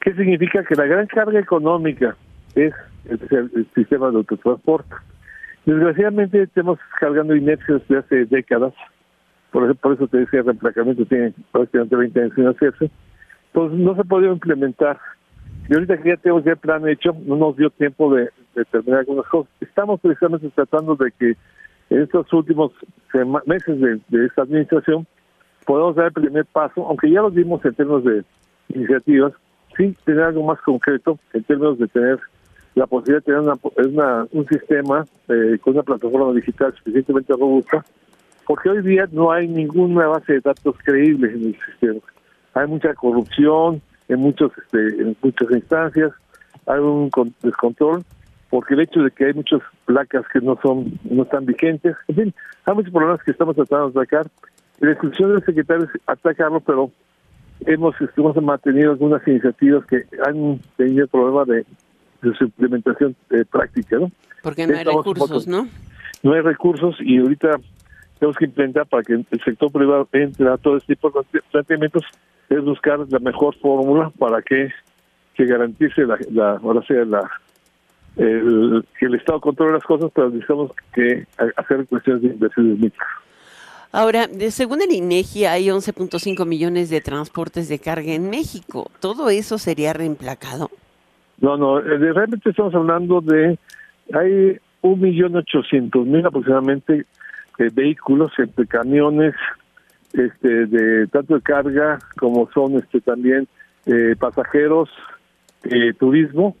¿Qué 0.00 0.14
significa? 0.14 0.62
Que 0.62 0.76
la 0.76 0.86
gran 0.86 1.08
carga 1.08 1.40
económica 1.40 2.16
es 2.54 2.72
el 3.04 3.66
sistema 3.74 4.10
de 4.10 4.18
autotransporte. 4.18 4.94
Desgraciadamente 5.66 6.42
estamos 6.42 6.78
cargando 7.00 7.34
inercias 7.34 7.82
de 7.88 7.98
hace 7.98 8.24
décadas, 8.26 8.72
por 9.50 9.74
por 9.78 9.94
eso 9.94 10.06
te 10.06 10.18
decía, 10.18 10.38
el 10.38 10.46
reemplacamiento 10.46 11.04
tiene 11.06 11.34
prácticamente 11.50 11.96
20 11.96 12.20
años 12.20 12.32
sin 12.36 12.46
hacerse, 12.46 12.90
pues 13.52 13.72
no 13.72 13.96
se 13.96 14.02
ha 14.02 14.04
podido 14.04 14.32
implementar. 14.32 14.96
Y 15.68 15.74
ahorita 15.74 16.00
que 16.00 16.10
ya 16.10 16.16
tenemos 16.18 16.44
ya 16.44 16.52
el 16.52 16.58
plan 16.58 16.88
hecho, 16.88 17.16
no 17.26 17.34
nos 17.34 17.56
dio 17.56 17.70
tiempo 17.70 18.14
de, 18.14 18.30
terminar 18.70 19.00
algunas 19.00 19.26
cosas. 19.26 19.52
Estamos 19.60 20.00
precisamente 20.00 20.48
tratando 20.50 20.94
de 20.94 21.10
que 21.10 21.36
en 21.90 22.02
estos 22.02 22.32
últimos 22.32 22.70
meses 23.44 23.80
de, 23.80 24.00
de 24.08 24.26
esta 24.26 24.42
administración 24.42 25.04
podamos 25.64 25.96
dar 25.96 26.06
el 26.06 26.12
primer 26.12 26.44
paso, 26.44 26.86
aunque 26.86 27.10
ya 27.10 27.22
lo 27.22 27.30
dimos 27.30 27.64
en 27.64 27.74
términos 27.74 28.04
de 28.04 28.24
iniciativas, 28.68 29.32
sí 29.76 29.96
tener 30.04 30.22
algo 30.22 30.44
más 30.44 30.60
concreto 30.60 31.18
en 31.32 31.42
términos 31.42 31.76
de 31.80 31.88
tener 31.88 32.20
la 32.76 32.86
posibilidad 32.86 33.24
de 33.24 33.32
tener 33.32 33.88
una, 33.88 34.26
un 34.32 34.46
sistema 34.46 35.04
eh, 35.28 35.58
con 35.62 35.72
una 35.72 35.82
plataforma 35.82 36.32
digital 36.34 36.74
suficientemente 36.74 37.32
robusta, 37.32 37.82
porque 38.46 38.68
hoy 38.68 38.82
día 38.82 39.08
no 39.10 39.32
hay 39.32 39.48
ninguna 39.48 40.06
base 40.06 40.34
de 40.34 40.40
datos 40.40 40.76
creíble 40.84 41.32
en 41.32 41.46
el 41.46 41.58
sistema. 41.64 42.00
Hay 42.52 42.66
mucha 42.66 42.92
corrupción 42.94 43.80
en 44.08 44.20
muchos 44.20 44.52
este, 44.58 45.02
en 45.02 45.16
muchas 45.22 45.50
instancias, 45.50 46.12
hay 46.66 46.78
un 46.80 47.10
descontrol 47.42 48.04
porque 48.50 48.74
el 48.74 48.80
hecho 48.80 49.00
de 49.00 49.10
que 49.10 49.24
hay 49.24 49.32
muchas 49.32 49.60
placas 49.86 50.24
que 50.30 50.40
no 50.40 50.58
son 50.62 50.98
no 51.04 51.22
están 51.22 51.46
vigentes, 51.46 51.96
en 52.08 52.14
fin, 52.14 52.34
hay 52.66 52.74
muchos 52.74 52.92
problemas 52.92 53.22
que 53.22 53.30
estamos 53.30 53.56
tratando 53.56 53.90
de 53.90 54.00
atacar. 54.00 54.26
La 54.80 54.90
instrucción 54.90 55.32
del 55.32 55.44
secretario 55.44 55.84
es 55.84 56.00
atacarlo, 56.06 56.60
pero 56.60 56.90
hemos, 57.64 57.94
hemos 58.16 58.36
mantenido 58.42 58.92
algunas 58.92 59.26
iniciativas 59.26 59.86
que 59.86 60.04
han 60.26 60.60
tenido 60.76 61.06
problemas 61.08 61.48
de 61.48 61.64
de 62.30 62.36
su 62.36 62.44
implementación 62.44 63.16
eh, 63.30 63.44
práctica, 63.50 63.98
¿no? 63.98 64.10
Porque 64.42 64.66
no 64.66 64.76
hay 64.76 64.84
recursos, 64.84 65.46
¿no? 65.46 65.68
No 66.22 66.32
hay 66.32 66.40
recursos 66.40 66.96
y 67.00 67.18
ahorita 67.18 67.60
tenemos 68.18 68.36
que 68.36 68.46
implementar 68.46 68.86
para 68.86 69.02
que 69.02 69.12
el 69.14 69.40
sector 69.44 69.70
privado 69.70 70.08
entre 70.12 70.48
a 70.48 70.56
todo 70.56 70.76
este 70.76 70.94
tipo 70.94 71.10
de 71.32 71.40
planteamientos 71.50 72.04
es 72.48 72.64
buscar 72.64 73.00
la 73.08 73.18
mejor 73.18 73.54
fórmula 73.58 74.10
para 74.18 74.40
que 74.42 74.70
se 75.36 75.44
garantice 75.44 76.06
la, 76.06 76.18
la 76.30 76.50
ahora 76.52 76.82
sea 76.86 77.04
la 77.04 77.30
el, 78.16 78.84
que 78.98 79.06
el 79.06 79.14
Estado 79.14 79.40
controle 79.40 79.74
las 79.74 79.84
cosas, 79.84 80.10
pero 80.14 80.30
necesitamos 80.30 80.72
que 80.94 81.26
hacer 81.56 81.86
cuestiones 81.86 82.22
de 82.22 82.28
inversiones 82.28 82.78
mixtas. 82.78 83.06
Ahora, 83.92 84.28
según 84.50 84.82
el 84.82 84.92
INEGI, 84.92 85.44
hay 85.44 85.68
11.5 85.68 86.44
millones 86.46 86.90
de 86.90 87.00
transportes 87.00 87.68
de 87.68 87.78
carga 87.78 88.12
en 88.12 88.28
México. 88.30 88.90
¿Todo 89.00 89.30
eso 89.30 89.58
sería 89.58 89.92
reemplacado? 89.92 90.70
No, 91.40 91.56
no, 91.56 91.78
eh, 91.80 91.98
realmente 91.98 92.50
estamos 92.50 92.74
hablando 92.74 93.20
de, 93.20 93.58
hay 94.12 94.58
un 94.82 95.00
millón 95.00 95.36
ochocientos 95.36 96.06
mil 96.06 96.24
aproximadamente 96.24 97.04
de 97.58 97.68
vehículos 97.70 98.32
entre 98.38 98.66
camiones, 98.66 99.34
este, 100.12 100.66
de 100.66 101.06
tanto 101.08 101.34
de 101.34 101.42
carga 101.42 101.98
como 102.18 102.48
son 102.52 102.76
este 102.76 103.00
también 103.00 103.48
eh, 103.86 104.14
pasajeros, 104.18 104.88
eh, 105.64 105.92
turismo 105.98 106.56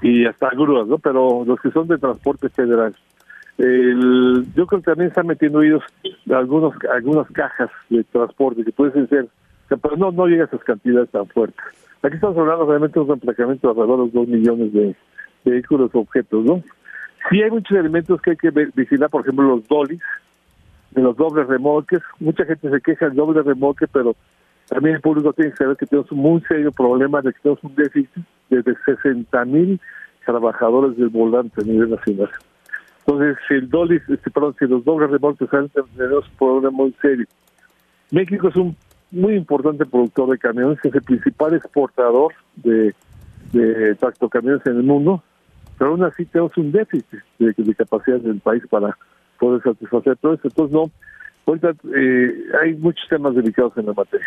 y 0.00 0.26
hasta 0.26 0.50
grúas, 0.50 0.88
¿no? 0.88 0.98
Pero 0.98 1.44
los 1.44 1.60
que 1.60 1.70
son 1.70 1.86
de 1.86 1.98
transporte 1.98 2.48
federal. 2.48 2.94
El, 3.58 4.46
yo 4.56 4.66
creo 4.66 4.80
que 4.80 4.86
también 4.86 5.08
están 5.08 5.26
metiendo 5.26 5.58
oídos 5.58 5.84
algunos 6.30 6.74
algunas 6.92 7.30
cajas 7.30 7.70
de 7.90 8.02
transporte 8.04 8.64
que 8.64 8.72
pueden 8.72 9.08
ser, 9.08 9.28
pero 9.68 9.96
no 9.96 10.10
no 10.10 10.26
llega 10.26 10.44
a 10.44 10.46
esas 10.46 10.64
cantidades 10.64 11.10
tan 11.10 11.26
fuertes. 11.26 11.62
Aquí 12.02 12.16
estamos 12.16 12.36
hablando 12.36 12.66
realmente 12.66 12.94
de 12.94 13.00
un 13.00 13.08
reemplazamiento 13.08 13.68
de 13.68 13.80
alrededor 13.80 14.06
de 14.06 14.18
dos 14.18 14.28
millones 14.28 14.72
de, 14.72 14.96
vehículos 15.44 15.90
objetos, 15.94 16.44
¿no? 16.44 16.62
Sí 17.30 17.42
hay 17.42 17.50
muchos 17.50 17.76
elementos 17.76 18.20
que 18.20 18.30
hay 18.30 18.36
que 18.36 18.50
vigilar, 18.50 19.10
por 19.10 19.22
ejemplo, 19.22 19.44
los 19.44 19.66
dolis, 19.68 20.00
de 20.90 21.02
los 21.02 21.16
dobles 21.16 21.46
remolques. 21.46 22.00
Mucha 22.18 22.44
gente 22.44 22.70
se 22.70 22.80
queja 22.80 23.06
del 23.06 23.16
doble 23.16 23.42
remolque, 23.42 23.86
pero 23.86 24.16
también 24.68 24.96
el 24.96 25.00
público 25.00 25.32
tiene 25.32 25.52
que 25.52 25.56
saber 25.56 25.76
que 25.76 25.86
tenemos 25.86 26.10
un 26.10 26.18
muy 26.18 26.40
serio 26.42 26.72
problema 26.72 27.22
de 27.22 27.32
que 27.32 27.40
tenemos 27.40 27.62
un 27.62 27.74
déficit 27.76 28.24
de 28.50 28.76
60 28.84 29.44
mil 29.44 29.80
trabajadores 30.24 30.96
del 30.96 31.08
volante 31.08 31.60
a 31.60 31.64
nivel 31.64 31.90
nacional. 31.90 32.30
Entonces, 33.06 33.36
si 33.46 33.54
el 33.54 33.68
dolis, 33.68 34.02
este, 34.08 34.30
perdón, 34.30 34.54
si 34.58 34.66
los 34.66 34.84
dobles 34.84 35.10
remolques 35.10 35.48
salen, 35.50 35.70
tenemos 35.70 36.28
un 36.28 36.36
problema 36.36 36.70
muy 36.70 36.94
serio. 37.00 37.26
México 38.10 38.48
es 38.48 38.56
un 38.56 38.76
muy 39.12 39.34
importante 39.34 39.86
productor 39.86 40.30
de 40.30 40.38
camiones, 40.38 40.78
es 40.82 40.94
el 40.94 41.02
principal 41.02 41.54
exportador 41.54 42.32
de, 42.56 42.94
de 43.52 43.94
tractocamiones 43.96 44.66
en 44.66 44.76
el 44.78 44.82
mundo, 44.82 45.22
pero 45.78 45.92
aún 45.92 46.02
así 46.02 46.24
tenemos 46.24 46.56
un 46.56 46.72
déficit 46.72 47.20
de, 47.38 47.54
de 47.56 47.74
capacidad 47.74 48.18
del 48.18 48.40
país 48.40 48.62
para 48.68 48.96
poder 49.38 49.62
satisfacer 49.62 50.16
todo 50.16 50.34
eso. 50.34 50.48
Entonces, 50.48 50.72
no, 50.72 50.90
ahorita 51.46 51.74
eh, 51.94 52.44
hay 52.62 52.74
muchos 52.74 53.06
temas 53.08 53.34
delicados 53.34 53.76
en 53.76 53.86
la 53.86 53.92
materia. 53.92 54.26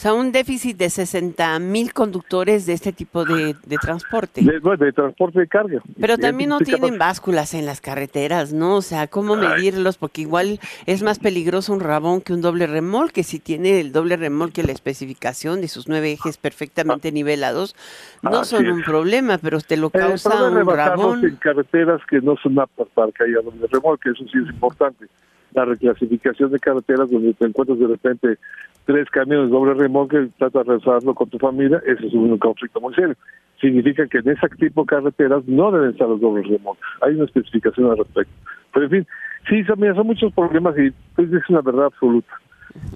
O 0.00 0.02
sea, 0.02 0.14
un 0.14 0.32
déficit 0.32 0.78
de 0.78 0.88
60 0.88 1.58
mil 1.58 1.92
conductores 1.92 2.64
de 2.64 2.72
este 2.72 2.90
tipo 2.90 3.26
de, 3.26 3.54
transporte. 3.82 4.40
De, 4.40 4.92
transporte 4.92 5.40
de 5.40 5.46
carga. 5.46 5.82
Pero 6.00 6.16
también 6.16 6.48
no 6.48 6.58
tienen 6.60 6.96
básculas 6.96 7.52
en 7.52 7.66
las 7.66 7.82
carreteras, 7.82 8.54
¿no? 8.54 8.76
O 8.76 8.80
sea, 8.80 9.08
¿cómo 9.08 9.36
medirlos? 9.36 9.98
Porque 9.98 10.22
igual 10.22 10.58
es 10.86 11.02
más 11.02 11.18
peligroso 11.18 11.74
un 11.74 11.80
rabón 11.80 12.22
que 12.22 12.32
un 12.32 12.40
doble 12.40 12.66
remolque. 12.66 13.22
Si 13.22 13.40
tiene 13.40 13.78
el 13.78 13.92
doble 13.92 14.16
remolque 14.16 14.62
la 14.62 14.72
especificación 14.72 15.60
de 15.60 15.68
sus 15.68 15.86
nueve 15.86 16.12
ejes 16.12 16.38
perfectamente 16.38 17.08
ah. 17.08 17.10
nivelados, 17.10 17.76
no 18.22 18.46
son 18.46 18.70
un 18.70 18.82
problema, 18.82 19.36
pero 19.36 19.60
te 19.60 19.76
lo 19.76 19.90
causa 19.90 20.48
un 20.48 20.66
rabón. 20.66 21.26
en 21.26 21.36
carreteras 21.36 22.00
que 22.08 22.22
no 22.22 22.36
son 22.42 22.58
aptas 22.58 22.88
para 22.94 23.12
que 23.12 23.24
haya 23.24 23.42
doble 23.44 23.66
remolque, 23.70 24.08
eso 24.08 24.24
sí 24.32 24.38
es 24.42 24.48
importante 24.48 25.08
la 25.52 25.64
reclasificación 25.64 26.50
de 26.50 26.58
carreteras 26.58 27.10
donde 27.10 27.34
te 27.34 27.46
encuentras 27.46 27.78
de 27.78 27.86
repente 27.86 28.38
tres 28.84 29.08
camiones 29.10 29.50
doble 29.50 29.74
remolque 29.74 30.22
y 30.22 30.28
tratas 30.30 30.66
de 30.66 30.74
resolverlo 30.74 31.14
con 31.14 31.28
tu 31.28 31.38
familia, 31.38 31.82
eso 31.86 32.06
es 32.06 32.14
un 32.14 32.36
conflicto 32.38 32.80
muy 32.80 32.94
serio. 32.94 33.14
Significa 33.60 34.06
que 34.06 34.18
en 34.18 34.30
ese 34.30 34.48
tipo 34.58 34.82
de 34.82 34.86
carreteras 34.86 35.46
no 35.46 35.70
deben 35.70 35.90
estar 35.90 36.08
los 36.08 36.20
dobles 36.20 36.46
remolques. 36.48 36.84
Hay 37.02 37.14
una 37.14 37.24
especificación 37.24 37.90
al 37.90 37.98
respecto. 37.98 38.32
Pero 38.72 38.86
en 38.86 38.90
fin, 38.90 39.06
sí, 39.48 39.64
son, 39.64 39.78
son 39.94 40.06
muchos 40.06 40.32
problemas 40.32 40.76
y 40.78 40.90
pues, 41.14 41.32
es 41.32 41.48
una 41.48 41.60
verdad 41.60 41.86
absoluta. 41.86 42.32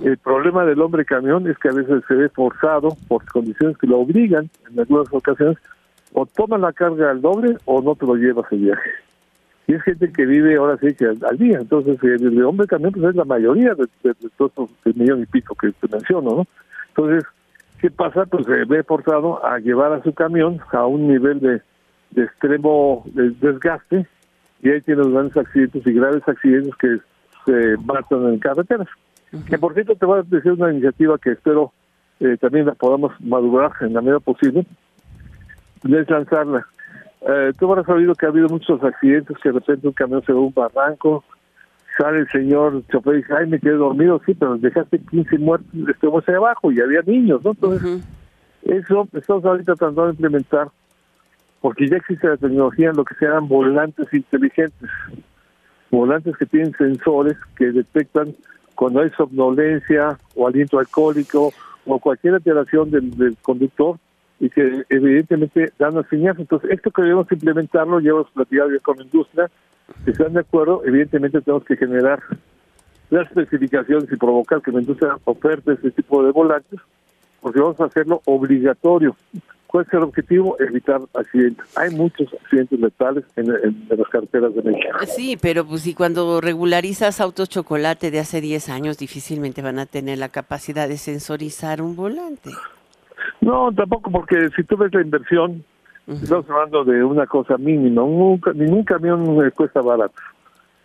El 0.02 0.16
problema 0.18 0.64
del 0.64 0.80
hombre 0.80 1.04
camión 1.04 1.48
es 1.48 1.58
que 1.58 1.68
a 1.68 1.72
veces 1.72 2.02
se 2.06 2.14
ve 2.14 2.28
forzado 2.28 2.90
por 3.08 3.24
condiciones 3.26 3.76
que 3.76 3.88
lo 3.88 3.98
obligan 3.98 4.48
en 4.70 4.78
algunas 4.78 5.12
ocasiones 5.12 5.58
o 6.12 6.26
toma 6.26 6.58
la 6.58 6.72
carga 6.72 7.10
al 7.10 7.20
doble 7.20 7.56
o 7.64 7.82
no 7.82 7.96
te 7.96 8.06
lo 8.06 8.14
llevas 8.14 8.46
el 8.52 8.60
viaje 8.60 9.03
y 9.74 9.76
es 9.76 9.82
gente 9.82 10.12
que 10.12 10.24
vive 10.24 10.56
ahora 10.56 10.78
sí 10.78 10.94
que 10.94 11.06
al, 11.06 11.38
día. 11.38 11.58
Entonces, 11.58 11.98
el 12.02 12.44
hombre 12.44 12.66
también 12.66 12.92
pues, 12.92 13.06
es 13.06 13.16
la 13.16 13.24
mayoría 13.24 13.74
de, 13.74 13.86
todos 14.36 14.52
estos 14.52 14.96
millón 14.96 15.22
y 15.22 15.26
pico 15.26 15.54
que 15.56 15.72
te 15.72 15.88
menciono, 15.88 16.30
¿no? 16.30 16.46
Entonces, 16.88 17.24
¿qué 17.80 17.90
pasa? 17.90 18.24
Pues 18.26 18.46
se 18.46 18.64
ve 18.66 18.84
forzado 18.84 19.44
a 19.44 19.58
llevar 19.58 19.92
a 19.92 20.02
su 20.02 20.12
camión 20.12 20.60
a 20.70 20.86
un 20.86 21.08
nivel 21.08 21.40
de, 21.40 21.60
extremo 22.16 23.04
desgaste 23.14 24.06
y 24.62 24.70
ahí 24.70 24.80
tiene 24.82 25.02
los 25.02 25.12
grandes 25.12 25.36
accidentes 25.36 25.84
y 25.84 25.92
graves 25.92 26.22
accidentes 26.28 26.74
que 26.76 26.98
se 27.44 27.76
matan 27.84 28.28
en 28.28 28.38
carreteras. 28.38 28.88
Que 29.48 29.58
por 29.58 29.74
cierto 29.74 29.96
te 29.96 30.06
voy 30.06 30.20
a 30.20 30.22
decir 30.22 30.52
una 30.52 30.70
iniciativa 30.70 31.18
que 31.18 31.32
espero 31.32 31.72
eh, 32.20 32.36
también 32.40 32.66
la 32.66 32.74
podamos 32.74 33.12
madurar 33.20 33.72
en 33.80 33.94
la 33.94 34.00
medida 34.00 34.20
posible, 34.20 34.64
es 35.82 36.08
lanzarla 36.08 36.64
eh, 37.26 37.52
tú 37.58 37.70
habrás 37.70 37.86
sabido 37.86 38.14
que 38.14 38.26
ha 38.26 38.28
habido 38.28 38.48
muchos 38.48 38.82
accidentes 38.82 39.36
que 39.38 39.48
de 39.48 39.54
repente 39.58 39.88
un 39.88 39.94
camión 39.94 40.22
se 40.24 40.32
va 40.32 40.38
a 40.38 40.42
un 40.42 40.52
barranco, 40.52 41.24
sale 41.96 42.18
el 42.20 42.28
señor 42.28 42.82
chofer 42.90 43.14
y 43.14 43.16
dice, 43.18 43.34
ay, 43.34 43.46
me 43.46 43.58
quedé 43.58 43.74
dormido, 43.74 44.20
sí, 44.26 44.34
pero 44.34 44.58
dejaste 44.58 44.98
15 44.98 45.38
muertos, 45.38 45.68
estuvimos 45.88 46.28
ahí 46.28 46.34
abajo 46.34 46.70
y 46.70 46.80
había 46.80 47.00
niños, 47.02 47.42
¿no? 47.42 47.52
Entonces, 47.52 48.04
eso 48.64 49.08
estamos 49.14 49.44
ahorita 49.44 49.74
tratando 49.74 50.04
de 50.04 50.10
implementar, 50.10 50.68
porque 51.62 51.88
ya 51.88 51.96
existe 51.96 52.28
la 52.28 52.36
tecnología 52.36 52.90
en 52.90 52.96
lo 52.96 53.04
que 53.04 53.14
se 53.14 53.24
llaman 53.24 53.48
volantes 53.48 54.12
inteligentes, 54.12 54.90
volantes 55.90 56.36
que 56.36 56.44
tienen 56.44 56.74
sensores 56.76 57.38
que 57.56 57.72
detectan 57.72 58.34
cuando 58.74 59.00
hay 59.00 59.10
somnolencia 59.10 60.18
o 60.34 60.46
aliento 60.46 60.78
alcohólico 60.78 61.52
o 61.86 61.98
cualquier 61.98 62.34
alteración 62.34 62.90
del 62.90 63.36
conductor 63.40 63.98
y 64.40 64.50
que 64.50 64.84
evidentemente 64.88 65.72
dan 65.78 65.94
las 65.94 66.08
señales. 66.08 66.40
Entonces, 66.40 66.70
esto 66.70 66.90
que 66.90 67.02
debemos 67.02 67.30
implementarlo, 67.30 68.00
llevamos 68.00 68.30
platicado 68.30 68.70
ya 68.70 68.80
con 68.80 68.96
la 68.98 69.04
industria, 69.04 69.50
si 70.04 70.10
están 70.10 70.32
de 70.32 70.40
acuerdo, 70.40 70.82
evidentemente 70.84 71.40
tenemos 71.40 71.64
que 71.64 71.76
generar 71.76 72.22
las 73.10 73.26
especificaciones 73.28 74.10
y 74.10 74.16
provocar 74.16 74.62
que 74.62 74.72
la 74.72 74.80
industria 74.80 75.18
oferte 75.24 75.72
este 75.72 75.90
tipo 75.90 76.24
de 76.24 76.32
volantes, 76.32 76.80
porque 77.40 77.60
vamos 77.60 77.78
a 77.80 77.84
hacerlo 77.84 78.22
obligatorio. 78.24 79.14
¿Cuál 79.66 79.86
es 79.86 79.92
el 79.92 80.02
objetivo? 80.04 80.56
Evitar 80.60 81.00
accidentes. 81.14 81.66
Hay 81.76 81.90
muchos 81.90 82.32
accidentes 82.32 82.78
letales 82.78 83.24
en, 83.34 83.48
las 83.48 84.08
carreteras 84.08 84.54
de 84.54 84.62
México. 84.62 84.98
Sí, 85.06 85.36
pero 85.40 85.66
pues 85.66 85.82
si 85.82 85.94
cuando 85.94 86.40
regularizas 86.40 87.20
autos 87.20 87.48
chocolate 87.48 88.10
de 88.12 88.20
hace 88.20 88.40
10 88.40 88.68
años, 88.68 88.98
difícilmente 88.98 89.62
van 89.62 89.80
a 89.80 89.86
tener 89.86 90.18
la 90.18 90.28
capacidad 90.28 90.88
de 90.88 90.96
sensorizar 90.96 91.82
un 91.82 91.96
volante. 91.96 92.50
No, 93.40 93.72
tampoco, 93.72 94.10
porque 94.10 94.50
si 94.56 94.64
tú 94.64 94.76
ves 94.76 94.92
la 94.94 95.02
inversión, 95.02 95.64
estamos 96.06 96.48
hablando 96.50 96.84
de 96.84 97.04
una 97.04 97.26
cosa 97.26 97.56
mínima. 97.56 98.02
ningún 98.02 98.84
camión 98.84 99.50
cuesta 99.52 99.80
barato. 99.80 100.14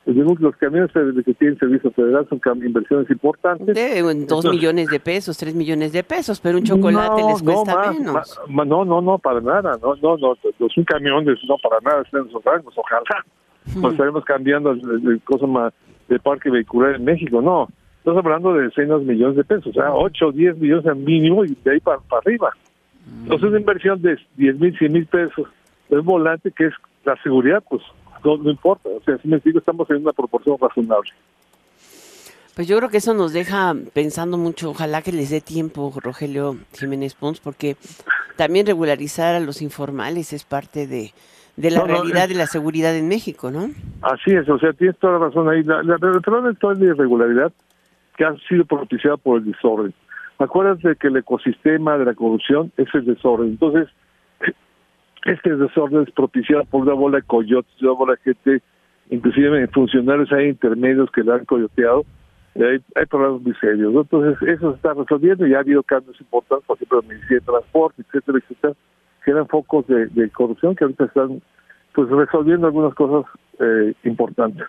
Los 0.05 0.55
camiones 0.55 0.91
que 0.91 1.33
tienen 1.35 1.59
servicio 1.59 1.91
federal 1.91 2.27
son 2.29 2.39
inversiones 2.63 3.09
importantes. 3.11 3.75
De 3.75 4.01
dos 4.27 4.45
millones 4.45 4.89
de 4.89 4.99
pesos, 4.99 5.37
tres 5.37 5.53
millones 5.53 5.91
de 5.91 6.03
pesos, 6.03 6.39
pero 6.39 6.57
un 6.57 6.63
chocolate 6.63 7.21
les 7.23 7.43
cuesta 7.43 7.91
menos. 7.91 8.39
no, 8.47 8.85
no, 8.85 9.01
no, 9.01 9.19
para 9.19 9.39
nada. 9.39 9.77
No, 9.81 9.95
no, 10.01 10.17
no. 10.17 10.35
un 10.77 10.83
camiones 10.85 11.37
no 11.47 11.57
para 11.61 11.79
nada 11.81 12.01
están 12.01 12.21
en 12.21 12.27
esos 12.29 12.43
rangos, 12.43 12.73
ojalá. 12.75 13.25
Nos 13.75 13.91
estaremos 13.91 14.25
cambiando 14.25 14.71
el, 14.71 15.21
cosa 15.23 15.45
de 16.07 16.19
parque 16.19 16.49
vehicular 16.49 16.95
en 16.95 17.03
México. 17.03 17.41
No, 17.41 17.67
Estamos 18.09 18.25
hablando 18.25 18.53
de 18.55 18.63
decenas 18.63 19.01
de 19.01 19.13
millones 19.13 19.37
de 19.37 19.43
pesos, 19.43 19.67
o 19.67 19.71
sea, 19.71 19.93
8 19.93 20.27
o 20.27 20.31
10 20.31 20.57
millones 20.57 20.85
al 20.87 20.95
mínimo 20.95 21.45
y 21.45 21.55
de 21.63 21.73
ahí 21.73 21.79
para, 21.79 21.99
arriba. 22.09 22.49
Entonces, 23.21 23.49
una 23.49 23.59
inversión 23.59 24.01
de 24.01 24.17
10 24.35 24.59
mil, 24.59 24.75
100 24.75 24.91
mil 24.91 25.05
pesos 25.05 25.47
es 25.89 26.03
volante 26.03 26.51
que 26.51 26.65
es 26.65 26.73
la 27.05 27.15
seguridad, 27.21 27.63
pues 27.69 27.83
no, 28.23 28.49
importa. 28.49 28.89
O 28.89 28.99
sea, 29.03 29.15
si 29.19 29.27
me 29.27 29.37
digo, 29.37 29.59
estamos 29.59 29.87
en 29.91 29.97
una 29.97 30.11
proporción 30.11 30.57
razonable. 30.59 31.11
Pues 32.55 32.67
yo 32.67 32.77
creo 32.77 32.89
que 32.89 32.97
eso 32.97 33.13
nos 33.13 33.31
deja 33.31 33.75
pensando 33.93 34.39
mucho. 34.39 34.71
Ojalá 34.71 35.03
que 35.03 35.11
les 35.11 35.29
dé 35.29 35.39
tiempo, 35.39 35.93
Rogelio 35.95 36.57
Jiménez 36.79 37.13
Pons, 37.13 37.39
porque 37.39 37.77
también 38.37 38.65
regularizar 38.65 39.35
a 39.35 39.39
los 39.39 39.61
informales 39.61 40.33
es 40.33 40.45
parte 40.45 40.87
de, 40.87 41.11
de 41.57 41.69
la 41.69 41.83
realidad 41.83 42.27
de 42.27 42.33
la 42.33 42.47
seguridad 42.47 42.95
en 42.95 43.07
México, 43.07 43.51
¿no? 43.51 43.69
Así 44.01 44.31
es, 44.31 44.49
o 44.49 44.57
sea, 44.57 44.73
tienes 44.73 44.97
toda 44.97 45.19
la 45.19 45.27
razón 45.27 45.47
ahí. 45.47 45.61
La, 45.61 45.83
la, 45.83 45.97
la, 45.99 46.53
toda 46.59 46.73
la 46.73 46.85
irregularidad 46.85 47.53
que 48.19 48.25
ha 48.25 48.35
sido 48.49 48.65
propiciada 48.65 49.15
por 49.15 49.37
el 49.37 49.45
desorden. 49.45 49.93
Acuérdate 50.39 50.97
que 50.97 51.07
el 51.07 51.15
ecosistema 51.15 51.97
de 51.97 52.03
la 52.03 52.13
corrupción 52.13 52.69
es 52.75 52.93
el 52.93 53.05
desorden. 53.05 53.51
Entonces, 53.51 53.87
este 55.25 55.55
desorden 55.55 56.03
es 56.03 56.11
propiciado 56.11 56.65
por 56.65 56.81
una 56.81 56.93
bola 56.95 57.19
de 57.19 57.23
coyotes, 57.23 57.71
una 57.81 57.93
bola 57.93 58.15
de 58.15 58.33
gente, 58.33 58.61
inclusive 59.09 59.65
funcionarios 59.69 60.29
hay 60.33 60.49
intermedios 60.49 61.09
que 61.11 61.23
le 61.23 61.31
han 61.31 61.45
coyoteado, 61.45 62.03
y 62.55 62.63
hay, 62.63 62.79
hay 62.95 63.05
problemas 63.05 63.41
muy 63.41 63.55
serios. 63.55 63.95
Entonces, 63.95 64.49
eso 64.49 64.71
se 64.71 64.75
está 64.75 64.93
resolviendo 64.93 65.47
y 65.47 65.53
ha 65.53 65.59
habido 65.59 65.81
cambios 65.81 66.19
importantes, 66.19 66.67
por 66.67 66.75
ejemplo, 66.75 66.99
el 66.99 67.07
Ministerio 67.07 67.39
de 67.39 67.45
Transporte, 67.45 68.01
etcétera, 68.01 68.39
etcétera, 68.39 68.73
que 69.23 69.31
eran 69.31 69.47
focos 69.47 69.87
de, 69.87 70.29
corrupción 70.31 70.75
que 70.75 70.83
ahorita 70.83 71.05
están 71.05 71.41
pues 71.93 72.09
resolviendo 72.09 72.67
algunas 72.67 72.93
cosas 72.95 73.31
eh, 73.61 73.93
importantes. 74.03 74.67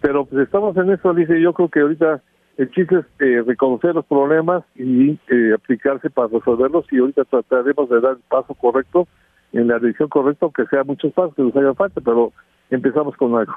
Pero 0.00 0.24
pues 0.24 0.42
estamos 0.42 0.76
en 0.76 0.90
eso, 0.90 1.14
dice 1.14 1.40
yo 1.40 1.52
creo 1.52 1.68
que 1.68 1.80
ahorita 1.80 2.20
el 2.60 2.70
chiste 2.72 2.98
es 2.98 3.06
eh, 3.20 3.42
reconocer 3.46 3.94
los 3.94 4.04
problemas 4.04 4.62
y 4.74 5.12
eh, 5.28 5.54
aplicarse 5.54 6.10
para 6.10 6.28
resolverlos 6.28 6.84
y 6.92 6.98
ahorita 6.98 7.24
trataremos 7.24 7.88
de 7.88 8.00
dar 8.02 8.12
el 8.12 8.22
paso 8.28 8.52
correcto 8.52 9.08
en 9.54 9.66
la 9.66 9.78
dirección 9.78 10.10
correcta, 10.10 10.44
aunque 10.44 10.66
sea 10.66 10.84
muchos 10.84 11.10
pasos 11.14 11.34
que 11.34 11.40
nos 11.40 11.56
hagan 11.56 11.74
falta, 11.74 12.02
pero 12.02 12.34
empezamos 12.68 13.16
con 13.16 13.34
algo. 13.34 13.54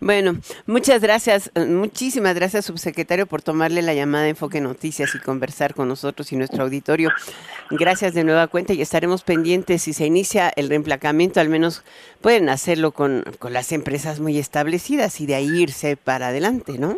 Bueno, 0.00 0.36
muchas 0.66 1.02
gracias, 1.02 1.52
muchísimas 1.54 2.34
gracias, 2.34 2.64
subsecretario, 2.64 3.26
por 3.26 3.42
tomarle 3.42 3.82
la 3.82 3.92
llamada 3.92 4.24
de 4.24 4.30
Enfoque 4.30 4.62
Noticias 4.62 5.14
y 5.14 5.18
conversar 5.18 5.74
con 5.74 5.88
nosotros 5.88 6.32
y 6.32 6.36
nuestro 6.36 6.64
auditorio. 6.64 7.10
Gracias 7.70 8.14
de 8.14 8.24
nueva 8.24 8.46
cuenta 8.46 8.72
y 8.72 8.80
estaremos 8.80 9.22
pendientes. 9.22 9.82
Si 9.82 9.92
se 9.92 10.06
inicia 10.06 10.48
el 10.56 10.70
reemplacamiento, 10.70 11.40
al 11.40 11.50
menos 11.50 11.84
pueden 12.22 12.48
hacerlo 12.48 12.92
con, 12.92 13.22
con 13.38 13.52
las 13.52 13.70
empresas 13.70 14.18
muy 14.18 14.38
establecidas 14.38 15.20
y 15.20 15.26
de 15.26 15.34
ahí 15.34 15.62
irse 15.62 15.98
para 15.98 16.28
adelante, 16.28 16.78
¿no? 16.78 16.96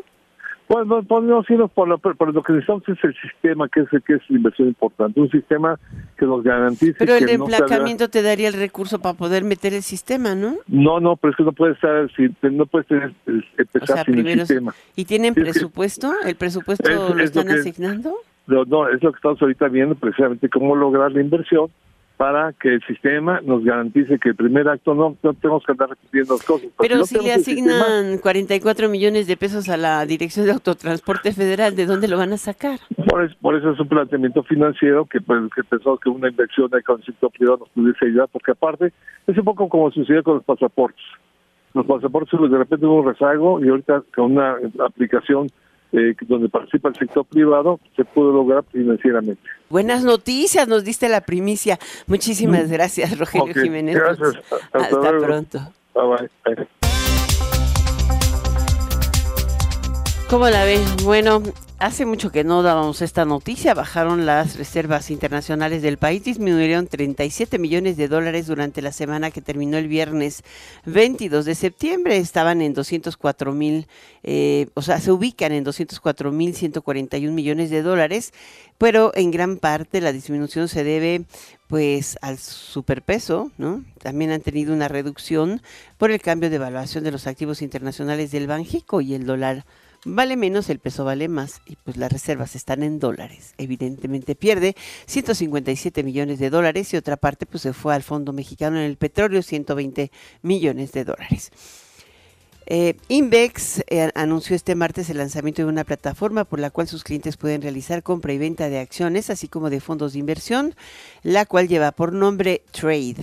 Bueno, 0.69 1.03
podemos 1.03 1.49
irnos 1.51 1.71
por 1.73 1.89
lo, 1.89 1.99
por 1.99 2.33
lo 2.33 2.43
que 2.43 2.53
necesitamos 2.53 2.89
es 2.89 2.99
el 3.05 3.15
sistema, 3.21 3.69
que 3.69 3.81
es, 3.81 3.89
que 4.05 4.15
es 4.15 4.23
inversión 4.31 4.69
importante, 4.69 5.21
un 5.21 5.31
sistema 5.31 5.79
que 6.17 6.25
nos 6.25 6.43
garantice. 6.43 6.95
Pero 6.99 7.15
el 7.15 7.29
emplacamiento 7.29 8.09
te 8.09 8.23
daría 8.23 8.49
el 8.49 8.55
recurso 8.55 8.99
para 9.01 9.15
poder 9.15 9.45
meter 9.45 9.75
el 9.75 9.83
sistema, 9.83 10.35
¿no? 10.35 10.57
No, 10.69 11.01
no, 11.01 11.17
pero 11.17 11.33
es 11.33 11.37
que 11.37 11.43
no 11.43 11.53
puede 11.53 11.75
estar, 11.75 12.09
no 12.43 12.67
puede 12.67 12.85
tener, 12.85 13.13
empezar 13.59 14.07
sin 14.07 14.27
el 14.27 14.39
sistema. 14.41 14.75
¿Y 14.97 15.05
tienen 15.05 15.35
presupuesto? 15.35 16.13
¿El 16.25 16.37
presupuesto 16.37 17.15
lo 17.15 17.23
están 17.23 17.51
asignando? 17.51 18.15
No, 18.47 18.65
no, 18.65 18.89
es 18.89 19.03
lo 19.03 19.13
que 19.13 19.17
estamos 19.17 19.41
ahorita 19.43 19.69
viendo, 19.69 19.95
precisamente 19.95 20.49
cómo 20.49 20.75
lograr 20.75 21.13
la 21.13 21.21
inversión 21.21 21.71
para 22.23 22.53
que 22.53 22.75
el 22.75 22.83
sistema 22.87 23.41
nos 23.41 23.65
garantice 23.65 24.17
que 24.21 24.29
el 24.29 24.37
primer 24.37 24.69
acto 24.69 24.95
no, 24.95 25.17
no 25.25 25.35
tenemos 25.35 25.65
que 25.67 25.73
andar 25.73 25.89
repitiendo 25.89 26.37
cosas. 26.47 26.69
Pero 26.79 27.05
si, 27.05 27.19
le 27.19 27.33
asignan 27.33 28.19
44 28.19 28.89
millones 28.89 29.27
de 29.27 29.37
pesos 29.37 29.69
a 29.69 29.77
la 29.77 30.07
Dirección 30.07 30.47
de 30.47 30.53
Autotransporte 30.53 31.33
Federal, 31.33 31.75
¿de 31.75 31.85
dónde 31.85 32.07
lo 32.07 32.17
van 32.17 32.33
a 32.33 32.37
sacar? 32.37 32.79
Por, 33.41 33.57
eso 33.57 33.73
es 33.73 33.81
un 33.81 33.89
planteamiento 33.89 34.45
financiero 34.45 35.05
que, 35.07 35.21
pues, 35.21 35.41
que 35.53 35.65
pensamos 35.65 35.99
que 35.99 36.11
una 36.11 36.29
inversión 36.29 36.71
de 36.71 36.81
con 36.85 37.01
el 37.01 37.07
sector 37.07 37.33
privado 37.33 37.59
nos 37.59 37.71
pudiese 37.71 38.07
ayudar, 38.07 38.29
porque 38.31 38.53
aparte 38.53 38.93
es 39.27 39.37
un 39.37 39.45
poco 39.45 39.69
como 39.69 39.91
sucede 39.91 40.23
con 40.23 40.35
los 40.37 40.45
pasaportes. 40.45 41.03
Los 41.75 41.87
pasaportes 41.87 42.39
de 42.39 42.57
repente 42.57 42.87
hubo 42.87 43.01
un 43.01 43.09
rezago 43.09 43.65
y 43.65 43.69
ahorita 43.69 44.05
con 44.15 44.31
una 44.31 44.59
aplicación 44.87 45.49
eh, 45.93 46.15
donde 46.23 46.49
participa 46.49 46.89
el 46.89 46.95
sector 46.95 47.25
privado, 47.27 47.79
se 47.97 48.05
puede 48.05 48.33
lograr 48.33 48.65
financieramente. 48.73 49.43
Buenas 49.69 50.05
noticias, 50.05 50.67
nos 50.69 50.85
diste 50.85 51.09
la 51.09 51.21
primicia. 51.21 51.79
Muchísimas 52.07 52.69
mm. 52.69 52.73
gracias, 52.73 53.19
Rogelio 53.19 53.55
Jiménez. 53.55 53.97
Gracias. 53.97 54.37
Hasta, 54.73 55.19
pronto. 55.19 55.59
Bye 55.95 56.29
bye. 56.57 56.69
¿Cómo 60.33 60.49
la 60.49 60.65
ve? 60.65 60.81
Bueno, 61.05 61.43
hace 61.79 62.07
mucho 62.07 62.33
que 62.33 62.43
no 62.43 62.63
dábamos 62.63 63.03
esta 63.03 63.27
noticia. 63.27 63.75
Bajaron 63.75 64.25
las 64.25 64.57
reservas 64.57 65.11
internacionales 65.11 65.83
del 65.83 65.99
país, 65.99 66.25
disminuyeron 66.25 66.87
37 66.87 67.59
millones 67.59 67.99
de 67.99 68.09
dólares 68.09 68.47
durante 68.47 68.81
la 68.81 68.93
semana 68.93 69.31
que 69.31 69.43
terminó 69.43 69.77
el 69.77 69.89
viernes 69.89 70.43
22 70.87 71.45
de 71.45 71.55
septiembre. 71.55 72.17
Estaban 72.17 72.63
en 72.63 72.73
204 72.73 73.53
mil, 73.53 73.89
eh, 74.23 74.69
o 74.73 74.81
sea, 74.81 75.01
se 75.01 75.13
ubican 75.13 75.53
en 75.53 75.65
204 75.65 76.33
mil 76.33 76.55
141 76.55 77.35
millones 77.35 77.69
de 77.69 77.83
dólares, 77.83 78.33
pero 78.79 79.13
en 79.15 79.33
gran 79.33 79.59
parte 79.59 80.01
la 80.01 80.13
disminución 80.13 80.69
se 80.69 80.83
debe 80.83 81.27
pues 81.67 82.17
al 82.23 82.39
superpeso, 82.39 83.53
¿no? 83.59 83.85
También 83.99 84.31
han 84.31 84.41
tenido 84.41 84.73
una 84.73 84.89
reducción 84.89 85.61
por 85.99 86.11
el 86.11 86.23
cambio 86.23 86.49
de 86.49 86.57
evaluación 86.57 87.05
de 87.05 87.13
los 87.13 87.27
activos 87.27 87.61
internacionales 87.61 88.31
del 88.31 88.47
Banjico 88.47 89.03
y 89.03 89.13
el 89.13 89.27
dólar 89.27 89.67
vale 90.05 90.37
menos, 90.37 90.69
el 90.71 90.79
peso 90.79 91.05
vale 91.05 91.29
más 91.29 91.61
y 91.67 91.77
pues 91.77 91.97
las 91.97 92.13
reservas 92.13 92.57
están 92.57 92.83
en 92.83 92.99
dólares. 92.99 93.55
Evidentemente 93.59 94.35
pierde 94.35 94.77
157 95.07 96.03
millones 96.03 96.39
de 96.39 96.51
dólares 96.51 96.93
y 96.93 96.97
otra 96.97 97.17
parte 97.17 97.47
pues 97.47 97.63
se 97.63 97.73
fue 97.73 97.95
al 97.95 98.03
Fondo 98.03 98.33
Mexicano 98.33 98.79
en 98.79 98.85
el 98.85 98.97
Petróleo 98.97 99.43
120 99.43 100.11
millones 100.43 100.93
de 100.93 101.05
dólares. 101.05 101.51
Eh, 102.67 102.97
Invex 103.09 103.83
eh, 103.89 104.11
anunció 104.15 104.55
este 104.55 104.75
martes 104.75 105.11
el 105.11 105.19
lanzamiento 105.19 105.63
de 105.63 105.69
una 105.69 105.85
plataforma 105.85 106.45
por 106.45 106.61
la 106.61 106.71
cual 106.71 106.87
sus 106.87 107.03
clientes 107.03 107.37
pueden 107.37 107.61
realizar 107.61 108.03
compra 108.03 108.33
y 108.33 108.39
venta 108.39 108.69
de 108.69 108.79
acciones, 108.79 109.31
así 109.31 109.49
como 109.49 109.69
de 109.69 109.81
fondos 109.81 110.13
de 110.13 110.21
inversión, 110.21 110.75
la 111.23 111.45
cual 111.45 111.69
lleva 111.69 111.93
por 111.93 112.13
nombre 112.13 112.63
Trade 112.71 113.17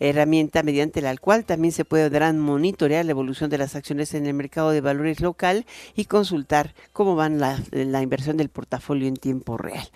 herramienta 0.00 0.62
mediante 0.62 1.00
la 1.00 1.16
cual 1.16 1.44
también 1.44 1.72
se 1.72 1.84
podrán 1.84 2.38
monitorear 2.38 3.04
la 3.04 3.12
evolución 3.12 3.50
de 3.50 3.58
las 3.58 3.74
acciones 3.74 4.14
en 4.14 4.26
el 4.26 4.34
mercado 4.34 4.70
de 4.70 4.80
valores 4.80 5.20
local 5.20 5.66
y 5.94 6.04
consultar 6.04 6.74
cómo 6.92 7.16
van 7.16 7.38
la, 7.38 7.62
la 7.70 8.02
inversión 8.02 8.36
del 8.36 8.48
portafolio 8.48 9.08
en 9.08 9.16
tiempo 9.16 9.56
real. 9.56 9.88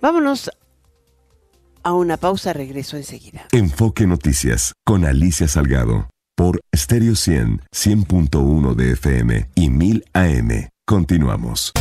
Vámonos 0.00 0.50
a 1.82 1.92
una 1.92 2.16
pausa, 2.16 2.52
regreso 2.52 2.96
enseguida. 2.96 3.46
Enfoque 3.52 4.06
Noticias 4.06 4.74
con 4.84 5.04
Alicia 5.04 5.48
Salgado 5.48 6.08
por 6.34 6.60
Stereo 6.74 7.16
100, 7.16 7.62
100.1 7.74 8.74
de 8.74 8.92
FM 8.92 9.50
y 9.54 9.70
1000 9.70 10.04
AM. 10.14 10.68
Continuamos. 10.86 11.72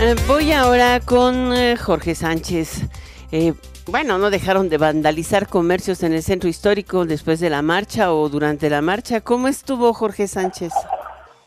Eh, 0.00 0.16
voy 0.26 0.52
ahora 0.52 1.00
con 1.00 1.54
eh, 1.54 1.76
Jorge 1.76 2.14
Sánchez. 2.14 2.86
Eh, 3.30 3.54
bueno, 3.88 4.18
no 4.18 4.30
dejaron 4.30 4.68
de 4.68 4.78
vandalizar 4.78 5.48
comercios 5.48 6.02
en 6.02 6.12
el 6.12 6.22
centro 6.22 6.48
histórico 6.48 7.04
después 7.04 7.40
de 7.40 7.50
la 7.50 7.62
marcha 7.62 8.12
o 8.12 8.28
durante 8.28 8.70
la 8.70 8.80
marcha. 8.80 9.20
¿Cómo 9.20 9.48
estuvo 9.48 9.92
Jorge 9.92 10.26
Sánchez? 10.26 10.72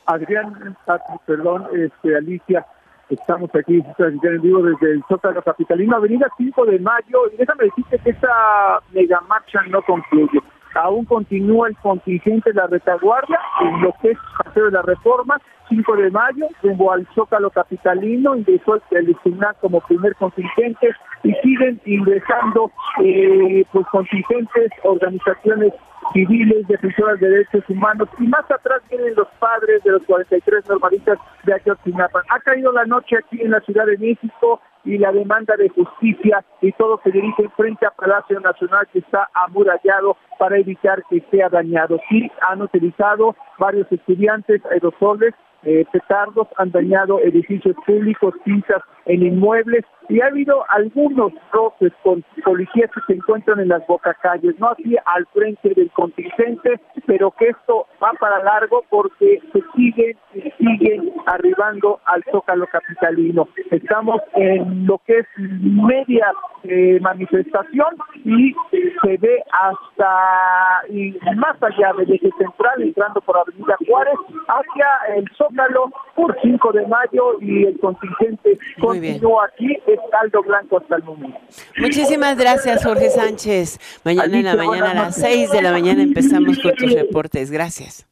Adrián, 0.05 0.77
perdón, 1.25 1.67
este, 1.73 2.15
Alicia, 2.15 2.65
estamos 3.09 3.49
aquí 3.55 3.83
en 3.97 4.41
vivo 4.41 4.61
desde 4.61 4.93
el 4.93 5.03
Zócalo 5.07 5.41
Capitalino, 5.41 5.95
Avenida 5.95 6.27
5 6.37 6.65
de 6.65 6.79
Mayo, 6.79 7.31
y 7.33 7.37
déjame 7.37 7.65
decirte 7.65 7.99
que 7.99 8.09
esta 8.11 8.79
mega 8.91 9.21
marcha 9.21 9.61
no 9.69 9.81
concluye. 9.81 10.39
Aún 10.75 11.05
continúa 11.05 11.69
el 11.69 11.77
contingente 11.77 12.51
de 12.51 12.55
la 12.61 12.67
retaguardia 12.67 13.39
en 13.61 13.81
lo 13.81 13.93
que 14.01 14.11
es 14.11 14.17
Paseo 14.43 14.65
de 14.65 14.71
la 14.71 14.81
Reforma, 14.81 15.37
5 15.69 15.95
de 15.95 16.11
mayo, 16.11 16.47
rumbo 16.61 16.91
al 16.91 17.07
Zócalo 17.15 17.49
Capitalino, 17.49 18.35
ingresó 18.35 18.75
el 18.91 19.17
SUNAT 19.23 19.59
como 19.59 19.81
primer 19.81 20.15
contingente 20.15 20.91
y 21.23 21.33
siguen 21.41 21.81
ingresando 21.85 22.71
eh, 23.03 23.65
pues 23.71 23.85
contingentes, 23.87 24.71
organizaciones 24.83 25.73
civiles, 26.13 26.67
defensoras 26.67 27.19
de 27.19 27.29
derechos 27.29 27.63
humanos 27.67 28.07
y 28.19 28.27
más 28.27 28.49
atrás 28.51 28.81
vienen 28.89 29.15
los 29.15 29.27
padres 29.39 29.83
de 29.83 29.91
los 29.91 30.03
43 30.03 30.69
normalistas 30.69 31.17
de 31.43 31.53
Ayotzinapa. 31.53 32.21
Ha 32.29 32.39
caído 32.41 32.71
la 32.71 32.85
noche 32.85 33.17
aquí 33.17 33.41
en 33.41 33.51
la 33.51 33.59
Ciudad 33.61 33.85
de 33.85 33.97
México 33.97 34.61
y 34.85 34.97
la 34.97 35.11
demanda 35.11 35.55
de 35.57 35.69
justicia 35.69 36.45
y 36.61 36.71
todo 36.73 36.99
se 37.03 37.11
dirige 37.11 37.49
frente 37.57 37.85
a 37.85 37.91
Palacio 37.91 38.39
Nacional 38.39 38.87
que 38.93 38.99
está 38.99 39.29
amurallado 39.33 40.15
para 40.39 40.57
evitar 40.57 41.03
que 41.09 41.23
sea 41.31 41.49
dañado. 41.49 41.99
Sí, 42.09 42.31
han 42.41 42.61
utilizado 42.61 43.35
varios 43.57 43.91
estudiantes 43.91 44.61
aerosoles 44.71 45.33
eh, 45.65 45.83
petardos 45.91 46.47
han 46.57 46.69
dañado 46.69 47.19
edificios 47.21 47.75
públicos, 47.87 48.35
pinzas 48.43 48.83
en 49.05 49.23
inmuebles 49.23 49.85
y 50.09 50.21
ha 50.21 50.27
habido 50.27 50.63
algunos 50.69 51.33
roces 51.51 51.91
con 52.03 52.23
policías 52.43 52.91
que 52.91 53.01
se 53.07 53.13
encuentran 53.13 53.59
en 53.59 53.69
las 53.69 53.85
bocacalles, 53.87 54.59
no 54.59 54.69
así 54.69 54.95
al 55.05 55.25
frente 55.27 55.73
del 55.75 55.89
contingente, 55.91 56.79
pero 57.05 57.31
que 57.31 57.49
esto 57.49 57.87
va 58.03 58.11
para 58.19 58.43
largo 58.43 58.83
porque 58.89 59.41
se 59.51 59.63
siguen 59.75 60.17
y 60.33 60.51
siguen 60.51 61.11
arribando 61.25 61.99
al 62.05 62.23
Zócalo 62.31 62.67
Capitalino. 62.67 63.47
Estamos 63.71 64.21
en 64.35 64.85
lo 64.85 64.99
que 64.99 65.19
es 65.19 65.27
media 65.37 66.31
eh, 66.63 66.99
manifestación 67.01 67.95
y 68.23 68.55
se 69.01 69.17
ve 69.17 69.43
hasta 69.51 70.83
y 70.89 71.17
más 71.35 71.61
allá 71.61 71.93
del 71.97 72.11
eje 72.13 72.29
central, 72.37 72.81
entrando 72.81 73.21
por 73.21 73.37
Avenida 73.37 73.75
Juárez, 73.87 74.15
hacia 74.47 75.15
el 75.15 75.25
Zócalo 75.35 75.91
por 76.15 76.35
5 76.41 76.71
de 76.73 76.87
mayo 76.87 77.41
y 77.41 77.65
el 77.65 77.79
contingente 77.79 78.57
continúa 78.99 79.45
aquí 79.45 79.77
saldo 80.11 80.43
blanco 80.43 80.77
hasta 80.77 80.95
el 80.95 81.03
momento. 81.03 81.37
Muchísimas 81.77 82.37
gracias, 82.37 82.83
Jorge 82.83 83.09
Sánchez. 83.09 83.79
Mañana 84.03 84.37
en 84.37 84.45
la 84.45 84.55
mañana 84.55 84.91
a 84.91 84.93
las 84.93 85.15
6 85.15 85.51
de 85.51 85.61
la 85.61 85.71
mañana 85.71 86.03
empezamos 86.03 86.59
con 86.59 86.73
tus 86.75 86.93
reportes. 86.93 87.51
Gracias. 87.51 88.07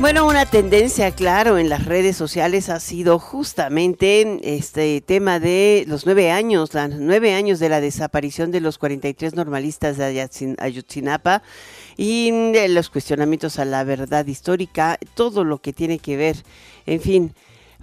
Bueno, 0.00 0.26
una 0.26 0.44
tendencia, 0.44 1.12
claro, 1.12 1.56
en 1.56 1.68
las 1.68 1.86
redes 1.86 2.16
sociales 2.16 2.68
ha 2.68 2.80
sido 2.80 3.18
justamente 3.18 4.38
este 4.42 5.00
tema 5.00 5.38
de 5.38 5.84
los 5.86 6.04
nueve 6.04 6.30
años, 6.32 6.74
los 6.74 6.90
nueve 6.98 7.32
años 7.32 7.60
de 7.60 7.68
la 7.68 7.80
desaparición 7.80 8.50
de 8.50 8.60
los 8.60 8.76
43 8.76 9.34
normalistas 9.34 9.96
de 9.96 10.28
Ayotzinapa 10.58 11.42
y 11.96 12.30
de 12.52 12.68
los 12.68 12.90
cuestionamientos 12.90 13.58
a 13.58 13.64
la 13.64 13.84
verdad 13.84 14.26
histórica, 14.26 14.98
todo 15.14 15.44
lo 15.44 15.58
que 15.58 15.72
tiene 15.72 15.98
que 16.00 16.16
ver, 16.16 16.36
en 16.86 17.00
fin, 17.00 17.34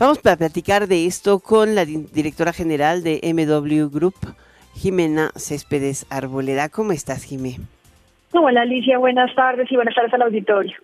Vamos 0.01 0.17
a 0.25 0.35
platicar 0.35 0.87
de 0.87 1.05
esto 1.05 1.37
con 1.37 1.75
la 1.75 1.85
directora 1.85 2.53
general 2.53 3.03
de 3.03 3.21
MW 3.21 3.95
Group, 3.95 4.15
Jimena 4.73 5.29
Céspedes 5.35 6.07
Arboleda. 6.09 6.69
¿Cómo 6.69 6.91
estás, 6.91 7.23
Jimé? 7.23 7.57
Hola 8.33 8.61
Alicia, 8.61 8.97
buenas 8.97 9.31
tardes 9.35 9.71
y 9.71 9.75
buenas 9.75 9.93
tardes 9.93 10.11
al 10.15 10.23
auditorio. 10.23 10.75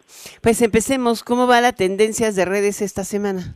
Pues 0.44 0.62
empecemos, 0.62 1.24
¿cómo 1.24 1.48
va 1.48 1.62
la 1.62 1.74
tendencias 1.74 2.36
de 2.36 2.46
redes 2.46 2.84
esta 2.84 3.04
semana? 3.04 3.56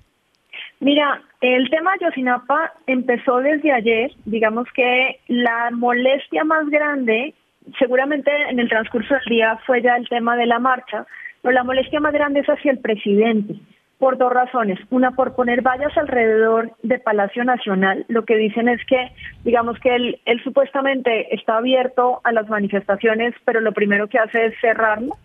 Mira, 0.80 1.22
el 1.42 1.70
tema 1.70 1.92
de 1.92 2.08
Yosinapa 2.08 2.74
empezó 2.88 3.38
desde 3.38 3.72
ayer, 3.72 4.12
digamos 4.26 4.68
que 4.74 5.20
la 5.28 5.70
molestia 5.70 6.44
más 6.44 6.68
grande, 6.72 7.36
seguramente 7.78 8.32
en 8.50 8.60
el 8.60 8.68
transcurso 8.68 9.14
del 9.14 9.26
día 9.30 9.60
fue 9.68 9.84
ya 9.84 9.96
el 9.96 10.10
tema 10.10 10.36
de 10.38 10.48
la 10.48 10.58
marcha, 10.58 11.06
pero 11.44 11.54
la 11.54 11.64
molestia 11.64 12.00
más 12.00 12.14
grande 12.14 12.40
es 12.40 12.48
hacia 12.48 12.72
el 12.72 12.80
presidente 12.80 13.60
por 14.02 14.18
dos 14.18 14.34
razones. 14.34 14.80
Una, 14.90 15.12
por 15.12 15.36
poner 15.36 15.62
vallas 15.62 15.96
alrededor 15.96 16.72
de 16.82 16.98
Palacio 16.98 17.46
Nacional. 17.46 18.04
Lo 18.08 18.26
que 18.26 18.36
dicen 18.36 18.68
es 18.68 18.84
que, 18.88 19.12
digamos 19.44 19.78
que 19.80 19.96
él, 19.96 20.20
él 20.26 20.42
supuestamente 20.44 21.36
está 21.36 21.58
abierto 21.58 22.20
a 22.24 22.32
las 22.32 22.50
manifestaciones, 22.50 23.36
pero 23.46 23.62
lo 23.62 23.74
primero 23.74 24.08
que 24.08 24.18
hace 24.18 24.48
es 24.48 24.56
cerrarlo. 24.60 25.16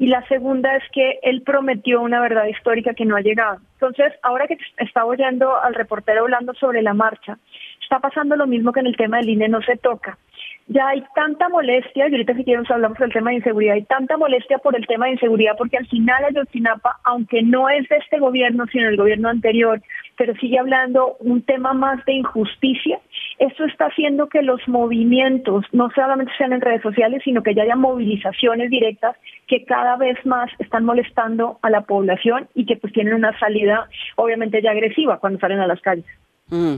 Y 0.00 0.08
la 0.08 0.26
segunda 0.26 0.74
es 0.74 0.82
que 0.90 1.20
él 1.22 1.42
prometió 1.42 2.02
una 2.02 2.20
verdad 2.20 2.46
histórica 2.46 2.94
que 2.94 3.04
no 3.04 3.14
ha 3.14 3.20
llegado. 3.20 3.58
Entonces, 3.74 4.12
ahora 4.24 4.48
que 4.48 4.58
está 4.78 5.04
oyendo 5.04 5.56
al 5.56 5.76
reportero 5.76 6.22
hablando 6.22 6.54
sobre 6.54 6.82
la 6.82 6.92
marcha, 6.92 7.38
está 7.80 8.00
pasando 8.00 8.34
lo 8.34 8.48
mismo 8.48 8.72
que 8.72 8.80
en 8.80 8.88
el 8.88 8.96
tema 8.96 9.18
del 9.18 9.28
INE 9.28 9.48
no 9.48 9.62
se 9.62 9.76
toca 9.76 10.18
ya 10.66 10.88
hay 10.88 11.04
tanta 11.14 11.48
molestia, 11.48 12.08
y 12.08 12.12
ahorita 12.12 12.34
si 12.34 12.44
quieren 12.44 12.64
hablamos 12.68 12.98
del 12.98 13.12
tema 13.12 13.30
de 13.30 13.36
inseguridad, 13.36 13.74
hay 13.74 13.84
tanta 13.84 14.16
molestia 14.16 14.58
por 14.58 14.74
el 14.76 14.86
tema 14.86 15.06
de 15.06 15.12
inseguridad 15.12 15.56
porque 15.58 15.76
al 15.76 15.86
final 15.86 16.24
Ayotzinapa, 16.24 17.00
aunque 17.04 17.42
no 17.42 17.68
es 17.68 17.86
de 17.88 17.96
este 17.96 18.18
gobierno, 18.18 18.64
sino 18.72 18.86
del 18.86 18.96
gobierno 18.96 19.28
anterior, 19.28 19.82
pero 20.16 20.34
sigue 20.36 20.58
hablando 20.58 21.16
un 21.20 21.42
tema 21.42 21.74
más 21.74 22.04
de 22.06 22.14
injusticia, 22.14 22.98
esto 23.38 23.64
está 23.64 23.86
haciendo 23.86 24.28
que 24.28 24.42
los 24.42 24.66
movimientos 24.66 25.66
no 25.72 25.90
solamente 25.94 26.32
sean 26.38 26.52
en 26.52 26.60
redes 26.60 26.82
sociales, 26.82 27.20
sino 27.24 27.42
que 27.42 27.54
ya 27.54 27.62
haya 27.62 27.76
movilizaciones 27.76 28.70
directas 28.70 29.16
que 29.46 29.64
cada 29.64 29.96
vez 29.96 30.16
más 30.24 30.50
están 30.58 30.84
molestando 30.84 31.58
a 31.62 31.68
la 31.68 31.82
población 31.82 32.48
y 32.54 32.64
que 32.64 32.76
pues 32.76 32.92
tienen 32.92 33.14
una 33.14 33.38
salida 33.38 33.88
obviamente 34.16 34.62
ya 34.62 34.70
agresiva 34.70 35.18
cuando 35.18 35.38
salen 35.40 35.60
a 35.60 35.66
las 35.66 35.80
calles. 35.80 36.06
Mm. 36.50 36.76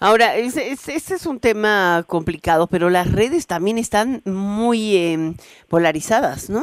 Ahora, 0.00 0.36
este 0.36 0.72
es 0.92 1.26
un 1.26 1.38
tema 1.38 2.04
complicado, 2.06 2.66
pero 2.66 2.90
las 2.90 3.12
redes 3.12 3.46
también 3.46 3.78
están 3.78 4.22
muy 4.24 4.96
em, 4.96 5.34
polarizadas, 5.68 6.48
¿no? 6.48 6.62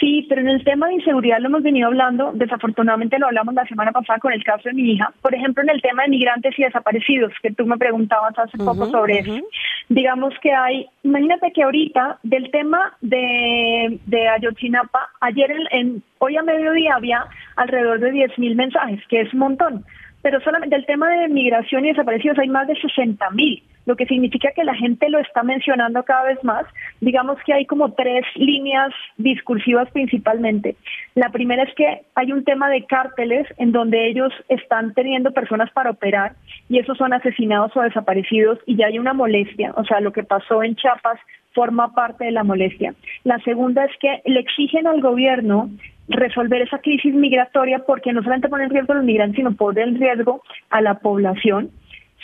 Sí, 0.00 0.26
pero 0.28 0.40
en 0.40 0.48
el 0.48 0.64
tema 0.64 0.88
de 0.88 0.94
inseguridad 0.94 1.38
lo 1.40 1.48
hemos 1.48 1.62
venido 1.62 1.86
hablando, 1.86 2.32
desafortunadamente 2.34 3.18
lo 3.18 3.26
hablamos 3.26 3.54
la 3.54 3.66
semana 3.66 3.92
pasada 3.92 4.18
con 4.18 4.32
el 4.32 4.42
caso 4.42 4.68
de 4.68 4.74
mi 4.74 4.92
hija, 4.92 5.12
por 5.22 5.34
ejemplo 5.34 5.62
en 5.62 5.70
el 5.70 5.80
tema 5.80 6.02
de 6.02 6.10
migrantes 6.10 6.58
y 6.58 6.62
desaparecidos, 6.62 7.32
que 7.42 7.52
tú 7.52 7.64
me 7.64 7.78
preguntabas 7.78 8.36
hace 8.38 8.58
poco 8.58 8.86
sobre 8.86 9.20
eso. 9.20 9.40
Digamos 9.88 10.34
que 10.42 10.52
hay, 10.52 10.86
imagínate 11.04 11.52
que 11.52 11.62
ahorita 11.62 12.18
del 12.22 12.50
tema 12.50 12.96
de, 13.00 13.98
de 14.06 14.28
Ayotzinapa, 14.28 15.10
ayer 15.20 15.50
en, 15.50 15.66
en 15.70 16.02
hoy 16.18 16.36
a 16.36 16.42
mediodía 16.42 16.96
había 16.96 17.24
alrededor 17.56 18.00
de 18.00 18.10
10 18.10 18.38
mil 18.38 18.56
mensajes, 18.56 19.00
que 19.08 19.22
es 19.22 19.32
un 19.32 19.40
montón, 19.40 19.84
pero 20.24 20.40
solamente 20.40 20.74
del 20.74 20.86
tema 20.86 21.10
de 21.10 21.28
migración 21.28 21.84
y 21.84 21.88
desaparecidos 21.88 22.38
hay 22.38 22.48
más 22.48 22.66
de 22.66 22.74
60 22.80 23.30
mil 23.30 23.62
lo 23.86 23.96
que 23.96 24.06
significa 24.06 24.50
que 24.52 24.64
la 24.64 24.74
gente 24.74 25.08
lo 25.10 25.18
está 25.18 25.42
mencionando 25.42 26.02
cada 26.04 26.24
vez 26.24 26.42
más. 26.42 26.64
Digamos 27.00 27.38
que 27.44 27.52
hay 27.52 27.66
como 27.66 27.92
tres 27.92 28.24
líneas 28.34 28.92
discursivas 29.18 29.90
principalmente. 29.90 30.76
La 31.14 31.28
primera 31.30 31.64
es 31.64 31.74
que 31.74 32.02
hay 32.14 32.32
un 32.32 32.44
tema 32.44 32.70
de 32.70 32.86
cárteles 32.86 33.46
en 33.58 33.72
donde 33.72 34.08
ellos 34.08 34.32
están 34.48 34.94
teniendo 34.94 35.32
personas 35.32 35.70
para 35.72 35.90
operar 35.90 36.32
y 36.68 36.78
esos 36.78 36.96
son 36.96 37.12
asesinados 37.12 37.76
o 37.76 37.82
desaparecidos 37.82 38.58
y 38.66 38.76
ya 38.76 38.86
hay 38.86 38.98
una 38.98 39.12
molestia. 39.12 39.72
O 39.76 39.84
sea, 39.84 40.00
lo 40.00 40.12
que 40.12 40.24
pasó 40.24 40.62
en 40.62 40.76
Chiapas 40.76 41.20
forma 41.52 41.94
parte 41.94 42.24
de 42.24 42.32
la 42.32 42.42
molestia. 42.42 42.94
La 43.22 43.38
segunda 43.40 43.84
es 43.84 43.92
que 44.00 44.22
le 44.24 44.40
exigen 44.40 44.86
al 44.86 45.00
gobierno 45.00 45.70
resolver 46.08 46.62
esa 46.62 46.78
crisis 46.78 47.14
migratoria 47.14 47.80
porque 47.86 48.12
no 48.12 48.22
solamente 48.22 48.48
pone 48.48 48.64
en 48.64 48.70
riesgo 48.70 48.92
a 48.92 48.96
los 48.96 49.04
migrantes, 49.04 49.36
sino 49.36 49.54
pone 49.56 49.82
en 49.82 49.98
riesgo 49.98 50.42
a 50.70 50.80
la 50.80 50.98
población 50.98 51.70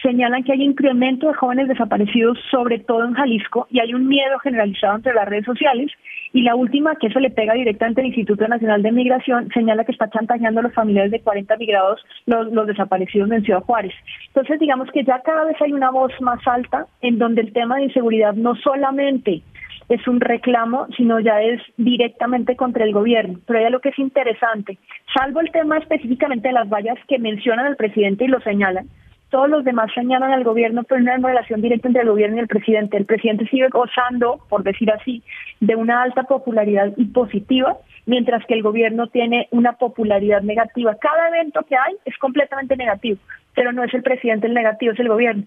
señalan 0.02 0.42
que 0.44 0.52
hay 0.52 0.62
incremento 0.62 1.28
de 1.28 1.34
jóvenes 1.34 1.68
desaparecidos, 1.68 2.38
sobre 2.50 2.78
todo 2.78 3.04
en 3.04 3.14
Jalisco, 3.14 3.66
y 3.70 3.80
hay 3.80 3.94
un 3.94 4.08
miedo 4.08 4.38
generalizado 4.38 4.96
entre 4.96 5.14
las 5.14 5.28
redes 5.28 5.44
sociales. 5.44 5.90
Y 6.32 6.42
la 6.42 6.54
última, 6.54 6.94
que 6.94 7.08
eso 7.08 7.18
le 7.18 7.30
pega 7.30 7.54
directamente 7.54 8.00
al 8.00 8.06
Instituto 8.06 8.46
Nacional 8.46 8.82
de 8.82 8.92
Migración, 8.92 9.48
señala 9.52 9.84
que 9.84 9.92
está 9.92 10.08
chantajeando 10.08 10.60
a 10.60 10.62
los 10.62 10.74
familiares 10.74 11.10
de 11.10 11.20
40 11.20 11.56
migrados, 11.56 12.00
los, 12.26 12.52
los 12.52 12.66
desaparecidos 12.66 13.30
en 13.32 13.42
Ciudad 13.42 13.62
Juárez. 13.62 13.92
Entonces, 14.28 14.60
digamos 14.60 14.88
que 14.92 15.04
ya 15.04 15.20
cada 15.22 15.44
vez 15.44 15.56
hay 15.60 15.72
una 15.72 15.90
voz 15.90 16.12
más 16.20 16.40
alta 16.46 16.86
en 17.02 17.18
donde 17.18 17.40
el 17.40 17.52
tema 17.52 17.76
de 17.76 17.84
inseguridad 17.84 18.34
no 18.34 18.54
solamente 18.56 19.42
es 19.90 20.06
un 20.06 20.20
reclamo, 20.20 20.86
sino 20.96 21.18
ya 21.18 21.42
es 21.42 21.60
directamente 21.76 22.54
contra 22.54 22.84
el 22.84 22.92
gobierno. 22.92 23.40
Pero 23.44 23.60
ya 23.60 23.70
lo 23.70 23.80
que 23.80 23.88
es 23.90 23.98
interesante, 23.98 24.78
salvo 25.12 25.40
el 25.40 25.50
tema 25.50 25.78
específicamente 25.78 26.48
de 26.48 26.54
las 26.54 26.68
vallas 26.68 26.96
que 27.08 27.18
mencionan 27.18 27.66
el 27.66 27.76
presidente 27.76 28.24
y 28.24 28.28
lo 28.28 28.40
señalan, 28.40 28.88
todos 29.30 29.48
los 29.48 29.64
demás 29.64 29.90
señalan 29.94 30.32
al 30.32 30.44
gobierno, 30.44 30.84
pero 30.84 31.00
no 31.00 31.12
hay 31.12 31.20
relación 31.20 31.60
directa 31.60 31.88
entre 31.88 32.02
el 32.02 32.08
gobierno 32.08 32.36
y 32.36 32.40
el 32.40 32.48
presidente. 32.48 32.96
El 32.96 33.04
presidente 33.04 33.46
sigue 33.46 33.68
gozando, 33.68 34.40
por 34.48 34.62
decir 34.62 34.90
así, 34.90 35.22
de 35.60 35.76
una 35.76 36.02
alta 36.02 36.24
popularidad 36.24 36.92
y 36.96 37.06
positiva, 37.06 37.76
mientras 38.06 38.44
que 38.46 38.54
el 38.54 38.62
gobierno 38.62 39.08
tiene 39.08 39.48
una 39.50 39.74
popularidad 39.74 40.42
negativa. 40.42 40.96
Cada 41.00 41.28
evento 41.28 41.62
que 41.68 41.76
hay 41.76 41.94
es 42.04 42.16
completamente 42.18 42.76
negativo, 42.76 43.18
pero 43.54 43.72
no 43.72 43.84
es 43.84 43.94
el 43.94 44.02
presidente 44.02 44.46
el 44.46 44.54
negativo, 44.54 44.92
es 44.92 45.00
el 45.00 45.08
gobierno. 45.08 45.44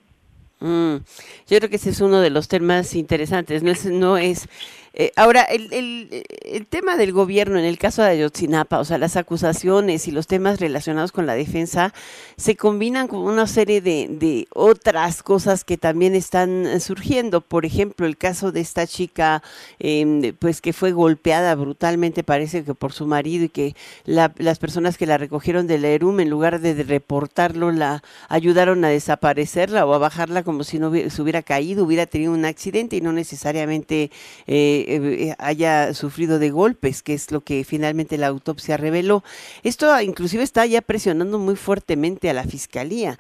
Mm, 0.64 1.04
yo 1.50 1.58
creo 1.58 1.70
que 1.70 1.76
ese 1.76 1.90
es 1.90 2.00
uno 2.00 2.22
de 2.22 2.30
los 2.30 2.48
temas 2.48 2.96
interesantes. 2.96 3.64
No 3.64 3.72
es, 3.72 3.86
no 3.86 4.18
es 4.18 4.48
eh, 4.96 5.12
ahora, 5.16 5.42
el, 5.42 6.24
el, 6.44 6.68
tema 6.68 6.98
del 6.98 7.14
gobierno 7.14 7.58
en 7.58 7.66
el 7.66 7.80
caso 7.80 8.04
de 8.04 8.10
Ayotzinapa, 8.10 8.78
o 8.78 8.86
sea, 8.86 9.00
las 9.00 9.16
acusaciones 9.16 10.08
y 10.08 10.12
los 10.12 10.28
temas 10.28 10.60
relacionados 10.60 11.12
con 11.12 11.26
la 11.26 11.34
defensa 11.34 11.96
se 12.38 12.56
combinan 12.56 13.08
con 13.08 13.22
una 13.22 13.48
serie 13.48 13.82
de, 13.82 14.08
de 14.08 14.48
otras 14.54 15.24
cosas 15.24 15.64
que 15.64 15.78
también 15.78 16.14
están 16.14 16.80
surgiendo. 16.80 17.42
Por 17.42 17.66
ejemplo, 17.66 18.06
el 18.06 18.18
caso 18.18 18.52
de 18.52 18.62
esta 18.62 18.86
chica, 18.86 19.42
eh, 19.80 20.34
pues 20.38 20.62
que 20.62 20.74
fue 20.74 20.92
golpeada 20.92 21.56
brutalmente, 21.56 22.24
parece 22.24 22.64
que 22.64 22.76
por 22.76 22.94
su 22.94 23.08
marido, 23.08 23.46
y 23.46 23.50
que 23.50 23.76
la, 24.06 24.32
las 24.38 24.60
personas 24.60 25.00
que 25.00 25.08
la 25.08 25.18
recogieron 25.18 25.66
del 25.66 25.86
ERUM, 25.86 26.20
en 26.20 26.30
lugar 26.30 26.60
de 26.60 26.84
reportarlo, 26.84 27.72
la 27.72 28.04
ayudaron 28.30 28.86
a 28.86 28.90
desaparecerla 28.90 29.88
o 29.88 29.94
a 29.96 29.98
bajarla 29.98 30.44
como 30.44 30.64
si 30.64 30.78
no 30.78 30.90
hubiera, 30.90 31.10
se 31.10 31.20
hubiera 31.20 31.42
caído, 31.42 31.84
hubiera 31.84 32.06
tenido 32.06 32.32
un 32.32 32.46
accidente 32.46 32.96
y 32.96 33.02
no 33.02 33.12
necesariamente... 33.12 34.12
Eh, 34.46 34.82
eh, 34.88 35.30
eh, 35.30 35.36
haya 35.40 35.94
sufrido 35.94 36.40
de 36.40 36.50
golpes, 36.50 37.04
que 37.04 37.14
es 37.14 37.32
lo 37.32 37.42
que 37.42 37.64
finalmente 37.64 38.18
la 38.18 38.28
autopsia 38.28 38.78
reveló. 38.78 39.24
Esto 39.64 40.00
inclusive 40.02 40.44
está 40.44 40.66
ya 40.66 40.82
presionando 40.82 41.40
muy 41.40 41.56
fuertemente 41.56 42.30
a 42.30 42.34
la 42.34 42.44
fiscalía. 42.44 43.18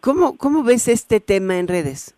¿Cómo, 0.00 0.36
cómo 0.36 0.62
ves 0.62 0.88
este 0.88 1.20
tema 1.20 1.58
en 1.58 1.68
redes? 1.68 2.14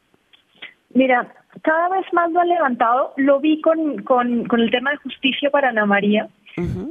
Mira, 0.95 1.32
cada 1.62 1.89
vez 1.89 2.07
más 2.12 2.30
lo 2.30 2.41
han 2.41 2.49
levantado. 2.49 3.12
Lo 3.16 3.41
vi 3.41 3.61
con, 3.61 4.03
con, 4.03 4.47
con 4.47 4.61
el 4.61 4.70
tema 4.70 4.91
de 4.93 4.97
justicia 4.99 5.51
para 5.51 5.70
Ana 5.70 5.87
María. 5.87 6.28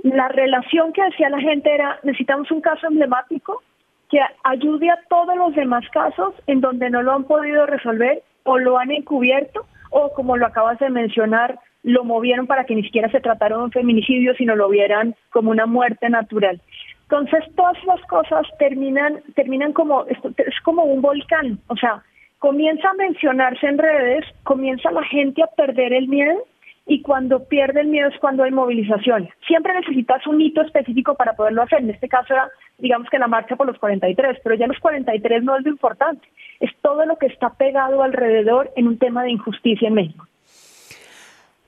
La 0.04 0.28
relación 0.28 0.92
que 0.92 1.02
hacía 1.02 1.30
la 1.30 1.40
gente 1.40 1.74
era, 1.74 1.98
necesitamos 2.04 2.52
un 2.52 2.60
caso 2.60 2.86
emblemático 2.88 3.62
que 4.10 4.20
ayude 4.44 4.90
a 4.90 5.00
todos 5.10 5.36
los 5.38 5.56
demás 5.56 5.86
casos 5.90 6.36
en 6.48 6.60
donde 6.60 6.90
no 6.90 7.02
lo 7.02 7.14
han 7.14 7.24
podido 7.24 7.66
resolver 7.66 8.22
o 8.44 8.58
lo 8.58 8.78
han 8.78 8.92
encubierto 8.92 9.66
o 9.90 10.14
como 10.14 10.38
lo 10.38 10.48
acabas 10.48 10.80
de 10.80 10.90
mencionar, 10.90 11.60
lo 11.84 12.04
movieron 12.04 12.48
para 12.48 12.66
que 12.66 12.76
ni 12.76 12.84
siquiera 12.84 13.10
se 13.12 13.20
tratara 13.20 13.58
de 13.58 13.64
un 13.64 13.72
feminicidio, 13.72 14.34
sino 14.36 14.56
lo 14.56 14.70
vieran 14.70 15.16
como 15.30 15.52
una 15.52 15.66
muerte 15.66 16.10
natural. 16.10 16.62
Entonces, 17.04 17.44
todas 17.56 17.78
las 17.86 18.02
cosas 18.08 18.48
terminan, 18.58 19.22
terminan 19.36 19.74
como, 19.74 20.06
es 20.08 20.60
como 20.64 20.84
un 20.84 21.02
volcán, 21.02 21.60
o 21.68 21.76
sea, 21.76 22.02
comienza 22.40 22.90
a 22.90 22.94
mencionarse 22.94 23.68
en 23.68 23.78
redes, 23.78 24.26
comienza 24.44 24.92
la 24.92 25.04
gente 25.04 25.44
a 25.44 25.48
perder 25.48 25.94
el 25.94 26.08
miedo 26.08 26.46
y 26.86 27.02
cuando 27.02 27.46
pierde 27.48 27.82
el 27.82 27.88
miedo 27.88 28.10
es 28.10 28.20
cuando 28.20 28.44
hay 28.44 28.52
movilización. 28.52 29.30
Siempre 29.48 29.74
necesitas 29.74 30.26
un 30.28 30.42
hito 30.42 30.62
específico 30.62 31.16
para 31.16 31.34
poderlo 31.34 31.62
hacer. 31.62 31.80
En 31.80 31.90
este 31.90 32.10
caso 32.10 32.34
era, 32.34 32.50
digamos 32.78 33.10
que 33.10 33.20
la 33.20 33.28
marcha 33.28 33.56
por 33.56 33.68
los 33.68 33.78
43, 33.78 34.40
pero 34.44 34.56
ya 34.56 34.68
los 34.68 34.80
43 34.80 35.44
no 35.44 35.56
es 35.56 35.64
lo 35.64 35.72
importante, 35.72 36.28
es 36.60 36.72
todo 36.82 37.06
lo 37.06 37.18
que 37.18 37.28
está 37.28 37.54
pegado 37.54 38.04
alrededor 38.04 38.72
en 38.76 38.88
un 38.88 38.98
tema 38.98 39.24
de 39.24 39.32
injusticia 39.32 39.88
en 39.88 39.94
México. 39.94 40.28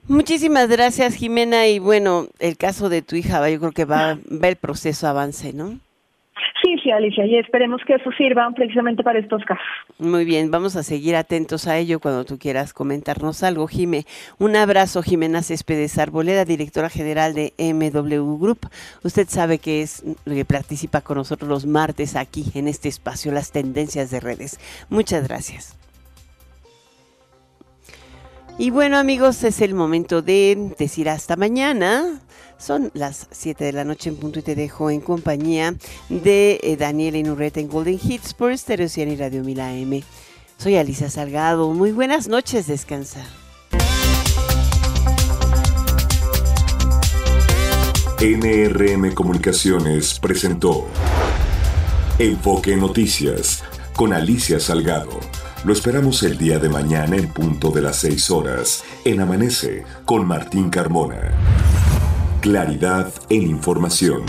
Muchísimas 0.08 0.68
gracias, 0.68 1.14
Jimena. 1.14 1.66
Y 1.66 1.78
bueno, 1.78 2.26
el 2.38 2.56
caso 2.56 2.88
de 2.88 3.02
tu 3.02 3.16
hija, 3.16 3.48
yo 3.50 3.58
creo 3.58 3.72
que 3.72 3.84
va, 3.84 4.18
va 4.30 4.48
el 4.48 4.56
proceso 4.56 5.08
avance, 5.08 5.52
¿no? 5.52 5.78
Sí, 6.62 6.76
sí, 6.82 6.90
Alicia, 6.90 7.24
y 7.26 7.36
esperemos 7.36 7.80
que 7.86 7.94
eso 7.94 8.10
sirva 8.12 8.50
precisamente 8.54 9.02
para 9.02 9.18
estos 9.18 9.42
casos. 9.44 9.64
Muy 9.98 10.24
bien, 10.24 10.50
vamos 10.50 10.76
a 10.76 10.82
seguir 10.82 11.16
atentos 11.16 11.66
a 11.66 11.78
ello 11.78 12.00
cuando 12.00 12.24
tú 12.24 12.38
quieras 12.38 12.72
comentarnos 12.72 13.42
algo, 13.42 13.66
Jime. 13.66 14.04
Un 14.38 14.56
abrazo, 14.56 15.02
Jimena 15.02 15.42
Céspedes 15.42 15.98
Arboleda, 15.98 16.44
directora 16.44 16.88
general 16.88 17.34
de 17.34 17.52
MW 17.58 18.38
Group. 18.38 18.68
Usted 19.02 19.26
sabe 19.28 19.58
que 19.58 19.82
es 19.82 20.02
que 20.24 20.44
participa 20.44 21.00
con 21.02 21.18
nosotros 21.18 21.48
los 21.48 21.66
martes 21.66 22.16
aquí 22.16 22.44
en 22.54 22.68
este 22.68 22.88
espacio, 22.88 23.32
las 23.32 23.52
tendencias 23.52 24.10
de 24.10 24.20
redes. 24.20 24.58
Muchas 24.90 25.26
gracias. 25.28 25.85
Y 28.58 28.70
bueno 28.70 28.96
amigos, 28.96 29.44
es 29.44 29.60
el 29.60 29.74
momento 29.74 30.22
de 30.22 30.74
decir 30.78 31.10
hasta 31.10 31.36
mañana. 31.36 32.20
Son 32.56 32.90
las 32.94 33.26
7 33.30 33.64
de 33.64 33.72
la 33.72 33.84
noche 33.84 34.08
en 34.08 34.16
punto 34.16 34.38
y 34.38 34.42
te 34.42 34.54
dejo 34.54 34.88
en 34.88 35.02
compañía 35.02 35.74
de 36.08 36.58
eh, 36.62 36.76
Daniel 36.78 37.16
Inurreta 37.16 37.60
en 37.60 37.68
Golden 37.68 38.00
Hits 38.02 38.32
por 38.32 38.56
Stereo 38.56 38.88
y 38.96 39.16
Radio 39.16 39.44
Mila 39.44 39.74
M. 39.74 40.02
Soy 40.56 40.76
Alicia 40.76 41.10
Salgado. 41.10 41.70
Muy 41.74 41.92
buenas 41.92 42.28
noches, 42.28 42.66
descansa. 42.66 43.22
NRM 48.22 49.12
Comunicaciones 49.12 50.18
presentó 50.18 50.86
Enfoque 52.18 52.74
Noticias 52.74 53.62
con 53.94 54.14
Alicia 54.14 54.58
Salgado 54.58 55.20
lo 55.66 55.72
esperamos 55.72 56.22
el 56.22 56.38
día 56.38 56.60
de 56.60 56.68
mañana 56.68 57.16
en 57.16 57.26
punto 57.32 57.72
de 57.72 57.82
las 57.82 57.96
6 57.96 58.30
horas 58.30 58.84
en 59.04 59.20
Amanece 59.20 59.82
con 60.04 60.24
Martín 60.24 60.70
Carmona. 60.70 61.32
Claridad 62.40 63.12
en 63.28 63.42
información. 63.42 64.22